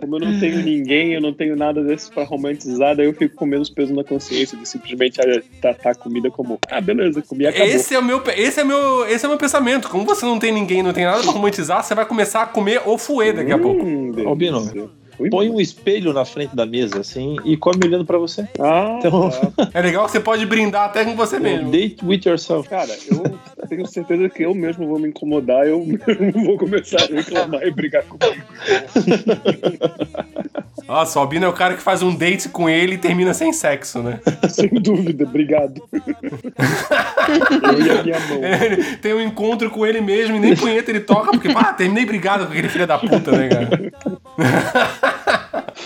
[0.00, 3.34] como eu não tenho ninguém, eu não tenho nada desses pra romantizar, daí eu fico
[3.34, 5.18] com menos peso na consciência de simplesmente
[5.60, 7.66] tratar a comida como, ah, beleza, comi acabou.
[7.66, 9.88] Esse é o meu, esse é meu, esse é o meu pensamento.
[9.88, 12.82] Como você não tem ninguém, não tem nada pra romantizar, você vai começar a comer
[12.86, 13.84] o fuê daqui a pouco.
[13.84, 14.12] Hum.
[14.26, 18.46] Albino, Ui, Põe um espelho na frente da mesa, assim, e come olhando pra você.
[18.58, 19.70] Ah, Então- tá.
[19.74, 21.70] É legal que você pode brindar até com você mesmo.
[21.70, 22.68] Date with yourself.
[22.68, 23.38] Cara, eu
[23.68, 27.70] tenho certeza que eu mesmo vou me incomodar, eu mesmo vou começar a reclamar e
[27.70, 28.42] brigar comigo.
[30.86, 33.52] Nossa, o Albino é o cara que faz um date com ele e termina sem
[33.52, 34.20] sexo, né?
[34.48, 35.82] Sem dúvida, obrigado.
[35.92, 38.40] eu e a minha mão.
[38.44, 42.06] Ele tem um encontro com ele mesmo e nem punheta ele toca, porque, pá, terminei
[42.06, 43.92] brigado com aquele filho da puta, né, cara?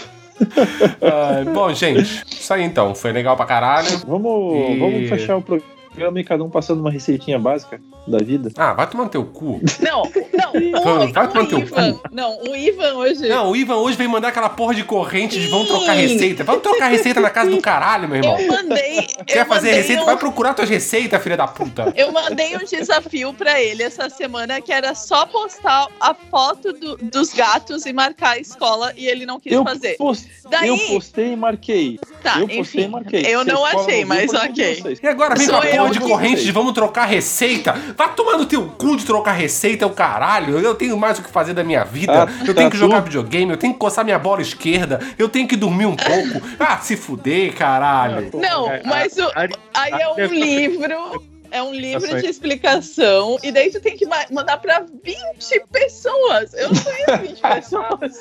[1.02, 2.94] Ah, bom, gente, isso aí então.
[2.94, 3.89] Foi legal pra caralho.
[4.06, 8.18] Vamos, E- vamos fechar o programa programa e cada um passando uma receitinha básica da
[8.18, 8.50] vida.
[8.56, 9.60] Ah, vai tomar no teu cu.
[9.80, 10.02] Não,
[10.32, 10.52] não,
[11.12, 11.92] Vai o, tomar o teu Ivan.
[11.94, 12.02] cu.
[12.12, 13.28] Não, o Ivan hoje.
[13.28, 16.44] Não, o Ivan hoje veio mandar aquela porra de corrente de vamos trocar receita.
[16.44, 18.38] Vamos trocar receita na casa do caralho, meu irmão.
[18.38, 19.06] Eu mandei.
[19.26, 20.02] Quer eu fazer mandei receita?
[20.02, 21.92] um- Vai procurar tuas receitas, filha da puta.
[21.96, 26.96] Eu mandei um desafio pra ele essa semana que era só postar a foto do-
[26.96, 29.96] dos gatos e marcar a escola e ele não quis Eu, fazer.
[29.96, 31.98] post- Daí- eu postei e marquei.
[32.22, 33.22] Tá, eu postei enfim, e marquei.
[33.26, 34.98] eu não achei, mas ok.
[35.02, 37.72] E agora vem com a porra de corrente de vamos trocar receita.
[37.97, 40.59] Vai tomar no teu cu de trocar receita, é o caralho.
[40.59, 42.24] Eu tenho mais o que fazer da minha vida.
[42.24, 43.05] Ah, eu tenho tá que jogar tu?
[43.05, 46.47] videogame, eu tenho que coçar minha bola esquerda, eu tenho que dormir um pouco.
[46.59, 48.30] Ah, se fuder, caralho.
[48.34, 49.30] Não, mas o-
[49.74, 51.30] aí é um livro.
[51.51, 52.22] É um livro Ações.
[52.22, 56.55] de explicação, e daí tu tem que ma- mandar pra 20 pessoas.
[56.55, 58.20] Eu não conheço 20 pessoas.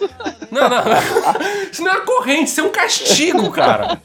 [0.51, 0.83] Não, não.
[1.71, 4.01] Isso não é uma corrente, isso é um castigo, cara.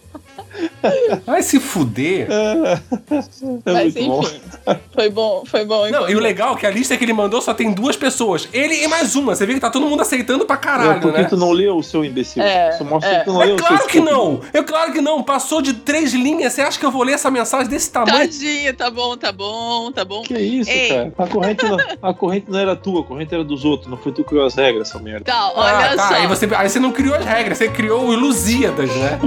[1.27, 2.29] Vai se fuder.
[2.31, 4.21] É Mas muito bom.
[4.23, 4.41] enfim,
[4.93, 5.89] foi bom, foi bom.
[5.91, 8.49] Não, e o legal é que a lista que ele mandou só tem duas pessoas.
[8.53, 9.35] Ele e mais uma.
[9.35, 11.25] Você vê que tá todo mundo aceitando pra É caralho, porque né?
[11.25, 12.43] tu não leu o seu imbecil.
[12.43, 13.19] É, Isso mostra é.
[13.21, 14.41] que tu não É leu o seu claro que não!
[14.53, 15.23] É claro que não!
[15.23, 16.53] Passou de três linhas.
[16.53, 18.19] Você acha que eu vou ler essa mensagem desse tamanho?
[18.19, 20.23] Tadinho, tá bom, tá bom, tá bom.
[20.23, 20.89] Que isso, Ei.
[20.89, 21.13] cara?
[21.19, 23.91] A corrente, não, a corrente não era tua, a corrente era dos outros.
[23.91, 25.25] Não foi tu que criou as regras, essa merda.
[25.25, 26.09] Tá, olha ah, tá.
[26.09, 26.15] só.
[26.15, 29.19] Aí você, aí você não criou as regras, você criou o Ilusíadas, né?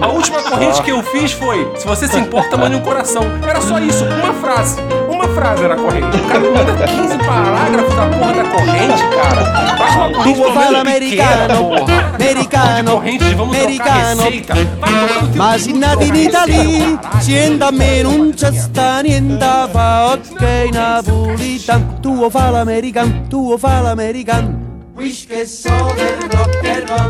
[0.00, 3.22] A última corrente que eu fiz foi: se você se importa, mande um coração.
[3.46, 4.80] Era só isso, uma frase.
[5.08, 6.16] Uma frase era a corrente.
[6.16, 9.76] O cara manda 15 parágrafos da porra da corrente, cara.
[9.76, 12.14] Faz uma corrente pelo fala americano, porra.
[12.14, 14.22] americano, corrente vamos americano.
[14.22, 14.54] receita.
[14.54, 17.24] Vai tomar no teu Ma cu, si nati in trocar Italia, receita, caralho.
[17.24, 23.80] siendo a me non c'è sta niente fa, ok napolitan, tuo fa l'american, tuo fa
[23.80, 24.64] l'american.
[24.96, 27.08] Wish che so del rock and roll,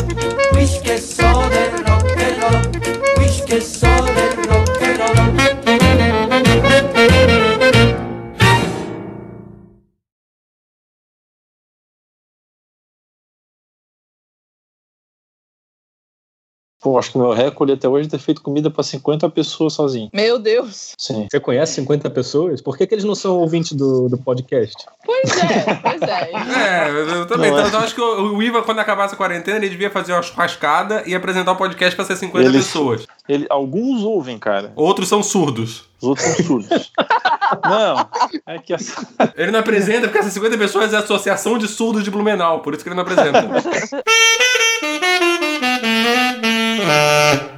[0.83, 3.26] che so del rock and roll,
[3.57, 4.16] this song.
[16.81, 19.73] Pô, acho que o meu recorde até hoje é ter feito comida pra 50 pessoas
[19.73, 20.11] sozinho.
[20.13, 20.93] Meu Deus.
[20.99, 21.27] Sim.
[21.31, 22.61] Você conhece 50 pessoas?
[22.61, 24.77] Por que, que eles não são ouvintes do, do podcast?
[25.05, 26.31] Pois é, pois é.
[26.87, 27.51] É, eu- eu também.
[27.51, 27.69] Não Então, é.
[27.69, 31.03] então acho que o o Ivan, quando acabasse a quarentena, ele devia fazer uma churrascada
[31.07, 33.07] e apresentar o podcast pra ser 50 Eles- pessoas.
[33.29, 34.73] Ele, alguns ouvem, cara.
[34.77, 35.85] Outros são surdos.
[36.01, 36.93] Os outros são surdos.
[37.65, 38.07] não,
[38.47, 39.07] é que essa...
[39.35, 42.75] Ele não apresenta porque essas 50 pessoas é a Associação de Surdos de Blumenau, por
[42.75, 43.47] isso que ele não apresenta.
[46.81, 47.53] uh...